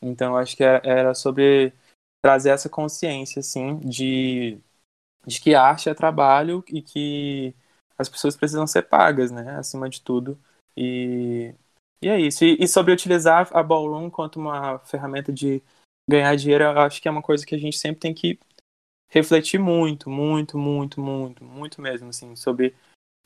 Então, 0.00 0.36
acho 0.36 0.56
que 0.56 0.62
era 0.62 1.14
sobre 1.14 1.72
trazer 2.22 2.50
essa 2.50 2.68
consciência, 2.68 3.40
assim, 3.40 3.80
de, 3.80 4.56
de 5.26 5.40
que 5.40 5.56
arte 5.56 5.88
é 5.88 5.94
trabalho 5.94 6.62
e 6.68 6.80
que 6.80 7.56
as 7.98 8.08
pessoas 8.08 8.36
precisam 8.36 8.66
ser 8.66 8.82
pagas, 8.82 9.30
né, 9.30 9.58
acima 9.58 9.88
de 9.88 10.00
tudo. 10.00 10.38
E, 10.76 11.54
e 12.00 12.08
é 12.08 12.20
isso. 12.20 12.44
E, 12.44 12.56
e, 12.60 12.68
sobre 12.68 12.92
utilizar 12.92 13.48
a 13.52 13.62
Ballroom 13.62 14.08
quanto 14.08 14.38
uma 14.38 14.78
ferramenta 14.80 15.32
de 15.32 15.62
ganhar 16.08 16.34
dinheiro, 16.36 16.64
eu 16.64 16.78
acho 16.80 17.02
que 17.02 17.08
é 17.08 17.10
uma 17.10 17.22
coisa 17.22 17.44
que 17.44 17.54
a 17.54 17.58
gente 17.58 17.76
sempre 17.76 18.00
tem 18.00 18.14
que 18.14 18.38
refletir 19.10 19.58
muito, 19.58 20.08
muito, 20.08 20.56
muito, 20.58 21.00
muito, 21.00 21.44
muito 21.44 21.82
mesmo, 21.82 22.08
assim, 22.10 22.36
sobre 22.36 22.74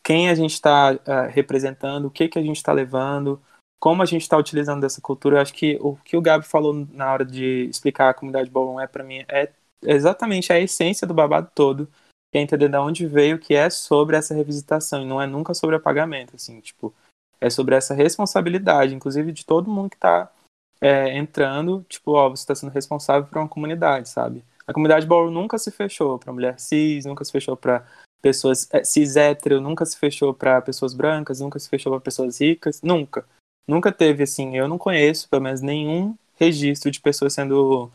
quem 0.03 0.29
a 0.29 0.35
gente 0.35 0.55
está 0.55 0.93
uh, 0.93 1.29
representando, 1.31 2.07
o 2.07 2.11
que, 2.11 2.29
que 2.29 2.39
a 2.39 2.43
gente 2.43 2.57
está 2.57 2.73
levando, 2.73 3.41
como 3.81 4.03
a 4.03 4.07
gente 4.07 4.23
está 4.23 4.37
utilizando 4.37 4.81
dessa 4.81 5.01
cultura. 5.01 5.37
Eu 5.37 5.43
acho 5.43 5.53
que 5.53 5.77
o 5.81 5.97
que 5.97 6.17
o 6.17 6.23
Gabi 6.23 6.47
falou 6.47 6.73
na 6.91 7.13
hora 7.13 7.25
de 7.25 7.67
explicar 7.69 8.11
a 8.11 8.15
comunidade 8.15 8.51
Ballroom 8.51 8.81
é, 8.81 8.87
para 8.87 9.05
mim, 9.05 9.25
é 9.29 9.53
exatamente 9.83 10.53
a 10.53 10.59
essência 10.59 11.07
do 11.07 11.15
babado 11.15 11.51
todo, 11.55 11.89
que 12.33 12.39
é 12.39 12.41
entender 12.41 12.69
de 12.71 12.77
onde 12.79 13.07
veio, 13.07 13.39
que 13.39 13.55
é 13.55 13.69
sobre 13.69 14.17
essa 14.17 14.35
revisitação, 14.35 15.03
e 15.03 15.07
não 15.07 15.21
é 15.21 15.27
nunca 15.27 15.53
sobre 15.53 15.77
apagamento, 15.77 16.35
assim, 16.35 16.61
tipo, 16.61 16.93
é 17.39 17.51
sobre 17.51 17.75
essa 17.75 17.93
responsabilidade, 17.93 18.95
inclusive 18.95 19.33
de 19.33 19.45
todo 19.45 19.71
mundo 19.71 19.91
que 19.91 19.97
está 19.97 20.33
é, 20.81 21.15
entrando, 21.17 21.85
tipo, 21.91 22.13
ó, 22.13 22.31
você 22.31 22.43
está 22.43 22.55
sendo 22.55 22.73
responsável 22.73 23.29
por 23.29 23.37
uma 23.37 23.49
comunidade, 23.49 24.09
sabe? 24.09 24.43
A 24.67 24.73
comunidade 24.73 25.07
Ballroom 25.07 25.31
nunca 25.31 25.59
se 25.59 25.71
fechou 25.71 26.19
para 26.19 26.33
mulher 26.33 26.59
cis, 26.59 27.05
nunca 27.05 27.23
se 27.23 27.31
fechou 27.31 27.55
para 27.55 27.87
pessoas 28.23 28.67
cis 28.85 29.17
hétero, 29.17 29.61
nunca 29.61 29.85
se 29.85 29.99
fechou 29.99 30.33
para 30.33 30.63
pessoas 30.63 30.95
brancas, 30.95 31.41
nunca 31.41 31.59
se 31.59 31.69
fechou 31.69 31.93
para 31.93 32.01
pessoas 32.01 32.41
ricas, 32.41 32.81
nunca. 32.81 33.27
Nunca 33.69 33.93
teve, 33.93 34.23
assim, 34.23 34.57
eu 34.57 34.67
não 34.67 34.79
conheço, 34.79 35.29
pelo 35.29 35.43
menos, 35.43 35.61
nenhum 35.61 36.17
registro 36.37 36.91
de 36.91 37.01
pessoas 37.01 37.35
sendo 37.35 37.91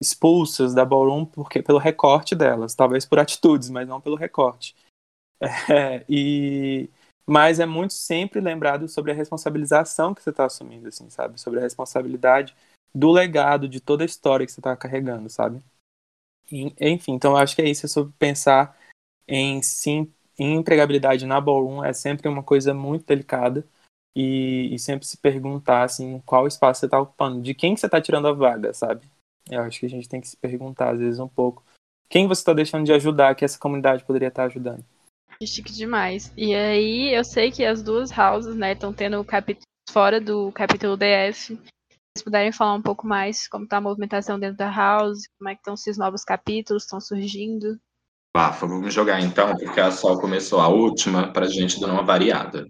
expulsas 0.00 0.74
da 0.74 0.84
Ballroom 0.84 1.24
porque, 1.24 1.62
pelo 1.62 1.78
recorte 1.78 2.34
delas, 2.34 2.74
talvez 2.74 3.04
por 3.04 3.18
atitudes, 3.18 3.68
mas 3.70 3.86
não 3.86 4.00
pelo 4.00 4.16
recorte. 4.16 4.74
É, 5.70 6.04
e 6.08 6.90
mas 7.26 7.60
é 7.60 7.66
muito 7.66 7.94
sempre 7.94 8.40
lembrado 8.40 8.88
sobre 8.88 9.12
a 9.12 9.14
responsabilização 9.14 10.12
que 10.14 10.22
você 10.22 10.30
está 10.30 10.44
assumindo, 10.46 10.88
assim, 10.88 11.08
sabe? 11.08 11.40
Sobre 11.40 11.60
a 11.60 11.62
responsabilidade 11.62 12.54
do 12.94 13.10
legado, 13.10 13.68
de 13.68 13.80
toda 13.80 14.02
a 14.02 14.06
história 14.06 14.44
que 14.44 14.52
você 14.52 14.60
está 14.60 14.76
carregando, 14.76 15.30
sabe? 15.30 15.62
Enfim, 16.80 17.12
então 17.12 17.32
eu 17.32 17.36
acho 17.36 17.54
que 17.54 17.62
é 17.62 17.68
isso, 17.68 17.86
é 17.86 17.88
sobre 17.88 18.12
pensar 18.18 18.76
em 19.28 19.62
sim 19.62 20.12
em 20.38 20.56
empregabilidade 20.56 21.26
na 21.26 21.40
ballroom 21.40 21.84
é 21.84 21.92
sempre 21.92 22.26
uma 22.28 22.42
coisa 22.42 22.72
muito 22.74 23.06
delicada 23.06 23.64
e, 24.16 24.74
e 24.74 24.78
sempre 24.78 25.06
se 25.06 25.18
perguntar 25.18 25.84
assim 25.84 26.18
qual 26.26 26.46
espaço 26.46 26.80
você 26.80 26.86
está 26.86 27.00
ocupando, 27.00 27.42
de 27.42 27.54
quem 27.54 27.74
que 27.74 27.80
você 27.80 27.86
está 27.86 28.00
tirando 28.00 28.26
a 28.26 28.32
vaga, 28.32 28.72
sabe? 28.74 29.06
Eu 29.50 29.62
acho 29.62 29.80
que 29.80 29.86
a 29.86 29.90
gente 29.90 30.08
tem 30.08 30.20
que 30.20 30.28
se 30.28 30.36
perguntar 30.36 30.90
às 30.90 30.98
vezes 30.98 31.18
um 31.18 31.28
pouco 31.28 31.64
quem 32.08 32.26
você 32.26 32.40
está 32.40 32.52
deixando 32.52 32.84
de 32.84 32.92
ajudar 32.92 33.34
que 33.34 33.44
essa 33.44 33.58
comunidade 33.58 34.04
poderia 34.04 34.28
estar 34.28 34.42
tá 34.42 34.46
ajudando. 34.46 34.84
Chique 35.42 35.72
demais. 35.72 36.32
E 36.36 36.54
aí 36.54 37.14
eu 37.14 37.24
sei 37.24 37.50
que 37.50 37.64
as 37.64 37.82
duas 37.82 38.10
houses, 38.16 38.54
né, 38.54 38.72
estão 38.72 38.92
tendo 38.92 39.24
capítulos 39.24 39.64
fora 39.90 40.20
do 40.20 40.52
capítulo 40.52 40.96
DF. 40.96 41.58
Se 42.16 42.24
puderem 42.24 42.52
falar 42.52 42.74
um 42.74 42.82
pouco 42.82 43.06
mais 43.06 43.48
como 43.48 43.64
está 43.64 43.78
a 43.78 43.80
movimentação 43.80 44.38
dentro 44.38 44.56
da 44.56 44.70
house, 44.70 45.28
como 45.38 45.48
é 45.48 45.54
que 45.54 45.60
estão 45.60 45.74
esses 45.74 45.96
novos 45.96 46.24
capítulos, 46.24 46.82
estão 46.82 47.00
surgindo. 47.00 47.78
Rafa, 48.36 48.66
vamos 48.66 48.92
jogar 48.92 49.20
então, 49.20 49.56
porque 49.56 49.80
a 49.80 49.90
Sol 49.90 50.20
começou 50.20 50.60
a 50.60 50.68
última, 50.68 51.32
para 51.32 51.46
a 51.46 51.48
gente 51.48 51.80
dar 51.80 51.88
uma 51.88 52.04
variada. 52.04 52.66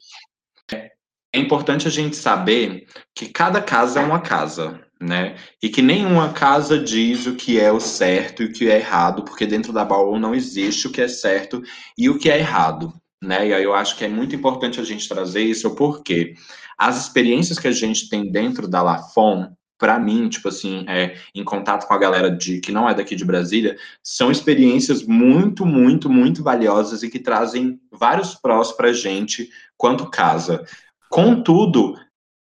É 0.73 1.39
importante 1.39 1.87
a 1.87 1.91
gente 1.91 2.17
saber 2.17 2.87
que 3.15 3.29
cada 3.29 3.63
casa 3.63 4.01
é 4.01 4.05
uma 4.05 4.21
casa, 4.21 4.85
né? 5.01 5.37
E 5.63 5.69
que 5.69 5.81
nenhuma 5.81 6.33
casa 6.33 6.79
diz 6.79 7.27
o 7.27 7.35
que 7.35 7.59
é 7.59 7.73
o 7.73 7.81
certo 7.81 8.43
e 8.43 8.47
o 8.47 8.53
que 8.53 8.69
é 8.69 8.77
errado, 8.77 9.25
porque 9.25 9.47
dentro 9.47 9.73
da 9.73 9.85
Baú 9.85 10.19
não 10.19 10.35
existe 10.35 10.87
o 10.87 10.93
que 10.93 11.01
é 11.01 11.09
certo 11.09 11.63
e 11.97 12.11
o 12.11 12.19
que 12.19 12.31
é 12.31 12.39
errado, 12.39 12.93
né? 13.23 13.49
E 13.49 13.55
aí 13.55 13.65
eu 13.65 13.75
acho 13.75 13.97
que 13.97 14.05
é 14.05 14.09
muito 14.09 14.37
importante 14.37 14.79
a 14.79 14.85
gente 14.85 15.09
trazer 15.09 15.43
isso, 15.43 15.75
porque 15.75 16.35
as 16.77 17.01
experiências 17.01 17.59
que 17.59 17.69
a 17.69 17.73
gente 17.73 18.09
tem 18.11 18.31
dentro 18.31 18.69
da 18.69 18.83
Lafon, 18.83 19.51
para 19.79 19.99
mim, 19.99 20.29
tipo 20.29 20.49
assim, 20.49 20.85
é, 20.87 21.17
em 21.35 21.43
contato 21.43 21.89
com 21.89 21.95
a 21.95 21.99
galera 21.99 22.31
de 22.31 22.61
que 22.61 22.71
não 22.71 22.87
é 22.87 22.95
daqui 22.95 23.17
de 23.17 23.25
Brasília, 23.25 23.79
são 24.03 24.31
experiências 24.31 25.03
muito, 25.03 25.65
muito, 25.65 26.11
muito 26.11 26.43
valiosas 26.43 27.03
e 27.03 27.09
que 27.09 27.19
trazem 27.19 27.81
vários 27.91 28.35
prós 28.35 28.73
para 28.73 28.93
gente 28.93 29.49
quanto 29.79 30.11
casa. 30.11 30.63
Contudo, 31.09 31.99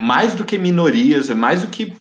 mais 0.00 0.34
do 0.34 0.44
que 0.44 0.56
minorias, 0.56 1.28
mais 1.28 1.60
do 1.60 1.68
que 1.68 1.94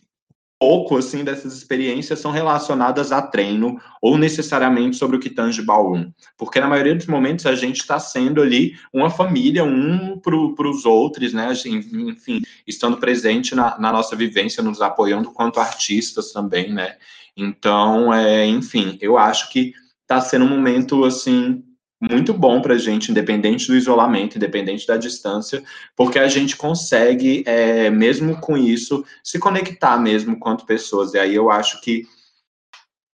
pouco 0.58 0.96
assim 0.96 1.22
dessas 1.22 1.56
experiências 1.56 2.18
são 2.18 2.32
relacionadas 2.32 3.12
a 3.12 3.22
treino 3.22 3.80
ou 4.02 4.18
necessariamente 4.18 4.96
sobre 4.96 5.16
o 5.16 5.20
que 5.20 5.30
tange 5.30 5.62
Baum, 5.62 6.12
porque 6.36 6.58
na 6.58 6.66
maioria 6.66 6.94
dos 6.94 7.06
momentos 7.06 7.46
a 7.46 7.54
gente 7.54 7.78
está 7.80 7.98
sendo 8.00 8.42
ali 8.42 8.76
uma 8.92 9.08
família, 9.08 9.62
um 9.62 10.18
para 10.18 10.68
os 10.68 10.84
outros, 10.84 11.32
né? 11.32 11.52
Enfim, 11.52 12.42
estando 12.66 12.96
presente 12.96 13.54
na, 13.54 13.78
na, 13.78 13.92
nossa 13.92 14.16
vivência, 14.16 14.62
nos 14.62 14.82
apoiando 14.82 15.30
quanto 15.30 15.60
artistas 15.60 16.32
também, 16.32 16.72
né? 16.72 16.96
Então, 17.36 18.12
é, 18.12 18.44
enfim, 18.44 18.98
eu 19.00 19.16
acho 19.16 19.50
que 19.50 19.72
está 20.02 20.20
sendo 20.20 20.44
um 20.44 20.48
momento 20.48 21.04
assim 21.04 21.62
muito 22.00 22.32
bom 22.32 22.60
para 22.60 22.74
a 22.74 22.78
gente, 22.78 23.10
independente 23.10 23.66
do 23.66 23.76
isolamento, 23.76 24.36
independente 24.36 24.86
da 24.86 24.96
distância, 24.96 25.62
porque 25.96 26.18
a 26.18 26.28
gente 26.28 26.56
consegue, 26.56 27.42
é, 27.44 27.90
mesmo 27.90 28.40
com 28.40 28.56
isso, 28.56 29.04
se 29.22 29.38
conectar 29.38 29.98
mesmo 29.98 30.38
quanto 30.38 30.64
pessoas. 30.64 31.14
E 31.14 31.18
aí 31.18 31.34
eu 31.34 31.50
acho 31.50 31.80
que, 31.80 32.06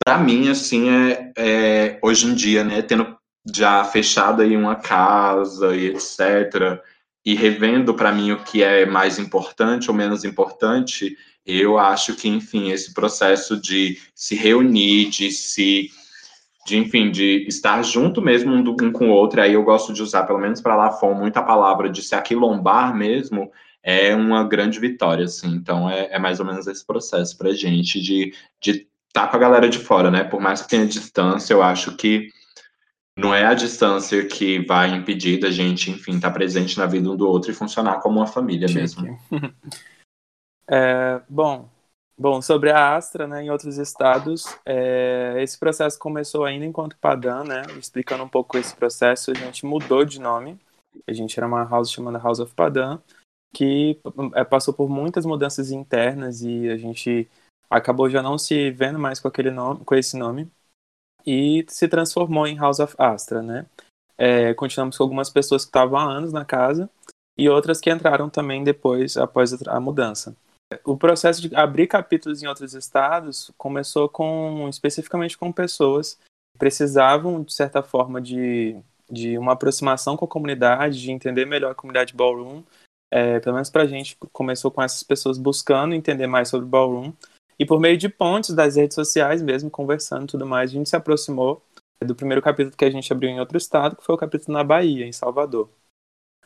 para 0.04 0.18
mim, 0.18 0.50
assim, 0.50 0.90
é, 0.90 1.32
é, 1.38 2.00
hoje 2.02 2.28
em 2.28 2.36
dia, 2.36 2.64
né, 2.64 2.82
tendo 2.82 3.18
já 3.54 3.84
fechado 3.86 4.42
aí 4.42 4.56
uma 4.56 4.76
casa 4.76 5.76
e 5.76 5.88
etc., 5.88 6.82
e 7.26 7.36
revendo 7.36 7.94
para 7.94 8.12
mim 8.12 8.34
o 8.34 8.44
que 8.44 8.62
é 8.62 8.86
mais 8.86 9.18
importante 9.18 9.90
ou 9.90 9.96
menos 9.96 10.26
importante, 10.26 11.18
eu 11.46 11.78
acho 11.78 12.16
que, 12.16 12.28
enfim, 12.28 12.72
esse 12.72 12.94
processo 12.94 13.60
de 13.60 13.98
se 14.14 14.36
reunir, 14.36 15.10
de 15.10 15.32
se 15.32 15.90
de 16.66 16.78
enfim, 16.78 17.12
de 17.12 17.46
estar 17.48 17.84
junto 17.84 18.22
mesmo 18.22 18.54
um, 18.54 18.92
com 18.92 19.10
o 19.10 19.12
outro. 19.12 19.42
Aí 19.42 19.54
eu 19.54 19.64
gosto 19.64 19.94
de 19.94 20.02
usar, 20.02 20.24
pelo 20.24 20.40
menos 20.40 20.62
para 20.62 20.76
lá 20.76 20.92
fora, 20.92 21.16
muita 21.16 21.42
palavra 21.42 21.90
de 21.90 22.02
se 22.02 22.16
aquilombar 22.16 22.96
mesmo, 22.96 23.52
é 23.82 24.16
uma 24.16 24.44
grande 24.44 24.80
vitória, 24.80 25.26
assim. 25.26 25.50
Então 25.50 25.90
é, 25.90 26.08
é 26.12 26.20
mais 26.20 26.40
ou 26.40 26.46
menos 26.46 26.68
esse 26.68 26.86
processo 26.86 27.38
para 27.38 27.54
gente 27.54 28.02
de 28.02 28.34
de 28.62 28.88
estar 29.08 29.26
tá 29.26 29.28
com 29.28 29.36
a 29.36 29.40
galera 29.40 29.70
de 29.70 29.78
fora, 29.78 30.10
né? 30.10 30.24
Por 30.24 30.42
mais 30.42 30.62
que 30.62 30.70
tenha 30.70 30.88
distância, 30.88 31.54
eu 31.54 31.62
acho 31.62 31.96
que 31.96 32.30
não 33.16 33.34
é 33.34 33.46
a 33.46 33.54
distância 33.54 34.26
que 34.26 34.66
vai 34.66 34.90
impedir 34.90 35.40
da 35.40 35.52
gente, 35.52 35.92
enfim, 35.92 36.16
estar 36.16 36.30
tá 36.30 36.34
presente 36.34 36.78
na 36.80 36.88
vida 36.88 37.10
um 37.10 37.16
do 37.16 37.28
outro 37.28 37.52
e 37.52 37.54
funcionar 37.54 38.00
como 38.00 38.20
uma 38.20 38.28
família 38.28 38.68
Chique. 38.68 38.80
mesmo. 38.80 39.20
é, 40.68 41.22
bom, 41.30 41.70
Bom, 42.16 42.42
sobre 42.44 42.70
a 42.70 42.96
Astra, 42.96 43.28
né, 43.28 43.44
em 43.44 43.50
outros 43.50 43.78
estados, 43.78 44.46
é, 44.64 45.36
esse 45.42 45.58
processo 45.58 45.98
começou 45.98 46.46
ainda 46.46 46.64
enquanto 46.64 46.98
Padã, 46.98 47.44
né, 47.44 47.64
explicando 47.80 48.24
um 48.24 48.30
pouco 48.30 48.56
esse 48.56 48.76
processo, 48.76 49.32
a 49.32 49.34
gente 49.34 49.66
mudou 49.66 50.06
de 50.06 50.22
nome, 50.22 50.60
a 51.08 51.14
gente 51.14 51.38
era 51.40 51.48
uma 51.48 51.64
house 51.64 51.92
chamada 51.92 52.20
House 52.20 52.40
of 52.40 52.54
Padã, 52.54 53.00
que 53.52 54.00
é, 54.36 54.44
passou 54.44 54.74
por 54.76 54.88
muitas 54.90 55.26
mudanças 55.26 55.72
internas 55.72 56.42
e 56.44 56.70
a 56.70 56.78
gente 56.78 57.28
acabou 57.68 58.08
já 58.08 58.22
não 58.22 58.38
se 58.38 58.70
vendo 58.70 59.00
mais 59.00 59.20
com 59.20 59.28
aquele 59.28 59.50
nome, 59.50 59.84
com 59.84 59.96
esse 59.96 60.16
nome, 60.16 60.48
e 61.26 61.66
se 61.68 61.88
transformou 61.88 62.46
em 62.46 62.58
House 62.58 62.80
of 62.80 62.96
Astra, 62.98 63.42
né. 63.42 63.66
É, 64.16 64.54
continuamos 64.54 64.96
com 64.96 65.04
algumas 65.04 65.32
pessoas 65.32 65.64
que 65.64 65.70
estavam 65.70 65.98
há 65.98 66.04
anos 66.04 66.32
na 66.32 66.46
casa 66.46 66.88
e 67.36 67.50
outras 67.50 67.82
que 67.82 67.90
entraram 67.90 68.30
também 68.30 68.64
depois, 68.64 69.18
após 69.18 69.52
a 69.68 69.80
mudança. 69.80 70.36
O 70.84 70.98
processo 70.98 71.42
de 71.42 71.56
abrir 71.56 71.88
capítulos 71.88 72.42
em 72.42 72.48
outros 72.48 72.74
estados 72.74 73.52
começou 73.58 74.08
com 74.08 74.68
especificamente 74.70 75.38
com 75.38 75.52
pessoas 75.52 76.16
que 76.16 76.60
precisavam, 76.60 77.44
de 77.44 77.54
certa 77.54 77.82
forma, 77.82 78.22
de, 78.22 78.76
de 79.10 79.38
uma 79.38 79.54
aproximação 79.54 80.16
com 80.16 80.26
a 80.26 80.28
comunidade, 80.28 81.02
de 81.02 81.12
entender 81.12 81.46
melhor 81.46 81.72
a 81.72 81.76
comunidade 81.76 82.14
ballroom. 82.14 82.64
É, 83.12 83.40
pelo 83.40 83.56
menos 83.56 83.70
para 83.70 83.84
a 83.84 83.88
gente, 83.88 84.18
começou 84.32 84.72
com 84.72 84.82
essas 84.82 85.04
pessoas 85.04 85.38
buscando 85.38 85.94
entender 85.94 86.28
mais 86.28 86.50
sobre 86.50 86.68
ballroom. 86.68 87.14
E 87.60 87.66
por 87.66 87.80
meio 87.80 87.98
de 87.98 88.10
pontes 88.10 88.56
das 88.56 88.76
redes 88.76 88.96
sociais 88.96 89.42
mesmo, 89.42 89.70
conversando 89.70 90.24
e 90.24 90.28
tudo 90.28 90.46
mais, 90.46 90.72
a 90.72 90.74
gente 90.74 90.90
se 90.90 90.96
aproximou 90.96 91.62
do 92.04 92.16
primeiro 92.16 92.42
capítulo 92.42 92.76
que 92.76 92.86
a 92.86 92.90
gente 92.90 93.12
abriu 93.14 93.30
em 93.30 93.40
outro 93.40 93.58
estado, 93.58 93.96
que 93.96 94.04
foi 94.04 94.16
o 94.16 94.18
capítulo 94.18 94.58
na 94.58 94.64
Bahia, 94.64 95.06
em 95.06 95.12
Salvador. 95.12 95.70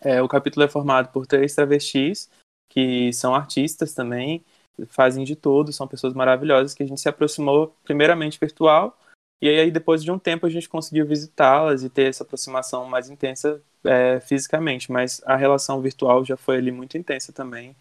É, 0.02 0.22
o 0.22 0.28
capítulo 0.28 0.66
é 0.66 0.70
formado 0.70 1.12
por 1.12 1.26
três 1.26 1.56
travestis 1.56 2.30
que 2.70 3.12
são 3.14 3.34
artistas 3.36 3.94
também, 3.94 4.44
fazem 4.88 5.24
de 5.24 5.36
tudo, 5.36 5.74
são 5.74 5.88
pessoas 5.88 6.14
maravilhosas 6.14 6.74
que 6.74 6.84
a 6.84 6.88
gente 6.88 7.02
se 7.02 7.10
aproximou 7.10 7.76
primeiramente 7.84 8.40
virtual 8.40 8.98
e 9.42 9.48
aí 9.48 9.70
depois 9.70 10.04
de 10.04 10.12
um 10.12 10.18
tempo 10.18 10.46
a 10.46 10.50
gente 10.50 10.68
conseguiu 10.68 11.06
visitá-las 11.06 11.84
e 11.84 11.90
ter 11.90 12.10
essa 12.10 12.24
aproximação 12.24 12.86
mais 12.86 13.10
intensa 13.10 13.62
é, 13.84 14.20
fisicamente, 14.20 14.92
mas 14.92 15.22
a 15.26 15.36
relação 15.36 15.80
virtual 15.82 16.26
já 16.26 16.36
foi 16.36 16.58
ali 16.58 16.72
muito 16.72 16.98
intensa 16.98 17.32
também. 17.32 17.76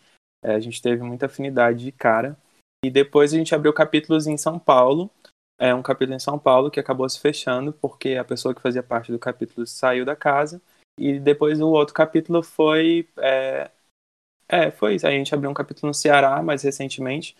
É, 0.44 0.54
a 0.54 0.60
gente 0.60 0.82
teve 0.82 1.02
muita 1.02 1.26
afinidade 1.26 1.82
de 1.84 1.92
cara. 1.92 2.36
E 2.84 2.90
depois 2.90 3.32
a 3.32 3.38
gente 3.38 3.54
abriu 3.54 3.72
capítulos 3.72 4.26
em 4.26 4.36
São 4.36 4.58
Paulo, 4.58 5.10
é 5.58 5.74
um 5.74 5.82
capítulo 5.82 6.14
em 6.14 6.20
São 6.20 6.38
Paulo 6.38 6.70
que 6.70 6.78
acabou 6.78 7.08
se 7.08 7.18
fechando 7.18 7.72
porque 7.72 8.16
a 8.16 8.24
pessoa 8.24 8.54
que 8.54 8.60
fazia 8.60 8.82
parte 8.82 9.10
do 9.10 9.18
capítulo 9.18 9.66
saiu 9.66 10.04
da 10.04 10.14
casa. 10.14 10.60
E 10.98 11.18
depois 11.18 11.58
o 11.60 11.68
outro 11.68 11.94
capítulo 11.94 12.42
foi 12.42 13.08
é, 13.16 13.70
é, 14.48 14.70
foi 14.70 14.94
isso. 14.94 15.06
A 15.06 15.10
gente 15.10 15.34
abriu 15.34 15.50
um 15.50 15.54
capítulo 15.54 15.88
no 15.88 15.94
Ceará 15.94 16.42
mais 16.42 16.62
recentemente. 16.62 17.36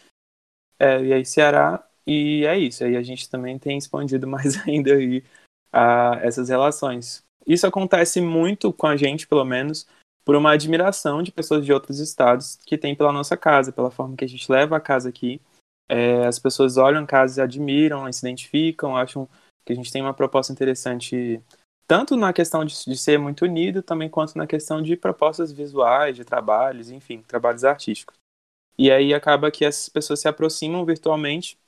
É, 0.79 1.03
e 1.03 1.13
aí 1.13 1.25
Ceará, 1.25 1.87
e 2.07 2.45
é 2.45 2.59
isso. 2.59 2.85
Aí 2.85 2.97
a 2.97 3.03
gente 3.03 3.29
também 3.29 3.59
tem 3.59 3.79
expandido 3.79 4.27
mais 4.29 4.57
ainda 4.67 4.95
aí 4.95 5.25
a, 5.73 6.19
essas 6.23 6.49
relações. 6.49 7.25
Isso 7.47 7.67
acontece 7.67 8.21
muito 8.21 8.73
com 8.73 8.87
a 8.87 8.97
gente, 8.97 9.27
pelo 9.27 9.45
menos, 9.45 9.87
por 10.25 10.35
uma 10.35 10.53
admiração 10.53 11.23
de 11.23 11.31
pessoas 11.31 11.65
de 11.65 11.73
outros 11.73 12.01
estados 12.01 12.57
que 12.67 12.77
tem 12.77 12.95
pela 12.97 13.13
nossa 13.13 13.37
casa, 13.37 13.73
pela 13.73 13.91
forma 13.91 14.17
que 14.17 14.25
a 14.25 14.29
gente 14.29 14.51
leva 14.51 14.77
a 14.77 14.81
casa 14.81 15.09
aqui. 15.09 15.41
É, 15.89 16.27
as 16.27 16.39
pessoas 16.39 16.77
olham 16.77 17.05
a 17.05 17.07
casa 17.07 17.45
admiram, 17.45 18.13
se 18.13 18.27
identificam, 18.27 18.97
acham 18.97 19.29
que 19.65 19.73
a 19.73 19.77
gente 19.77 19.93
tem 19.93 20.03
uma 20.03 20.15
proposta 20.15 20.53
interessante 20.53 21.41
tanto 21.87 22.17
na 22.17 22.33
questão 22.33 22.65
de, 22.65 22.75
de, 22.85 22.97
ser 22.97 23.19
muito 23.19 23.45
unido, 23.45 23.83
também 23.83 24.09
quanto 24.09 24.37
na 24.37 24.47
questão 24.47 24.83
de 24.83 24.97
propostas 24.97 25.53
visuais, 25.53 26.17
de 26.17 26.25
trabalhos, 26.25 26.91
enfim, 26.91 27.23
trabalhos 27.23 27.65
artísticos. 27.65 28.17
E 28.79 28.91
aí 28.91 29.15
acaba 29.15 29.51
que 29.51 29.65
essas 29.65 29.89
pessoas 29.89 30.21
se 30.21 30.29
aproximam 30.29 30.85
virtualmente, 30.85 31.59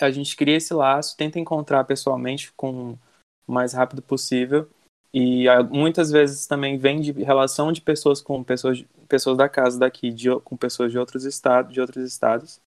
a 0.00 0.10
gente 0.10 0.36
cria 0.36 0.56
esse 0.56 0.74
laço, 0.74 1.16
tenta 1.16 1.38
encontrar 1.38 1.84
pessoalmente 1.84 2.52
com 2.52 2.98
o 3.46 3.52
mais 3.52 3.72
rápido 3.72 4.02
possível, 4.02 4.68
e 5.14 5.46
muitas 5.70 6.10
vezes 6.10 6.46
também 6.46 6.76
vem 6.76 7.00
de 7.00 7.12
relação 7.12 7.72
de 7.72 7.80
pessoas 7.80 8.20
com 8.20 8.44
pessoas, 8.44 8.84
pessoas 9.08 9.38
da 9.38 9.48
casa 9.48 9.78
daqui, 9.78 10.10
de, 10.10 10.28
com 10.40 10.56
pessoas 10.56 10.92
de 10.92 10.98
outros 10.98 11.24
estados, 11.24 11.72
de 11.72 11.80
outros 11.80 12.04
estados, 12.04 12.60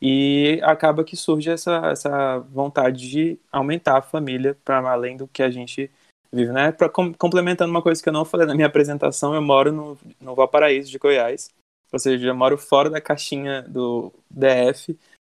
e 0.00 0.60
acaba 0.62 1.02
que 1.02 1.16
surge 1.16 1.50
essa, 1.50 1.86
essa 1.86 2.38
vontade 2.40 3.08
de 3.08 3.38
aumentar 3.50 3.98
a 3.98 4.02
família 4.02 4.56
para 4.64 4.78
além 4.90 5.16
do 5.16 5.26
que 5.26 5.42
a 5.42 5.50
gente 5.50 5.90
vive, 6.32 6.52
né? 6.52 6.72
Pra, 6.72 6.88
com, 6.88 7.12
complementando 7.14 7.70
uma 7.70 7.82
coisa 7.82 8.02
que 8.02 8.08
eu 8.08 8.12
não 8.12 8.24
falei 8.24 8.46
na 8.46 8.54
minha 8.54 8.66
apresentação, 8.66 9.34
eu 9.34 9.42
moro 9.42 9.72
no, 9.72 9.98
no 10.20 10.34
Valparaíso 10.34 10.90
de 10.90 10.98
Goiás, 10.98 11.50
ou 11.92 11.98
seja, 11.98 12.28
eu 12.28 12.34
moro 12.34 12.58
fora 12.58 12.90
da 12.90 13.00
caixinha 13.00 13.62
do 13.62 14.12
DF, 14.30 14.98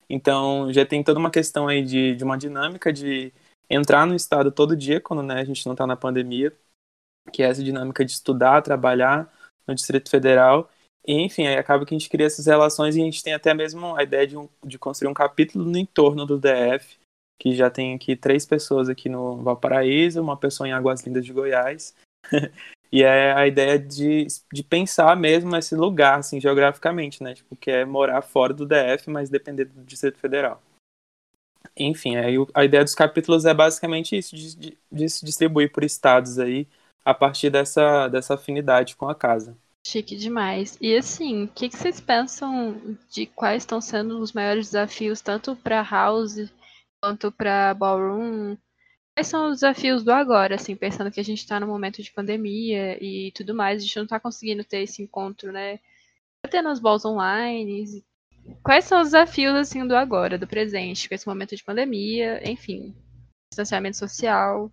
então 0.09 0.73
já 0.73 0.87
tem 0.87 1.03
toda 1.03 1.19
uma 1.19 1.31
questão 1.31 1.69
aí 1.69 1.83
de, 1.83 2.17
de 2.17 2.25
uma 2.25 2.39
dinâmica 2.39 2.93
de, 2.93 3.33
entrar 3.69 4.07
no 4.07 4.15
estado 4.15 4.51
todo 4.51 4.77
dia, 4.77 5.01
quando 5.01 5.23
né, 5.23 5.41
a 5.41 5.45
gente 5.45 5.65
não 5.67 5.73
está 5.73 5.87
na 5.87 5.97
pandemia, 5.97 6.53
que 7.33 7.43
é 7.43 7.47
essa 7.47 7.63
dinâmica 7.63 8.05
de 8.05 8.13
estudar, 8.13 8.63
trabalhar 8.63 9.33
no 9.67 9.75
Distrito 9.75 10.11
Federal. 10.11 10.71
E, 11.07 11.13
enfim, 11.15 11.47
aí 11.47 11.57
acaba 11.57 11.85
que 11.85 11.95
a 11.95 11.99
gente 11.99 12.09
cria 12.09 12.27
essas 12.27 12.47
relações 12.47 12.97
e 12.97 13.01
a 13.01 13.05
gente 13.05 13.23
tem 13.23 13.35
até 13.35 13.53
mesmo 13.53 13.95
a 13.97 14.03
ideia 14.03 14.27
de, 14.27 14.37
um, 14.37 14.49
de 14.65 14.79
construir 14.79 15.11
um 15.11 15.15
capítulo 15.15 15.65
no 15.65 15.77
entorno 15.77 16.25
do 16.25 16.39
DF, 16.39 16.99
que 17.39 17.55
já 17.55 17.71
tem 17.71 17.95
aqui 17.95 18.17
três 18.17 18.45
pessoas 18.45 18.89
aqui 18.89 19.09
no 19.09 19.37
Valparaíso, 19.37 20.21
uma 20.21 20.37
pessoa 20.37 20.69
em 20.69 20.73
Águas 20.73 21.03
Lindas 21.03 21.25
de 21.25 21.33
Goiás. 21.33 21.95
e 22.93 23.03
é 23.03 23.33
a 23.33 23.47
ideia 23.47 23.79
de, 23.79 24.27
de 24.53 24.63
pensar 24.63 25.17
mesmo 25.17 25.57
esse 25.57 25.75
lugar, 25.77 26.19
assim, 26.19 26.41
geograficamente, 26.41 27.23
né? 27.23 27.35
Tipo, 27.35 27.55
que 27.55 27.71
é 27.71 27.85
morar 27.85 28.23
fora 28.23 28.53
do 28.53 28.67
DF, 28.67 29.09
mas 29.09 29.31
depender 29.31 29.67
do 29.67 29.85
Distrito 29.85 30.19
Federal. 30.19 30.61
Enfim, 31.77 32.17
aí 32.17 32.35
a 32.55 32.65
ideia 32.65 32.83
dos 32.83 32.95
capítulos 32.95 33.45
é 33.45 33.55
basicamente 33.55 34.17
isso, 34.17 34.35
de, 34.35 34.57
de, 34.57 34.79
de 34.91 35.09
se 35.09 35.25
distribuir 35.25 35.71
por 35.71 35.85
estados 35.85 36.39
aí, 36.39 36.67
a 37.05 37.15
partir 37.15 37.51
dessa, 37.51 38.09
dessa 38.09 38.35
afinidade 38.35 38.97
com 38.97 39.09
a 39.09 39.15
casa. 39.15 39.57
Chique 39.87 40.17
demais. 40.17 40.77
E 40.81 40.97
assim, 40.97 41.45
o 41.45 41.49
que, 41.49 41.69
que, 41.69 41.77
vocês 41.77 42.01
pensam 42.01 42.99
de 43.11 43.27
quais 43.27 43.63
estão 43.63 43.81
sendo 43.81 44.19
os 44.19 44.33
maiores 44.33 44.67
desafios, 44.67 45.21
tanto 45.21 45.55
para 45.57 45.83
House 45.83 46.51
quanto 47.01 47.33
para 47.33 47.75
Ballroom? 47.75 48.57
Quais 49.17 49.27
são 49.27 49.49
os 49.49 49.57
desafios 49.57 50.05
do 50.05 50.13
agora, 50.13 50.55
assim, 50.55 50.77
pensando 50.77 51.11
que 51.11 51.21
a 51.21 51.25
gente 51.25 51.39
está 51.39 51.59
no 51.59 51.67
momento 51.67 52.03
de 52.03 52.13
pandemia 52.13 53.03
e 53.03 53.33
tudo 53.33 53.55
mais, 53.55 53.83
a 53.83 53.85
gente 53.85 53.97
não 53.97 54.05
está 54.05 54.21
conseguindo 54.21 54.63
ter 54.63 54.83
esse 54.83 55.03
encontro, 55.03 55.51
né? 55.51 55.81
Até 56.45 56.63
nas 56.63 56.79
balls 56.79 57.05
online. 57.05 58.05
Quais 58.63 58.85
são 58.85 59.01
os 59.01 59.09
desafios, 59.09 59.55
assim, 59.55 59.87
do 59.87 59.97
agora, 59.97 60.39
do 60.39 60.47
presente, 60.47 61.09
com 61.09 61.15
esse 61.15 61.27
momento 61.27 61.57
de 61.57 61.65
pandemia, 61.65 62.41
enfim, 62.49 62.95
distanciamento 63.51 63.97
social? 63.97 64.71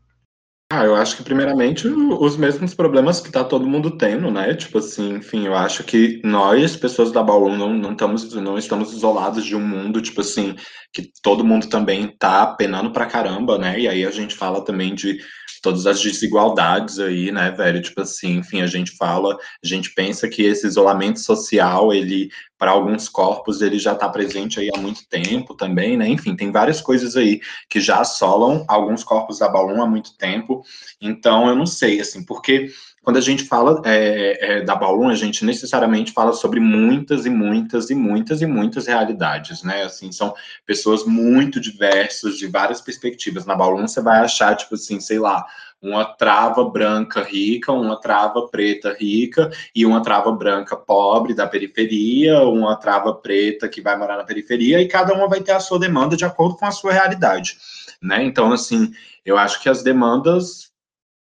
Ah, 0.72 0.84
eu 0.84 0.96
acho 0.96 1.18
que 1.18 1.24
primeiramente 1.24 1.88
os 1.88 2.36
mesmos 2.38 2.74
problemas 2.74 3.22
que 3.22 3.32
tá 3.32 3.44
todo 3.44 3.68
mundo 3.68 3.98
tendo, 4.00 4.32
né? 4.32 4.56
Tipo 4.56 4.80
assim, 4.80 5.14
enfim, 5.18 5.46
eu 5.46 5.56
acho 5.56 5.84
que 5.84 6.20
nós, 6.24 6.76
pessoas 6.76 7.12
da 7.12 7.22
Ballroom, 7.22 7.56
não, 7.56 7.72
não, 7.72 7.92
estamos, 7.92 8.34
não 8.34 8.58
estamos 8.58 8.92
isolados 8.92 9.46
de 9.46 9.56
um 9.56 9.62
mundo, 9.62 10.02
tipo 10.02 10.22
assim, 10.22 10.56
que 10.92 11.12
todo 11.22 11.46
mundo 11.46 11.70
também 11.70 12.08
tá 12.18 12.48
penando 12.48 12.92
pra 12.92 13.06
caramba, 13.06 13.60
né? 13.60 13.80
E 13.80 13.88
aí 13.88 14.04
a 14.04 14.10
gente 14.10 14.34
fala 14.34 14.66
também 14.66 14.96
de 14.96 15.20
todas 15.62 15.86
as 15.86 16.02
desigualdades 16.02 16.98
aí, 17.00 17.32
né, 17.32 17.52
velho? 17.52 17.80
Tipo 17.80 18.02
assim, 18.02 18.38
enfim, 18.38 18.62
a 18.62 18.68
gente 18.68 18.96
fala, 18.98 19.36
a 19.36 19.68
gente 19.68 19.94
pensa 19.94 20.28
que 20.28 20.42
esse 20.42 20.66
isolamento 20.66 21.20
social, 21.20 21.94
ele, 21.94 22.28
para 22.58 22.72
alguns 22.72 23.10
corpos, 23.10 23.62
ele 23.62 23.78
já 23.78 23.94
está 23.94 24.08
presente 24.08 24.60
aí 24.60 24.70
há 24.74 24.80
muito 24.80 25.08
tempo 25.08 25.54
também, 25.56 25.98
né? 25.98 26.08
Enfim, 26.08 26.36
tem 26.36 26.52
várias 26.52 26.82
coisas 26.82 27.16
aí 27.16 27.42
que 27.70 27.82
já 27.82 28.00
assolam 28.00 28.64
alguns 28.68 29.04
corpos 29.04 29.40
da 29.40 29.50
Balloon 29.50 29.82
há 29.82 29.88
muito 29.88 30.18
tempo. 30.18 30.64
Então, 31.02 31.48
eu 31.48 31.56
não 31.56 31.66
sei, 31.66 32.00
assim, 32.00 32.24
porque 32.24 32.70
quando 33.06 33.18
a 33.18 33.22
gente 33.22 33.44
fala 33.44 33.80
é, 33.86 34.58
é, 34.58 34.62
da 34.62 34.76
Ballroom, 34.76 35.10
a 35.10 35.16
gente 35.16 35.46
necessariamente 35.46 36.12
fala 36.12 36.34
sobre 36.34 36.60
muitas 36.60 37.28
e 37.28 37.30
muitas 37.30 37.92
e 37.92 37.96
muitas 37.96 38.42
e 38.42 38.48
muitas 38.48 38.88
realidades, 38.88 39.62
né? 39.62 39.84
Assim, 39.84 40.12
são 40.12 40.34
pessoas 40.66 41.06
muito 41.06 41.60
diversas, 41.60 42.36
de 42.36 42.48
várias 42.48 42.82
perspectivas. 42.82 43.46
Na 43.46 43.56
Ballroom 43.56 43.88
você 43.88 44.02
vai 44.02 44.22
achar, 44.22 44.56
tipo 44.56 44.74
assim, 44.74 45.00
sei 45.00 45.20
lá, 45.20 45.46
uma 45.80 46.04
trava 46.04 46.68
branca 46.68 47.22
rica, 47.22 47.72
uma 47.72 48.02
trava 48.02 48.48
preta 48.48 48.92
rica 49.00 49.52
e 49.76 49.86
uma 49.86 50.02
trava 50.02 50.32
branca 50.32 50.76
pobre 50.76 51.36
da 51.36 51.46
periferia, 51.46 52.40
uma 52.40 52.76
trava 52.76 53.14
preta 53.14 53.70
que 53.70 53.82
vai 53.82 53.96
morar 53.96 54.18
na 54.18 54.24
periferia, 54.24 54.82
e 54.82 54.88
cada 54.88 55.14
uma 55.14 55.28
vai 55.28 55.42
ter 55.42 55.52
a 55.52 55.60
sua 55.60 55.78
demanda 55.78 56.18
de 56.18 56.26
acordo 56.26 56.56
com 56.58 56.66
a 56.66 56.72
sua 56.72 56.92
realidade, 56.92 57.56
né? 58.02 58.24
Então, 58.24 58.52
assim, 58.52 58.92
eu 59.24 59.38
acho 59.38 59.62
que 59.62 59.70
as 59.70 59.84
demandas 59.84 60.74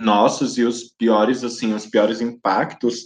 nossos 0.01 0.59
e 0.59 0.65
os 0.65 0.85
piores, 0.85 1.43
assim, 1.43 1.75
os 1.75 1.87
piores 1.87 2.21
impactos, 2.21 3.05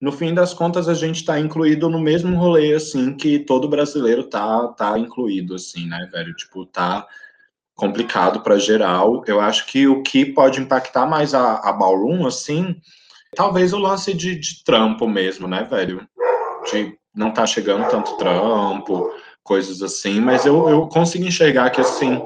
no 0.00 0.12
fim 0.12 0.34
das 0.34 0.54
contas 0.54 0.88
a 0.88 0.94
gente 0.94 1.16
está 1.16 1.38
incluído 1.40 1.88
no 1.88 2.00
mesmo 2.00 2.36
rolê, 2.36 2.74
assim, 2.74 3.16
que 3.16 3.38
todo 3.38 3.68
brasileiro 3.68 4.24
tá, 4.24 4.68
tá 4.68 4.98
incluído, 4.98 5.54
assim, 5.54 5.86
né, 5.86 6.08
velho? 6.12 6.34
Tipo, 6.34 6.66
tá 6.66 7.06
complicado 7.74 8.40
para 8.40 8.58
geral. 8.58 9.22
Eu 9.26 9.40
acho 9.40 9.66
que 9.66 9.86
o 9.86 10.02
que 10.02 10.24
pode 10.24 10.60
impactar 10.60 11.06
mais 11.06 11.34
a, 11.34 11.56
a 11.56 11.72
Ballroom, 11.72 12.26
assim, 12.26 12.76
talvez 13.34 13.72
o 13.72 13.78
lance 13.78 14.12
de, 14.14 14.36
de 14.36 14.64
trampo 14.64 15.08
mesmo, 15.08 15.46
né, 15.46 15.64
velho? 15.64 16.06
De 16.70 16.96
não 17.14 17.32
tá 17.32 17.46
chegando 17.46 17.88
tanto 17.88 18.16
trampo, 18.16 19.10
coisas 19.42 19.82
assim, 19.82 20.20
mas 20.20 20.44
eu, 20.44 20.68
eu 20.68 20.86
consigo 20.88 21.24
enxergar 21.24 21.70
que, 21.70 21.80
assim, 21.80 22.20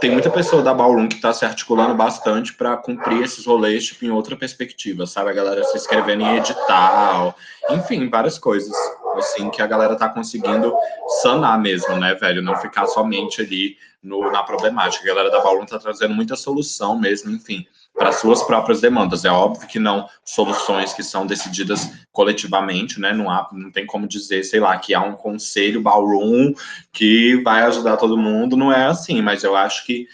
tem 0.00 0.10
muita 0.10 0.30
pessoa 0.30 0.62
da 0.62 0.72
Ballroom 0.72 1.06
que 1.06 1.16
está 1.16 1.30
se 1.32 1.44
articulando 1.44 1.94
bastante 1.94 2.54
para 2.54 2.74
cumprir 2.78 3.22
esses 3.22 3.44
rolês 3.44 3.84
tipo, 3.84 4.06
em 4.06 4.10
outra 4.10 4.34
perspectiva, 4.34 5.06
sabe? 5.06 5.30
A 5.30 5.34
galera 5.34 5.62
se 5.64 5.76
inscrevendo 5.76 6.22
em 6.22 6.38
edital, 6.38 7.36
enfim, 7.68 8.08
várias 8.08 8.38
coisas, 8.38 8.72
assim, 9.16 9.50
que 9.50 9.60
a 9.60 9.66
galera 9.66 9.94
tá 9.96 10.08
conseguindo 10.08 10.74
sanar 11.22 11.60
mesmo, 11.60 11.96
né, 11.98 12.14
velho? 12.14 12.40
Não 12.40 12.56
ficar 12.56 12.86
somente 12.86 13.42
ali 13.42 13.76
no, 14.02 14.32
na 14.32 14.42
problemática. 14.42 15.04
A 15.04 15.08
galera 15.14 15.30
da 15.30 15.40
Ballroom 15.40 15.66
tá 15.66 15.78
trazendo 15.78 16.14
muita 16.14 16.34
solução 16.34 16.98
mesmo, 16.98 17.30
enfim, 17.30 17.66
para 17.94 18.12
suas 18.12 18.42
próprias 18.42 18.80
demandas. 18.80 19.24
É 19.24 19.30
óbvio 19.30 19.68
que 19.68 19.78
não 19.78 20.08
soluções 20.24 20.92
que 20.92 21.02
são 21.02 21.26
decididas 21.26 21.90
coletivamente, 22.12 23.00
né? 23.00 23.12
Não, 23.12 23.30
há, 23.30 23.48
não 23.52 23.70
tem 23.70 23.86
como 23.86 24.06
dizer, 24.06 24.44
sei 24.44 24.60
lá, 24.60 24.76
que 24.78 24.94
há 24.94 25.02
um 25.02 25.12
conselho 25.12 25.82
ballroom 25.82 26.54
que 26.92 27.42
vai 27.42 27.62
ajudar 27.62 27.96
todo 27.96 28.16
mundo, 28.16 28.56
não 28.56 28.72
é 28.72 28.86
assim, 28.86 29.20
mas 29.20 29.44
eu 29.44 29.54
acho 29.56 29.84
que 29.84 30.08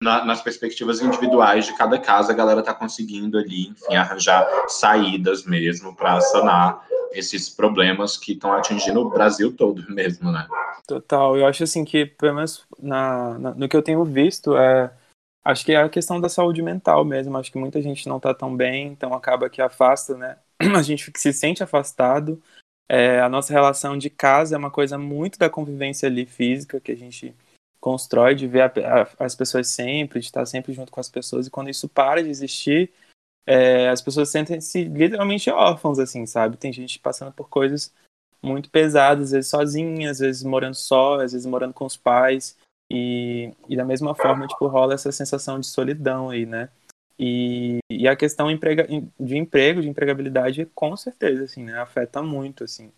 na, 0.00 0.24
nas 0.24 0.42
perspectivas 0.42 1.00
individuais 1.00 1.66
de 1.66 1.76
cada 1.76 1.98
casa, 1.98 2.32
a 2.32 2.36
galera 2.36 2.60
está 2.60 2.74
conseguindo 2.74 3.38
ali, 3.38 3.68
enfim, 3.68 3.94
arranjar 3.94 4.46
saídas 4.68 5.44
mesmo 5.44 5.94
para 5.94 6.20
sanar 6.20 6.84
esses 7.12 7.48
problemas 7.48 8.16
que 8.16 8.32
estão 8.32 8.52
atingindo 8.52 9.00
o 9.00 9.08
Brasil 9.08 9.54
todo 9.54 9.82
mesmo, 9.88 10.30
né? 10.30 10.46
Total, 10.86 11.36
eu 11.36 11.46
acho 11.46 11.64
assim 11.64 11.84
que, 11.84 12.04
pelo 12.06 12.34
menos 12.34 12.64
na, 12.78 13.38
na, 13.38 13.54
no 13.54 13.68
que 13.68 13.76
eu 13.76 13.82
tenho 13.82 14.04
visto, 14.04 14.56
é 14.56 14.90
Acho 15.46 15.64
que 15.64 15.70
é 15.70 15.76
a 15.76 15.88
questão 15.88 16.20
da 16.20 16.28
saúde 16.28 16.60
mental 16.60 17.04
mesmo. 17.04 17.36
Acho 17.36 17.52
que 17.52 17.58
muita 17.58 17.80
gente 17.80 18.08
não 18.08 18.16
está 18.16 18.34
tão 18.34 18.56
bem, 18.56 18.88
então 18.88 19.14
acaba 19.14 19.48
que 19.48 19.62
afasta, 19.62 20.16
né? 20.16 20.38
A 20.76 20.82
gente 20.82 21.12
se 21.16 21.32
sente 21.32 21.62
afastado. 21.62 22.42
É, 22.88 23.20
a 23.20 23.28
nossa 23.28 23.52
relação 23.52 23.98
de 23.98 24.08
casa 24.08 24.54
é 24.54 24.58
uma 24.58 24.70
coisa 24.70 24.96
muito 24.96 25.38
da 25.38 25.50
convivência 25.50 26.08
ali 26.08 26.24
física 26.24 26.80
que 26.80 26.92
a 26.92 26.96
gente 26.96 27.34
constrói, 27.80 28.34
de 28.34 28.46
ver 28.46 28.62
a, 28.62 28.66
a, 29.02 29.24
as 29.24 29.34
pessoas 29.34 29.68
sempre, 29.68 30.20
de 30.20 30.26
estar 30.26 30.46
sempre 30.46 30.72
junto 30.72 30.90
com 30.90 31.00
as 31.00 31.08
pessoas. 31.08 31.46
E 31.46 31.50
quando 31.50 31.70
isso 31.70 31.88
para 31.88 32.22
de 32.22 32.28
existir, 32.28 32.92
é, 33.46 33.88
as 33.88 34.02
pessoas 34.02 34.28
sentem-se 34.28 34.84
literalmente 34.84 35.50
órfãos, 35.50 36.00
assim, 36.00 36.26
sabe? 36.26 36.56
Tem 36.56 36.72
gente 36.72 36.98
passando 36.98 37.32
por 37.32 37.48
coisas 37.48 37.92
muito 38.42 38.68
pesadas, 38.70 39.26
às 39.26 39.30
vezes 39.32 39.50
sozinha, 39.50 40.10
às 40.10 40.18
vezes 40.18 40.42
morando 40.42 40.74
só, 40.74 41.20
às 41.20 41.32
vezes 41.32 41.46
morando 41.46 41.74
com 41.74 41.84
os 41.84 41.96
pais. 41.96 42.56
E, 42.90 43.52
e 43.68 43.76
da 43.76 43.84
mesma 43.84 44.14
forma, 44.14 44.46
tipo, 44.46 44.66
rola 44.66 44.94
essa 44.94 45.10
sensação 45.10 45.58
de 45.58 45.66
solidão 45.66 46.30
aí, 46.30 46.46
né? 46.46 46.68
E, 47.18 47.78
e 47.90 48.06
a 48.06 48.14
questão 48.14 48.46
de 48.48 49.36
emprego, 49.36 49.80
de 49.80 49.88
empregabilidade, 49.88 50.66
com 50.74 50.96
certeza, 50.96 51.44
assim, 51.44 51.64
né? 51.64 51.78
Afeta 51.78 52.22
muito, 52.22 52.64
assim. 52.64 52.92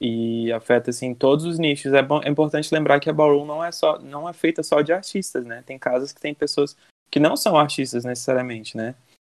E 0.00 0.52
afeta, 0.52 0.90
assim, 0.90 1.14
todos 1.14 1.44
os 1.44 1.58
nichos. 1.58 1.92
É, 1.92 2.02
bom, 2.02 2.20
é 2.22 2.28
importante 2.28 2.72
lembrar 2.72 3.00
que 3.00 3.08
a 3.08 3.12
Ballroom 3.12 3.46
não 3.46 3.64
é, 3.64 3.72
só, 3.72 3.98
não 3.98 4.28
é 4.28 4.32
feita 4.32 4.62
só 4.62 4.80
de 4.80 4.92
artistas, 4.92 5.44
né? 5.44 5.62
Tem 5.66 5.78
casas 5.78 6.12
que 6.12 6.20
tem 6.20 6.34
pessoas 6.34 6.76
que 7.10 7.18
não 7.18 7.36
são 7.36 7.56
artistas 7.56 8.04
necessariamente, 8.04 8.76
né? 8.76 8.94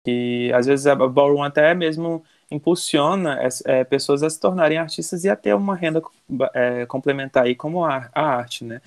E 0.06 0.52
às 0.54 0.66
vezes 0.66 0.86
a 0.86 0.96
Ballroom 0.96 1.44
até 1.44 1.74
mesmo 1.74 2.24
impulsiona 2.52 3.40
é, 3.66 3.84
pessoas 3.84 4.22
a 4.22 4.30
se 4.30 4.40
tornarem 4.40 4.78
artistas 4.78 5.24
e 5.24 5.30
a 5.30 5.36
ter 5.36 5.54
uma 5.56 5.76
renda 5.76 6.02
é, 6.54 6.86
complementar 6.86 7.46
aí 7.46 7.56
como 7.56 7.86
a, 7.86 8.10
a 8.14 8.22
arte, 8.22 8.66
né? 8.66 8.82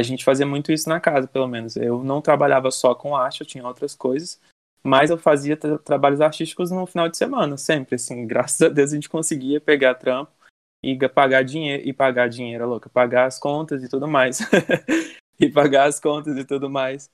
A 0.00 0.02
gente 0.02 0.24
fazia 0.24 0.46
muito 0.46 0.72
isso 0.72 0.88
na 0.88 0.98
casa, 0.98 1.28
pelo 1.28 1.46
menos. 1.46 1.76
Eu 1.76 2.02
não 2.02 2.22
trabalhava 2.22 2.70
só 2.70 2.94
com 2.94 3.14
arte, 3.14 3.42
eu 3.42 3.46
tinha 3.46 3.66
outras 3.66 3.94
coisas, 3.94 4.40
mas 4.82 5.10
eu 5.10 5.18
fazia 5.18 5.58
tra 5.58 5.76
trabalhos 5.76 6.22
artísticos 6.22 6.70
no 6.70 6.86
final 6.86 7.06
de 7.06 7.18
semana, 7.18 7.58
sempre, 7.58 7.96
assim. 7.96 8.24
Graças 8.26 8.62
a 8.62 8.68
Deus 8.70 8.92
a 8.92 8.94
gente 8.94 9.10
conseguia 9.10 9.60
pegar 9.60 9.94
trampo 9.94 10.32
e 10.82 10.96
pagar 11.06 11.42
dinheiro, 11.42 11.86
e 11.86 11.92
pagar 11.92 12.28
dinheiro, 12.30 12.66
louca, 12.66 12.88
pagar 12.88 13.26
as 13.26 13.38
contas 13.38 13.84
e 13.84 13.90
tudo 13.90 14.08
mais. 14.08 14.38
e 15.38 15.50
pagar 15.50 15.84
as 15.86 16.00
contas 16.00 16.34
e 16.38 16.44
tudo 16.46 16.70
mais. 16.70 17.10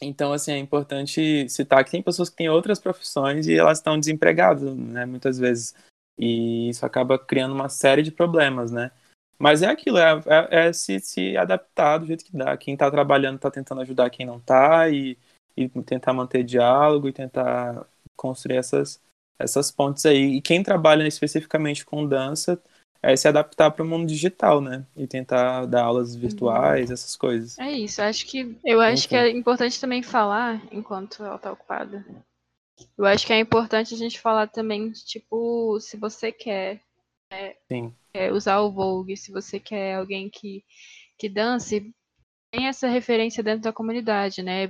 Então, 0.00 0.32
assim, 0.32 0.52
é 0.52 0.58
importante 0.58 1.48
citar 1.48 1.84
que 1.84 1.90
tem 1.90 2.02
pessoas 2.02 2.30
que 2.30 2.36
têm 2.36 2.48
outras 2.48 2.78
profissões 2.78 3.48
e 3.48 3.54
elas 3.54 3.78
estão 3.78 3.98
desempregadas, 3.98 4.62
né, 4.76 5.06
muitas 5.06 5.38
vezes. 5.38 5.74
E 6.16 6.68
isso 6.68 6.86
acaba 6.86 7.18
criando 7.18 7.52
uma 7.52 7.68
série 7.68 8.02
de 8.02 8.12
problemas, 8.12 8.70
né? 8.70 8.92
Mas 9.38 9.62
é 9.62 9.66
aquilo, 9.66 9.98
é, 9.98 10.22
é, 10.26 10.68
é, 10.68 10.72
se, 10.72 10.98
se 11.00 11.36
adaptar 11.36 11.98
do 11.98 12.06
jeito 12.06 12.24
que 12.24 12.36
dá. 12.36 12.56
Quem 12.56 12.74
está 12.74 12.90
trabalhando 12.90 13.36
está 13.36 13.50
tentando 13.50 13.80
ajudar 13.82 14.10
quem 14.10 14.24
não 14.24 14.38
está 14.38 14.88
e, 14.88 15.18
e 15.56 15.68
tentar 15.68 16.12
manter 16.12 16.42
diálogo 16.42 17.08
e 17.08 17.12
tentar 17.12 17.86
construir 18.16 18.56
essas, 18.56 19.00
essas 19.38 19.70
pontes 19.70 20.06
aí. 20.06 20.36
E 20.36 20.40
quem 20.40 20.62
trabalha 20.62 21.06
especificamente 21.06 21.84
com 21.84 22.06
dança 22.06 22.60
é 23.02 23.14
se 23.14 23.28
adaptar 23.28 23.70
para 23.70 23.84
o 23.84 23.86
mundo 23.86 24.06
digital, 24.06 24.60
né? 24.60 24.84
E 24.96 25.06
tentar 25.06 25.66
dar 25.66 25.84
aulas 25.84 26.16
virtuais, 26.16 26.90
essas 26.90 27.14
coisas. 27.14 27.58
É 27.58 27.70
isso, 27.70 28.02
acho 28.02 28.26
que 28.26 28.56
eu 28.64 28.80
acho 28.80 29.08
que 29.08 29.14
é 29.14 29.30
importante 29.30 29.80
também 29.80 30.02
falar, 30.02 30.60
enquanto 30.72 31.22
ela 31.22 31.36
está 31.36 31.52
ocupada. 31.52 32.04
Eu 32.96 33.04
acho 33.06 33.26
que 33.26 33.32
é 33.32 33.38
importante 33.38 33.94
a 33.94 33.96
gente 33.96 34.20
falar 34.20 34.48
também, 34.48 34.90
tipo, 34.90 35.78
se 35.80 35.96
você 35.96 36.32
quer, 36.32 36.80
é, 37.30 37.56
quer 38.12 38.32
usar 38.32 38.60
o 38.60 38.70
Vogue, 38.70 39.16
se 39.16 39.32
você 39.32 39.58
quer 39.58 39.96
alguém 39.96 40.30
que, 40.30 40.64
que 41.18 41.28
dance, 41.28 41.92
tem 42.50 42.66
essa 42.66 42.88
referência 42.88 43.42
dentro 43.42 43.62
da 43.62 43.72
comunidade, 43.72 44.42
né? 44.42 44.68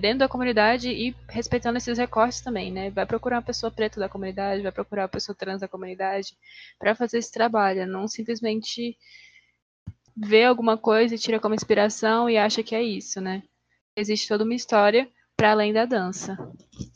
dentro 0.00 0.18
da 0.18 0.28
comunidade 0.28 0.90
e 0.90 1.14
respeitando 1.28 1.76
esses 1.76 1.98
recortes 1.98 2.40
também, 2.40 2.72
né? 2.72 2.90
Vai 2.90 3.04
procurar 3.04 3.36
uma 3.36 3.42
pessoa 3.42 3.70
preta 3.70 4.00
da 4.00 4.08
comunidade, 4.08 4.62
vai 4.62 4.72
procurar 4.72 5.02
uma 5.02 5.08
pessoa 5.08 5.36
trans 5.36 5.60
da 5.60 5.68
comunidade 5.68 6.36
para 6.78 6.94
fazer 6.94 7.18
esse 7.18 7.30
trabalho, 7.30 7.86
não 7.86 8.08
simplesmente 8.08 8.96
vê 10.16 10.44
alguma 10.44 10.78
coisa 10.78 11.14
e 11.14 11.18
tira 11.18 11.38
como 11.38 11.54
inspiração 11.54 12.30
e 12.30 12.38
acha 12.38 12.62
que 12.62 12.74
é 12.74 12.82
isso, 12.82 13.20
né? 13.20 13.42
Existe 13.94 14.28
toda 14.28 14.44
uma 14.44 14.54
história 14.54 15.08
para 15.36 15.50
além 15.50 15.74
da 15.74 15.84
dança. 15.84 16.36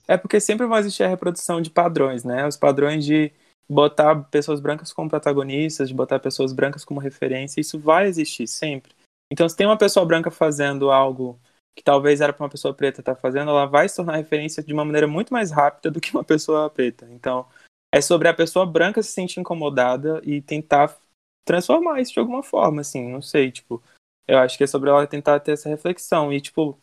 É 0.08 0.16
porque 0.16 0.40
sempre 0.40 0.66
vai 0.66 0.80
existir 0.80 1.02
a 1.02 1.08
reprodução 1.08 1.60
de 1.60 1.70
padrões, 1.70 2.24
né? 2.24 2.46
Os 2.46 2.56
padrões 2.56 3.04
de 3.04 3.30
botar 3.70 4.24
pessoas 4.24 4.58
brancas 4.58 4.92
como 4.92 5.08
protagonistas, 5.08 5.88
de 5.88 5.94
botar 5.94 6.18
pessoas 6.18 6.52
brancas 6.52 6.84
como 6.84 6.98
referência, 6.98 7.60
isso 7.60 7.78
vai 7.78 8.08
existir 8.08 8.48
sempre. 8.48 8.92
Então, 9.32 9.48
se 9.48 9.56
tem 9.56 9.64
uma 9.64 9.78
pessoa 9.78 10.04
branca 10.04 10.28
fazendo 10.28 10.90
algo 10.90 11.40
que 11.76 11.84
talvez 11.84 12.20
era 12.20 12.32
para 12.32 12.42
uma 12.42 12.50
pessoa 12.50 12.74
preta 12.74 13.00
estar 13.00 13.14
tá 13.14 13.20
fazendo, 13.20 13.48
ela 13.48 13.66
vai 13.66 13.88
se 13.88 13.94
tornar 13.94 14.16
referência 14.16 14.60
de 14.60 14.72
uma 14.72 14.84
maneira 14.84 15.06
muito 15.06 15.32
mais 15.32 15.52
rápida 15.52 15.88
do 15.88 16.00
que 16.00 16.10
uma 16.10 16.24
pessoa 16.24 16.68
preta. 16.68 17.06
Então, 17.12 17.46
é 17.94 18.00
sobre 18.00 18.26
a 18.26 18.34
pessoa 18.34 18.66
branca 18.66 19.04
se 19.04 19.12
sentir 19.12 19.38
incomodada 19.38 20.20
e 20.24 20.42
tentar 20.42 20.96
transformar 21.44 22.00
isso 22.00 22.12
de 22.12 22.18
alguma 22.18 22.42
forma, 22.42 22.80
assim, 22.80 23.08
não 23.08 23.22
sei, 23.22 23.52
tipo, 23.52 23.80
eu 24.26 24.38
acho 24.38 24.58
que 24.58 24.64
é 24.64 24.66
sobre 24.66 24.90
ela 24.90 25.06
tentar 25.06 25.38
ter 25.38 25.52
essa 25.52 25.68
reflexão 25.68 26.32
e, 26.32 26.40
tipo, 26.40 26.76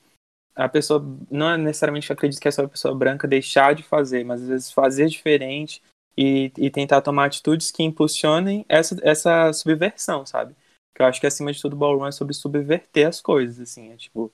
a 0.55 0.69
pessoa, 0.69 1.05
não 1.29 1.49
é 1.51 1.57
necessariamente 1.57 2.11
acredito 2.13 2.41
que 2.41 2.47
é 2.47 2.51
sobre 2.51 2.67
a 2.67 2.71
pessoa 2.71 2.95
branca 2.95 3.27
deixar 3.27 3.75
de 3.75 3.83
fazer, 3.83 4.23
mas 4.23 4.41
às 4.41 4.47
vezes 4.47 4.71
fazer 4.71 5.07
diferente 5.07 5.81
e, 6.17 6.51
e 6.57 6.69
tentar 6.69 7.01
tomar 7.01 7.25
atitudes 7.25 7.71
que 7.71 7.83
impulsionem 7.83 8.65
essa, 8.67 8.97
essa 9.03 9.53
subversão, 9.53 10.25
sabe? 10.25 10.55
Que 10.95 11.03
eu 11.03 11.05
acho 11.05 11.21
que 11.21 11.27
acima 11.27 11.53
de 11.53 11.61
tudo 11.61 11.73
o 11.73 11.77
ballroom 11.77 12.07
é 12.07 12.11
sobre 12.11 12.33
subverter 12.33 13.07
as 13.07 13.21
coisas, 13.21 13.59
assim, 13.59 13.91
é 13.91 13.97
tipo, 13.97 14.31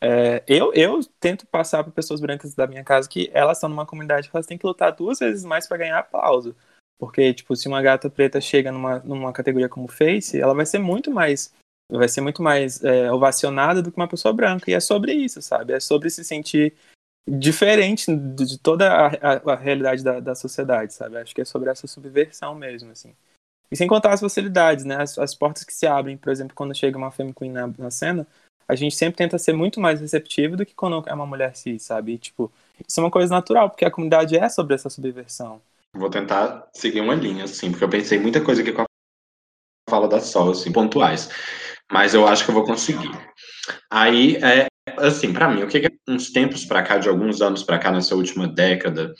é, 0.00 0.44
eu, 0.46 0.72
eu 0.74 1.00
tento 1.18 1.46
passar 1.46 1.82
para 1.82 1.92
pessoas 1.92 2.20
brancas 2.20 2.54
da 2.54 2.66
minha 2.66 2.84
casa 2.84 3.08
que 3.08 3.30
elas 3.32 3.56
estão 3.56 3.70
numa 3.70 3.86
comunidade 3.86 4.28
que 4.28 4.36
elas 4.36 4.46
têm 4.46 4.58
que 4.58 4.66
lutar 4.66 4.92
duas 4.92 5.18
vezes 5.18 5.44
mais 5.44 5.66
para 5.66 5.78
ganhar 5.78 5.98
aplauso. 5.98 6.54
Porque, 6.98 7.34
tipo, 7.34 7.56
se 7.56 7.66
uma 7.66 7.82
gata 7.82 8.08
preta 8.10 8.40
chega 8.40 8.70
numa, 8.70 8.98
numa 9.00 9.32
categoria 9.32 9.68
como 9.68 9.88
Face, 9.88 10.40
ela 10.40 10.54
vai 10.54 10.66
ser 10.66 10.78
muito 10.78 11.10
mais 11.10 11.52
vai 11.90 12.08
ser 12.08 12.22
muito 12.22 12.42
mais 12.42 12.82
é, 12.82 13.10
ovacionada 13.12 13.82
do 13.82 13.90
que 13.90 13.96
uma 13.96 14.08
pessoa 14.08 14.32
branca. 14.32 14.70
E 14.70 14.74
é 14.74 14.80
sobre 14.80 15.12
isso, 15.12 15.40
sabe? 15.42 15.72
É 15.72 15.80
sobre 15.80 16.10
se 16.10 16.24
sentir 16.24 16.74
diferente 17.26 18.14
de 18.14 18.58
toda 18.58 18.92
a, 18.92 19.06
a, 19.06 19.52
a 19.52 19.56
realidade 19.56 20.04
da, 20.04 20.20
da 20.20 20.34
sociedade, 20.34 20.92
sabe? 20.92 21.16
Acho 21.16 21.34
que 21.34 21.40
é 21.40 21.44
sobre 21.44 21.70
essa 21.70 21.86
subversão 21.86 22.54
mesmo, 22.54 22.90
assim. 22.90 23.14
E 23.70 23.76
sem 23.76 23.88
contar 23.88 24.12
as 24.12 24.20
facilidades, 24.20 24.84
né? 24.84 25.00
As, 25.00 25.18
as 25.18 25.34
portas 25.34 25.64
que 25.64 25.72
se 25.72 25.86
abrem, 25.86 26.16
por 26.16 26.30
exemplo, 26.30 26.54
quando 26.54 26.74
chega 26.74 26.98
uma 26.98 27.10
femme 27.10 27.32
queen 27.32 27.50
na, 27.50 27.66
na 27.78 27.90
cena, 27.90 28.26
a 28.68 28.74
gente 28.74 28.94
sempre 28.94 29.16
tenta 29.16 29.38
ser 29.38 29.52
muito 29.52 29.80
mais 29.80 30.00
receptivo 30.00 30.56
do 30.56 30.64
que 30.64 30.74
quando 30.74 31.02
é 31.06 31.14
uma 31.14 31.26
mulher 31.26 31.56
cis, 31.56 31.82
sabe? 31.82 32.12
E, 32.12 32.18
tipo, 32.18 32.52
isso 32.86 33.00
é 33.00 33.02
uma 33.02 33.10
coisa 33.10 33.34
natural, 33.34 33.70
porque 33.70 33.84
a 33.84 33.90
comunidade 33.90 34.36
é 34.36 34.48
sobre 34.48 34.74
essa 34.74 34.90
subversão. 34.90 35.60
Vou 35.94 36.10
tentar 36.10 36.68
seguir 36.74 37.00
uma 37.00 37.14
linha, 37.14 37.44
assim, 37.44 37.70
porque 37.70 37.84
eu 37.84 37.90
pensei 37.90 38.18
muita 38.18 38.42
coisa 38.42 38.62
aqui 38.62 38.72
com 38.72 38.82
a 38.82 38.86
fala 39.88 40.08
da 40.08 40.20
Sol, 40.20 40.50
assim, 40.50 40.72
pontuais. 40.72 41.28
Mas 41.90 42.14
eu 42.14 42.26
acho 42.26 42.44
que 42.44 42.50
eu 42.50 42.54
vou 42.54 42.64
conseguir. 42.64 43.10
Aí, 43.90 44.36
é, 44.36 44.66
assim, 44.98 45.32
para 45.32 45.48
mim, 45.48 45.62
o 45.62 45.68
que 45.68 45.78
é 45.78 45.90
uns 46.08 46.30
tempos 46.30 46.64
para 46.64 46.82
cá, 46.82 46.98
de 46.98 47.08
alguns 47.08 47.40
anos 47.40 47.62
para 47.62 47.78
cá, 47.78 47.90
nessa 47.90 48.14
última 48.14 48.46
década, 48.46 49.14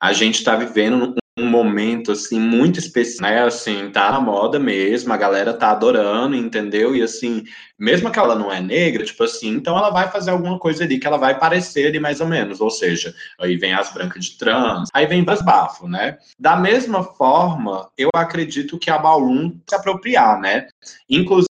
a 0.00 0.12
gente 0.12 0.36
está 0.36 0.56
vivendo 0.56 1.14
um 1.38 1.46
momento 1.46 2.12
assim 2.12 2.38
muito 2.38 2.78
especial, 2.78 3.30
né? 3.30 3.42
Assim, 3.42 3.90
tá 3.90 4.10
na 4.10 4.20
moda 4.20 4.58
mesmo, 4.58 5.12
a 5.12 5.16
galera 5.16 5.54
tá 5.54 5.70
adorando, 5.70 6.36
entendeu? 6.36 6.94
E 6.94 7.02
assim, 7.02 7.44
mesmo 7.78 8.10
que 8.10 8.18
ela 8.18 8.34
não 8.34 8.52
é 8.52 8.60
negra, 8.60 9.04
tipo 9.04 9.24
assim, 9.24 9.48
então 9.48 9.76
ela 9.76 9.90
vai 9.90 10.10
fazer 10.10 10.30
alguma 10.30 10.58
coisa 10.58 10.84
ali 10.84 10.98
que 10.98 11.06
ela 11.06 11.16
vai 11.16 11.38
parecer 11.38 11.86
ali 11.86 11.98
mais 11.98 12.20
ou 12.20 12.26
menos, 12.26 12.60
ou 12.60 12.70
seja, 12.70 13.14
aí 13.40 13.56
vem 13.56 13.72
as 13.72 13.92
brancas 13.92 14.24
de 14.26 14.38
trans, 14.38 14.88
aí 14.92 15.06
vem 15.06 15.24
as 15.26 15.42
bafo, 15.42 15.88
né? 15.88 16.18
Da 16.38 16.56
mesma 16.56 17.02
forma, 17.02 17.88
eu 17.96 18.10
acredito 18.14 18.78
que 18.78 18.90
a 18.90 18.98
Balloon 18.98 19.52
se 19.68 19.74
apropriar, 19.74 20.40
né? 20.40 20.68
Inclusive 21.08 21.49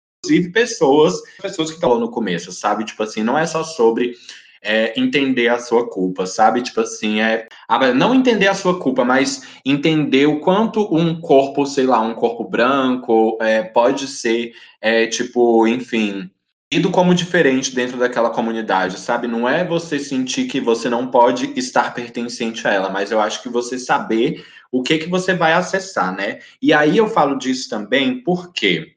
pessoas, 0.51 1.21
pessoas 1.41 1.69
que 1.69 1.75
estão 1.75 1.99
no 1.99 2.09
começo, 2.11 2.51
sabe? 2.51 2.85
Tipo 2.85 3.03
assim, 3.03 3.23
não 3.23 3.37
é 3.37 3.45
só 3.45 3.63
sobre 3.63 4.13
é, 4.61 4.99
entender 4.99 5.47
a 5.47 5.59
sua 5.59 5.89
culpa, 5.89 6.25
sabe? 6.25 6.61
Tipo 6.61 6.81
assim, 6.81 7.21
é 7.21 7.47
não 7.95 8.13
entender 8.13 8.47
a 8.47 8.53
sua 8.53 8.79
culpa, 8.79 9.03
mas 9.03 9.43
entender 9.65 10.25
o 10.27 10.39
quanto 10.39 10.93
um 10.93 11.19
corpo, 11.19 11.65
sei 11.65 11.85
lá, 11.85 12.01
um 12.01 12.13
corpo 12.13 12.43
branco 12.43 13.37
é, 13.41 13.63
pode 13.63 14.07
ser, 14.07 14.51
é, 14.81 15.07
tipo, 15.07 15.67
enfim, 15.67 16.29
tido 16.69 16.91
como 16.91 17.15
diferente 17.15 17.73
dentro 17.73 17.97
daquela 17.97 18.29
comunidade, 18.29 18.99
sabe? 18.99 19.27
Não 19.27 19.47
é 19.47 19.63
você 19.63 19.99
sentir 19.99 20.47
que 20.47 20.59
você 20.59 20.89
não 20.89 21.07
pode 21.07 21.53
estar 21.57 21.93
pertencente 21.93 22.67
a 22.67 22.73
ela, 22.73 22.89
mas 22.89 23.11
eu 23.11 23.21
acho 23.21 23.41
que 23.41 23.49
você 23.49 23.79
saber 23.79 24.45
o 24.69 24.83
que 24.83 24.97
que 24.97 25.09
você 25.09 25.33
vai 25.33 25.53
acessar, 25.53 26.13
né? 26.13 26.39
E 26.61 26.73
aí 26.73 26.97
eu 26.97 27.07
falo 27.07 27.37
disso 27.37 27.69
também 27.69 28.21
porque 28.21 28.96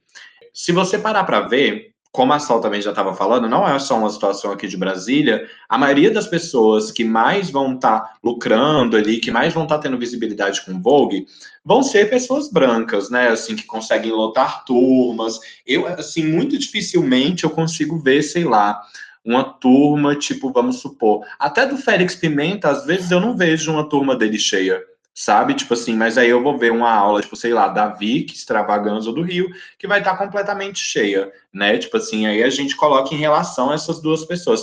se 0.53 0.72
você 0.72 0.98
parar 0.98 1.24
para 1.24 1.40
ver, 1.40 1.90
como 2.12 2.32
a 2.32 2.40
Sol 2.40 2.61
também 2.61 2.82
já 2.82 2.90
estava 2.90 3.14
falando, 3.14 3.48
não 3.48 3.66
é 3.66 3.78
só 3.78 3.96
uma 3.96 4.11
situação 4.11 4.51
aqui 4.51 4.66
de 4.66 4.76
Brasília. 4.76 5.48
A 5.68 5.78
maioria 5.78 6.11
das 6.11 6.26
pessoas 6.26 6.90
que 6.90 7.05
mais 7.05 7.51
vão 7.51 7.74
estar 7.74 8.01
tá 8.01 8.14
lucrando 8.22 8.96
ali, 8.96 9.18
que 9.18 9.30
mais 9.30 9.55
vão 9.55 9.62
estar 9.62 9.76
tá 9.76 9.82
tendo 9.82 9.98
visibilidade 9.98 10.64
com 10.64 10.82
Vogue, 10.82 11.26
vão 11.64 11.82
ser 11.82 12.11
pessoas 12.11 12.51
brancas, 12.51 13.11
né? 13.11 13.28
Assim, 13.28 13.55
que 13.55 13.64
conseguem 13.64 14.11
lotar 14.11 14.64
turmas. 14.64 15.38
Eu, 15.64 15.86
assim, 15.86 16.24
muito 16.24 16.59
dificilmente 16.59 17.44
eu 17.44 17.51
consigo 17.51 17.98
ver, 17.98 18.22
sei 18.22 18.42
lá, 18.42 18.82
uma 19.24 19.44
turma, 19.44 20.16
tipo, 20.16 20.51
vamos 20.51 20.80
supor, 20.80 21.24
até 21.38 21.66
do 21.66 21.76
Félix 21.76 22.14
Pimenta, 22.16 22.70
às 22.70 22.86
vezes 22.86 23.11
eu 23.11 23.20
não 23.20 23.36
vejo 23.36 23.70
uma 23.70 23.88
turma 23.88 24.16
dele 24.16 24.38
cheia 24.38 24.82
sabe? 25.14 25.54
Tipo 25.54 25.74
assim, 25.74 25.94
mas 25.94 26.16
aí 26.16 26.28
eu 26.28 26.42
vou 26.42 26.56
ver 26.56 26.72
uma 26.72 26.90
aula, 26.90 27.20
tipo, 27.20 27.36
sei 27.36 27.52
lá, 27.52 27.68
da 27.68 27.88
Vic, 27.88 28.32
Extravaganza 28.32 29.12
do 29.12 29.22
Rio, 29.22 29.50
que 29.78 29.86
vai 29.86 29.98
estar 29.98 30.16
completamente 30.16 30.78
cheia, 30.78 31.30
né? 31.52 31.78
Tipo 31.78 31.96
assim, 31.96 32.26
aí 32.26 32.42
a 32.42 32.50
gente 32.50 32.76
coloca 32.76 33.14
em 33.14 33.18
relação 33.18 33.72
essas 33.72 34.00
duas 34.00 34.24
pessoas. 34.24 34.62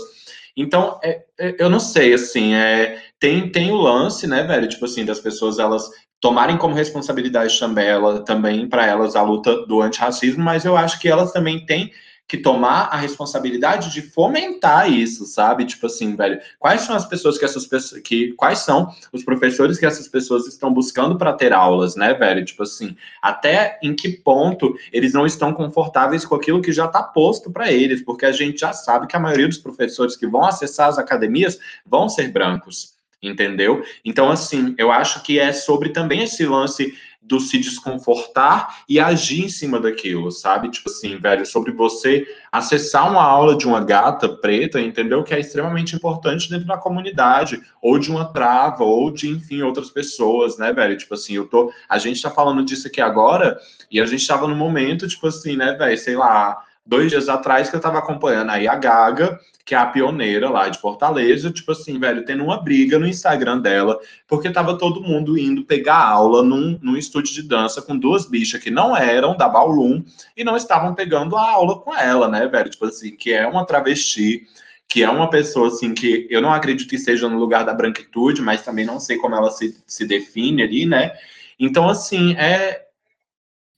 Então, 0.56 1.00
é, 1.04 1.24
é, 1.40 1.56
eu 1.60 1.70
não 1.70 1.80
sei, 1.80 2.14
assim, 2.14 2.56
é, 2.56 3.02
tem, 3.20 3.52
tem 3.52 3.72
o 3.72 3.76
lance, 3.76 4.26
né, 4.26 4.44
velho? 4.44 4.68
Tipo 4.68 4.86
assim, 4.86 5.06
das 5.06 5.20
pessoas, 5.20 5.60
elas 5.60 5.88
tomarem 6.20 6.58
como 6.58 6.74
responsabilidade 6.74 7.60
também, 7.60 7.88
ela, 7.88 8.24
também 8.24 8.68
para 8.68 8.86
elas 8.86 9.16
a 9.16 9.22
luta 9.22 9.66
do 9.68 9.82
antirracismo, 9.82 10.44
mas 10.44 10.66
eu 10.66 10.76
acho 10.76 11.00
que 11.00 11.08
elas 11.08 11.32
também 11.32 11.64
têm 11.66 11.92
que 12.28 12.38
tomar 12.38 12.90
a 12.92 12.98
responsabilidade 12.98 13.94
de 13.94 14.02
fomentar 14.02 14.92
isso, 14.92 15.26
sabe? 15.26 15.66
Tipo 15.66 15.86
assim, 15.86 16.16
velho, 16.16 16.40
quais 16.60 16.82
são 16.82 16.96
as 16.96 17.06
pessoas 17.06 17.38
que 17.38 17.46
essas 17.46 17.66
pessoas 17.66 18.02
que 18.02 18.34
quais 18.34 18.60
são 18.60 18.94
os 19.14 19.24
professores 19.24 19.80
que 19.80 19.86
essas 19.86 20.08
pessoas 20.08 20.46
estão 20.46 20.74
buscando 20.74 21.18
para 21.18 21.34
ter 21.34 21.54
aulas, 21.54 21.96
né, 21.96 22.14
velho? 22.14 22.44
Tipo 22.44 22.64
assim, 22.64 22.98
até 23.22 23.80
em 23.82 23.96
que 23.96 24.10
ponto 24.10 24.76
eles 24.92 25.14
não 25.14 25.26
estão 25.26 25.54
confortáveis 25.54 26.26
com 26.26 26.36
aquilo 26.36 26.62
que 26.62 26.74
já 26.74 26.86
está 26.86 27.02
posto 27.02 27.50
para 27.50 27.72
eles, 27.72 28.04
porque 28.04 28.26
a 28.26 28.32
gente 28.32 28.60
já 28.60 28.74
sabe 28.74 29.08
que 29.08 29.16
a 29.16 29.20
maioria 29.20 29.48
dos 29.48 29.58
professores 29.58 30.18
que 30.18 30.28
vão 30.28 30.44
acessar 30.44 30.90
as 30.90 30.98
academias 30.98 31.58
vão 31.86 32.10
ser 32.10 32.30
brancos 32.30 32.98
entendeu? 33.22 33.84
Então, 34.06 34.30
assim, 34.30 34.76
eu 34.78 34.92
acho 34.92 35.24
que 35.24 35.40
é 35.40 35.52
sobre 35.52 35.90
também 35.90 36.24
esse 36.24 36.46
lance 36.46 36.94
do 37.28 37.40
se 37.40 37.58
desconfortar 37.60 38.84
e 38.88 39.00
agir 39.00 39.46
em 39.46 39.50
cima 39.50 39.80
daquilo, 39.80 40.32
sabe? 40.32 40.70
Tipo 40.70 40.90
assim, 40.90 41.18
velho, 41.18 41.46
sobre 41.46 41.72
você 41.72 42.26
acessar 42.52 43.12
uma 43.12 43.24
aula 43.24 43.58
de 43.58 43.68
uma 43.68 43.84
gata 43.84 44.30
preta, 44.30 44.80
entendeu? 44.80 45.24
Que 45.24 45.34
é 45.34 45.40
extremamente 45.40 45.96
importante 45.96 46.50
dentro 46.50 46.66
da 46.66 46.78
comunidade, 46.78 47.62
ou 47.82 48.00
de 48.00 48.10
uma 48.10 48.26
trava, 48.26 48.84
ou 48.84 49.12
de, 49.12 49.30
enfim, 49.30 49.62
outras 49.62 49.90
pessoas, 49.90 50.58
né, 50.58 50.72
velho? 50.72 50.98
Tipo 50.98 51.14
assim, 51.14 51.34
eu 51.34 51.46
tô. 51.48 51.72
A 51.90 51.98
gente 51.98 52.22
tá 52.22 52.32
falando 52.32 52.64
disso 52.64 52.88
aqui 52.88 53.02
agora, 53.02 53.60
e 53.92 54.00
a 54.00 54.06
gente 54.06 54.26
tava 54.26 54.48
no 54.48 54.56
momento, 54.56 55.08
tipo 55.08 55.28
assim, 55.28 55.58
né, 55.58 55.74
velho, 55.74 55.98
sei 55.98 56.16
lá, 56.16 56.58
dois 56.88 57.12
dias 57.12 57.28
atrás 57.28 57.70
que 57.70 57.76
eu 57.76 57.82
tava 57.82 58.00
acompanhando 58.00 58.50
aí 58.50 58.68
a 58.68 58.76
Gaga, 58.76 59.40
que 59.66 59.76
é 59.76 59.78
a 59.78 59.86
pioneira 59.86 60.50
lá 60.50 60.70
de 60.70 60.80
Fortaleza, 60.80 61.52
tipo 61.52 61.74
assim, 61.74 62.00
velho, 62.00 62.24
tendo 62.24 62.42
uma 62.42 62.64
briga 62.64 62.98
no 62.98 63.06
Instagram 63.06 63.60
dela, 63.60 64.00
porque 64.26 64.50
tava 64.50 64.78
todo 64.78 65.02
mundo 65.02 65.38
indo 65.38 65.66
pegar 65.66 65.98
aula 65.98 66.42
num, 66.42 66.80
num 66.82 66.96
estúdio 66.96 67.34
de 67.34 67.44
dança 67.44 67.82
com 67.82 67.98
duas 67.98 68.26
bichas 68.26 68.64
que 68.64 68.72
não 68.72 68.96
eram 68.96 69.36
da 69.36 69.50
Ballroom 69.50 70.04
e 70.38 70.44
não 70.46 70.56
estavam 70.56 70.96
pegando 70.96 71.36
a 71.36 71.52
aula 71.52 71.78
com 71.80 71.94
ela, 71.94 72.30
né, 72.30 72.48
velho? 72.48 72.70
Tipo 72.70 72.86
assim, 72.86 73.14
que 73.14 73.34
é 73.34 73.46
uma 73.46 73.66
travesti, 73.66 74.48
que 74.88 75.04
é 75.04 75.10
uma 75.10 75.30
pessoa, 75.30 75.68
assim, 75.68 75.94
que 75.94 76.26
eu 76.30 76.42
não 76.42 76.54
acredito 76.54 76.90
que 76.90 76.98
seja 76.98 77.28
no 77.28 77.38
lugar 77.38 77.66
da 77.66 77.74
branquitude, 77.74 78.42
mas 78.42 78.62
também 78.62 78.86
não 78.86 79.02
sei 79.02 79.18
como 79.18 79.36
ela 79.36 79.52
se, 79.52 79.78
se 79.86 80.08
define 80.08 80.64
ali, 80.64 80.86
né? 80.86 81.12
Então, 81.60 81.90
assim, 81.90 82.36
é, 82.38 82.87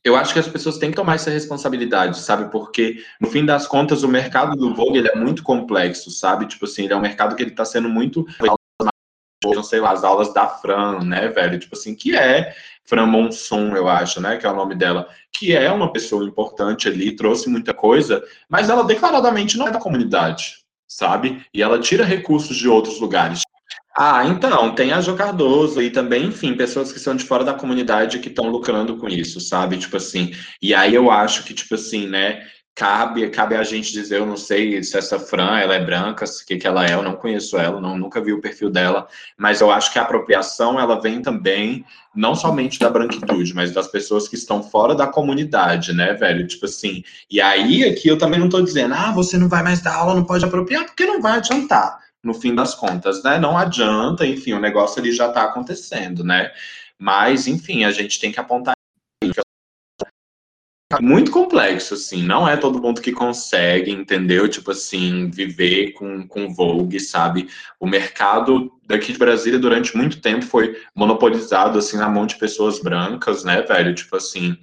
eu 0.09 0.15
acho 0.15 0.33
que 0.33 0.39
as 0.39 0.47
pessoas 0.47 0.77
têm 0.77 0.89
que 0.89 0.95
tomar 0.95 1.15
essa 1.15 1.29
responsabilidade, 1.29 2.19
sabe? 2.19 2.51
Porque, 2.51 3.03
no 3.21 3.29
fim 3.29 3.45
das 3.45 3.67
contas, 3.67 4.03
o 4.03 4.07
mercado 4.07 4.55
do 4.55 4.73
Vogue 4.73 4.97
ele 4.97 5.07
é 5.09 5.15
muito 5.15 5.43
complexo, 5.43 6.09
sabe? 6.11 6.47
Tipo 6.47 6.65
assim, 6.65 6.85
ele 6.85 6.93
é 6.93 6.97
um 6.97 7.01
mercado 7.01 7.35
que 7.35 7.43
ele 7.43 7.51
tá 7.51 7.63
sendo 7.63 7.87
muito 7.87 8.25
sei 9.63 9.79
lá, 9.79 9.91
as 9.91 10.03
aulas 10.03 10.33
da 10.33 10.47
Fran, 10.47 10.99
né, 10.99 11.29
velho? 11.29 11.57
Tipo 11.57 11.75
assim, 11.75 11.95
que 11.95 12.15
é 12.15 12.53
Fran 12.83 13.05
Monson, 13.05 13.75
eu 13.75 13.87
acho, 13.87 14.19
né, 14.19 14.37
que 14.37 14.45
é 14.45 14.51
o 14.51 14.55
nome 14.55 14.75
dela, 14.75 15.07
que 15.31 15.55
é 15.55 15.71
uma 15.71 15.93
pessoa 15.93 16.25
importante 16.25 16.87
ali, 16.87 17.15
trouxe 17.15 17.49
muita 17.49 17.73
coisa, 17.73 18.21
mas 18.49 18.69
ela 18.69 18.83
declaradamente 18.83 19.57
não 19.57 19.67
é 19.67 19.71
da 19.71 19.79
comunidade, 19.79 20.57
sabe? 20.87 21.45
E 21.53 21.61
ela 21.61 21.79
tira 21.79 22.03
recursos 22.03 22.57
de 22.57 22.67
outros 22.67 22.99
lugares. 22.99 23.41
Ah, 24.01 24.25
então, 24.25 24.73
tem 24.73 24.93
a 24.93 25.01
Jo 25.01 25.13
Cardoso 25.13 25.81
e 25.81 25.89
também, 25.89 26.27
enfim, 26.27 26.55
pessoas 26.55 26.89
que 26.89 27.01
são 27.01 27.17
de 27.17 27.25
fora 27.25 27.43
da 27.43 27.53
comunidade 27.53 28.19
que 28.19 28.29
estão 28.29 28.47
lucrando 28.47 28.95
com 28.95 29.09
isso, 29.09 29.41
sabe? 29.41 29.77
Tipo 29.77 29.97
assim, 29.97 30.31
e 30.61 30.73
aí 30.73 30.95
eu 30.95 31.11
acho 31.11 31.43
que, 31.43 31.53
tipo 31.53 31.75
assim, 31.75 32.07
né, 32.07 32.41
cabe, 32.73 33.29
cabe 33.29 33.57
a 33.57 33.63
gente 33.63 33.91
dizer, 33.91 34.19
eu 34.19 34.25
não 34.25 34.37
sei 34.37 34.81
se 34.83 34.97
essa 34.97 35.19
Fran, 35.19 35.57
ela 35.59 35.75
é 35.75 35.83
branca, 35.83 36.23
o 36.23 36.45
que, 36.47 36.55
que 36.55 36.65
ela 36.65 36.85
é, 36.85 36.93
eu 36.93 37.03
não 37.03 37.17
conheço 37.17 37.57
ela, 37.57 37.81
não, 37.81 37.97
nunca 37.97 38.21
vi 38.21 38.31
o 38.31 38.39
perfil 38.39 38.69
dela, 38.69 39.05
mas 39.37 39.59
eu 39.59 39.69
acho 39.69 39.91
que 39.91 39.99
a 39.99 40.03
apropriação, 40.03 40.79
ela 40.79 41.01
vem 41.01 41.21
também, 41.21 41.83
não 42.15 42.33
somente 42.35 42.79
da 42.79 42.89
branquitude, 42.89 43.53
mas 43.53 43.73
das 43.73 43.89
pessoas 43.89 44.29
que 44.29 44.35
estão 44.35 44.63
fora 44.63 44.95
da 44.95 45.07
comunidade, 45.07 45.91
né, 45.91 46.13
velho, 46.13 46.47
tipo 46.47 46.67
assim, 46.67 47.03
e 47.29 47.41
aí 47.41 47.83
aqui 47.83 48.07
eu 48.07 48.17
também 48.17 48.39
não 48.39 48.47
tô 48.47 48.61
dizendo, 48.61 48.93
ah, 48.93 49.11
você 49.11 49.37
não 49.37 49.49
vai 49.49 49.61
mais 49.61 49.81
dar 49.81 49.95
aula, 49.95 50.15
não 50.15 50.23
pode 50.23 50.45
apropriar, 50.45 50.85
porque 50.85 51.05
não 51.05 51.21
vai 51.21 51.33
adiantar, 51.33 51.99
no 52.23 52.33
fim 52.33 52.53
das 52.53 52.75
contas, 52.75 53.23
né, 53.23 53.37
não 53.39 53.57
adianta, 53.57 54.25
enfim, 54.25 54.53
o 54.53 54.59
negócio 54.59 54.99
ali 54.99 55.11
já 55.11 55.31
tá 55.31 55.43
acontecendo, 55.43 56.23
né, 56.23 56.51
mas, 56.97 57.47
enfim, 57.47 57.85
a 57.85 57.91
gente 57.91 58.19
tem 58.19 58.31
que 58.31 58.39
apontar 58.39 58.73
muito 61.01 61.31
complexo, 61.31 61.93
assim, 61.93 62.23
não 62.23 62.47
é 62.47 62.57
todo 62.57 62.81
mundo 62.81 62.99
que 62.99 63.11
consegue, 63.11 63.91
entendeu? 63.91 64.49
Tipo 64.49 64.71
assim, 64.71 65.29
viver 65.29 65.91
com, 65.91 66.27
com 66.27 66.51
Vogue, 66.51 66.99
sabe? 66.99 67.47
O 67.79 67.85
mercado 67.85 68.71
daqui 68.89 69.13
de 69.13 69.19
Brasília 69.19 69.59
durante 69.59 69.95
muito 69.95 70.19
tempo 70.19 70.43
foi 70.43 70.75
monopolizado, 70.95 71.77
assim, 71.77 71.95
na 71.95 72.09
mão 72.09 72.25
de 72.25 72.35
pessoas 72.35 72.81
brancas, 72.81 73.43
né, 73.43 73.61
velho? 73.61 73.93
Tipo 73.93 74.15
assim, 74.15 74.57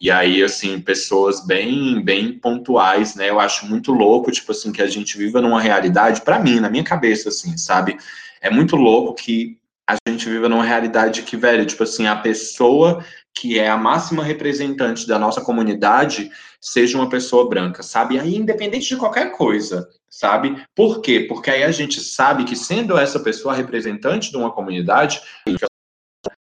e 0.00 0.08
aí, 0.08 0.40
assim, 0.40 0.80
pessoas 0.80 1.44
bem, 1.44 2.00
bem 2.00 2.38
pontuais, 2.38 3.16
né? 3.16 3.28
Eu 3.28 3.40
acho 3.40 3.66
muito 3.66 3.90
louco, 3.90 4.30
tipo 4.30 4.52
assim, 4.52 4.70
que 4.70 4.80
a 4.80 4.86
gente 4.86 5.18
viva 5.18 5.40
numa 5.40 5.60
realidade, 5.60 6.20
para 6.20 6.38
mim, 6.38 6.60
na 6.60 6.70
minha 6.70 6.84
cabeça, 6.84 7.28
assim, 7.28 7.58
sabe? 7.58 7.98
É 8.40 8.48
muito 8.48 8.76
louco 8.76 9.14
que 9.14 9.58
a 9.90 9.96
gente 10.08 10.28
viva 10.28 10.48
numa 10.48 10.64
realidade 10.64 11.22
que, 11.22 11.36
velho, 11.36 11.66
tipo 11.66 11.82
assim, 11.82 12.06
a 12.06 12.14
pessoa 12.14 13.04
que 13.34 13.58
é 13.58 13.68
a 13.68 13.76
máxima 13.76 14.22
representante 14.22 15.06
da 15.06 15.18
nossa 15.18 15.40
comunidade 15.40 16.30
seja 16.60 16.96
uma 16.96 17.08
pessoa 17.08 17.48
branca, 17.48 17.82
sabe? 17.82 18.18
Aí, 18.18 18.36
independente 18.36 18.88
de 18.88 18.96
qualquer 18.96 19.32
coisa, 19.32 19.88
sabe? 20.08 20.64
Por 20.74 21.00
quê? 21.00 21.26
Porque 21.28 21.50
aí 21.50 21.62
a 21.62 21.72
gente 21.72 22.00
sabe 22.00 22.44
que, 22.44 22.54
sendo 22.54 22.96
essa 22.96 23.18
pessoa 23.18 23.54
representante 23.54 24.30
de 24.30 24.36
uma 24.36 24.52
comunidade, 24.52 25.20
vai 25.46 25.56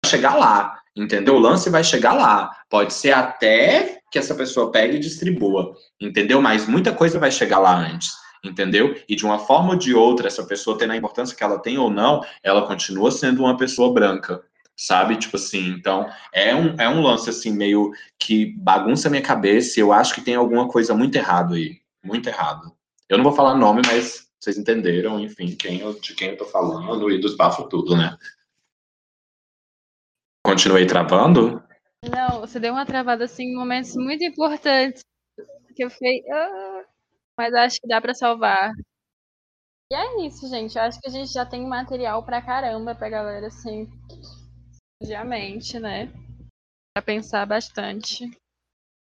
chegar 0.06 0.36
lá, 0.36 0.80
entendeu? 0.96 1.36
O 1.36 1.40
lance 1.40 1.70
vai 1.70 1.84
chegar 1.84 2.14
lá. 2.14 2.52
Pode 2.70 2.94
ser 2.94 3.12
até 3.12 4.00
que 4.12 4.20
essa 4.20 4.36
pessoa 4.36 4.72
pegue 4.72 4.98
e 4.98 5.00
distribua, 5.00 5.74
entendeu? 6.00 6.42
Mas 6.42 6.68
muita 6.68 6.92
coisa 6.92 7.20
vai 7.20 7.32
chegar 7.32 7.60
lá 7.60 7.76
antes 7.76 8.24
entendeu? 8.44 8.96
E 9.08 9.16
de 9.16 9.26
uma 9.26 9.40
forma 9.40 9.70
ou 9.70 9.76
de 9.76 9.94
outra, 9.94 10.28
essa 10.28 10.44
pessoa 10.44 10.78
tendo 10.78 10.92
a 10.92 10.98
importância 10.98 11.36
que 11.36 11.44
ela 11.44 11.58
tem 11.60 11.78
ou 11.78 11.90
não, 11.90 12.22
ela 12.44 12.68
continua 12.68 13.10
sendo 13.10 13.42
uma 13.44 13.56
pessoa 13.56 13.94
branca, 13.94 14.44
sabe? 14.76 15.18
Tipo 15.18 15.38
assim, 15.38 15.70
então 15.70 16.10
é 16.34 16.56
um, 16.56 16.76
é 16.80 16.90
um 16.90 17.02
lance 17.02 17.30
assim 17.30 17.52
meio 17.52 17.92
que 18.18 18.54
bagunça 18.58 19.10
minha 19.10 19.22
cabeça 19.22 19.80
e 19.80 19.82
eu 19.82 19.92
acho 19.94 20.14
que 20.14 20.22
tem 20.22 20.36
alguma 20.36 20.68
coisa 20.68 20.94
muito 20.94 21.16
errado 21.16 21.54
aí, 21.54 21.80
muito 22.04 22.28
errado. 22.28 22.76
Eu 23.08 23.18
não 23.18 23.24
vou 23.24 23.34
falar 23.34 23.56
nome, 23.56 23.82
mas 23.86 24.30
vocês 24.40 24.58
entenderam, 24.58 25.20
enfim, 25.20 25.56
quem 25.56 25.80
eu, 25.80 26.00
de 26.00 26.16
quem 26.16 26.30
eu 26.30 26.38
tô 26.38 26.46
falando 26.46 27.12
e 27.12 27.20
dos 27.20 27.36
bafos 27.36 27.68
tudo, 27.70 27.96
né? 27.96 28.18
Continuei 30.46 30.86
travando? 30.86 31.64
Não, 32.04 32.42
você 32.42 32.60
deu 32.60 32.74
uma 32.74 32.86
travada 32.86 33.24
assim 33.24 33.46
em 33.46 33.56
momentos 33.56 33.96
muito 33.96 34.24
importantes 34.24 35.04
que 35.76 35.84
eu 35.84 35.90
fiquei, 35.90 36.22
ah, 36.30 36.84
mas 37.38 37.54
acho 37.54 37.80
que 37.80 37.88
dá 37.88 38.02
para 38.02 38.14
salvar. 38.14 38.72
E 39.92 39.96
é 39.96 40.28
isso, 40.28 40.48
gente. 40.50 40.76
Eu 40.76 40.84
acho 40.84 41.00
que 41.00 41.08
a 41.08 41.12
gente 41.12 41.32
já 41.32 41.46
tem 41.46 41.66
material 41.66 42.24
pra 42.24 42.42
caramba 42.42 42.94
pra 42.94 43.10
galera 43.10 43.48
assim 43.48 43.88
Obviamente, 45.02 45.80
né? 45.80 46.12
Para 46.94 47.04
pensar 47.04 47.46
bastante. 47.46 48.30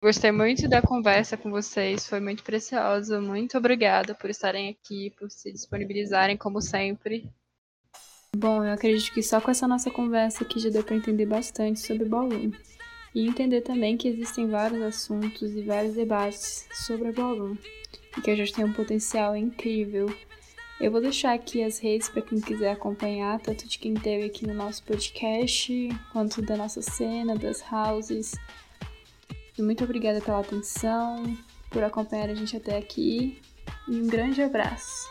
Gostei 0.02 0.30
muito 0.30 0.68
da 0.68 0.82
conversa 0.82 1.36
com 1.36 1.50
vocês, 1.50 2.06
foi 2.06 2.20
muito 2.20 2.42
preciosa. 2.42 3.20
Muito 3.20 3.56
obrigada 3.56 4.14
por 4.14 4.28
estarem 4.28 4.68
aqui, 4.68 5.10
por 5.18 5.30
se 5.30 5.50
disponibilizarem 5.50 6.36
como 6.36 6.60
sempre. 6.60 7.28
Bom, 8.36 8.62
eu 8.62 8.72
acredito 8.72 9.12
que 9.14 9.22
só 9.22 9.40
com 9.40 9.50
essa 9.50 9.66
nossa 9.66 9.90
conversa 9.90 10.44
aqui 10.44 10.60
já 10.60 10.68
deu 10.68 10.84
para 10.84 10.96
entender 10.96 11.24
bastante 11.24 11.80
sobre 11.80 12.04
Ballroom. 12.04 12.52
E 13.14 13.26
entender 13.26 13.62
também 13.62 13.96
que 13.96 14.08
existem 14.08 14.46
vários 14.46 14.82
assuntos 14.82 15.54
e 15.54 15.62
vários 15.62 15.94
debates 15.94 16.68
sobre 16.86 17.08
a 17.08 17.12
Ballroom. 17.12 17.56
E 18.16 18.20
que 18.20 18.30
a 18.30 18.36
gente 18.36 18.52
tem 18.52 18.64
um 18.64 18.74
potencial 18.74 19.34
incrível 19.34 20.14
eu 20.80 20.90
vou 20.90 21.00
deixar 21.00 21.32
aqui 21.32 21.62
as 21.62 21.78
redes 21.78 22.08
para 22.08 22.22
quem 22.22 22.40
quiser 22.40 22.72
acompanhar, 22.72 23.40
tanto 23.40 23.66
de 23.66 23.78
quem 23.78 23.94
teve 23.94 24.26
aqui 24.26 24.46
no 24.46 24.54
nosso 24.54 24.82
podcast, 24.82 25.88
quanto 26.12 26.42
da 26.42 26.56
nossa 26.56 26.82
cena, 26.82 27.34
das 27.34 27.62
houses. 27.72 28.34
Muito 29.58 29.84
obrigada 29.84 30.20
pela 30.20 30.40
atenção, 30.40 31.36
por 31.70 31.82
acompanhar 31.82 32.28
a 32.28 32.34
gente 32.34 32.56
até 32.56 32.76
aqui. 32.76 33.40
E 33.88 33.96
um 34.00 34.06
grande 34.06 34.42
abraço. 34.42 35.08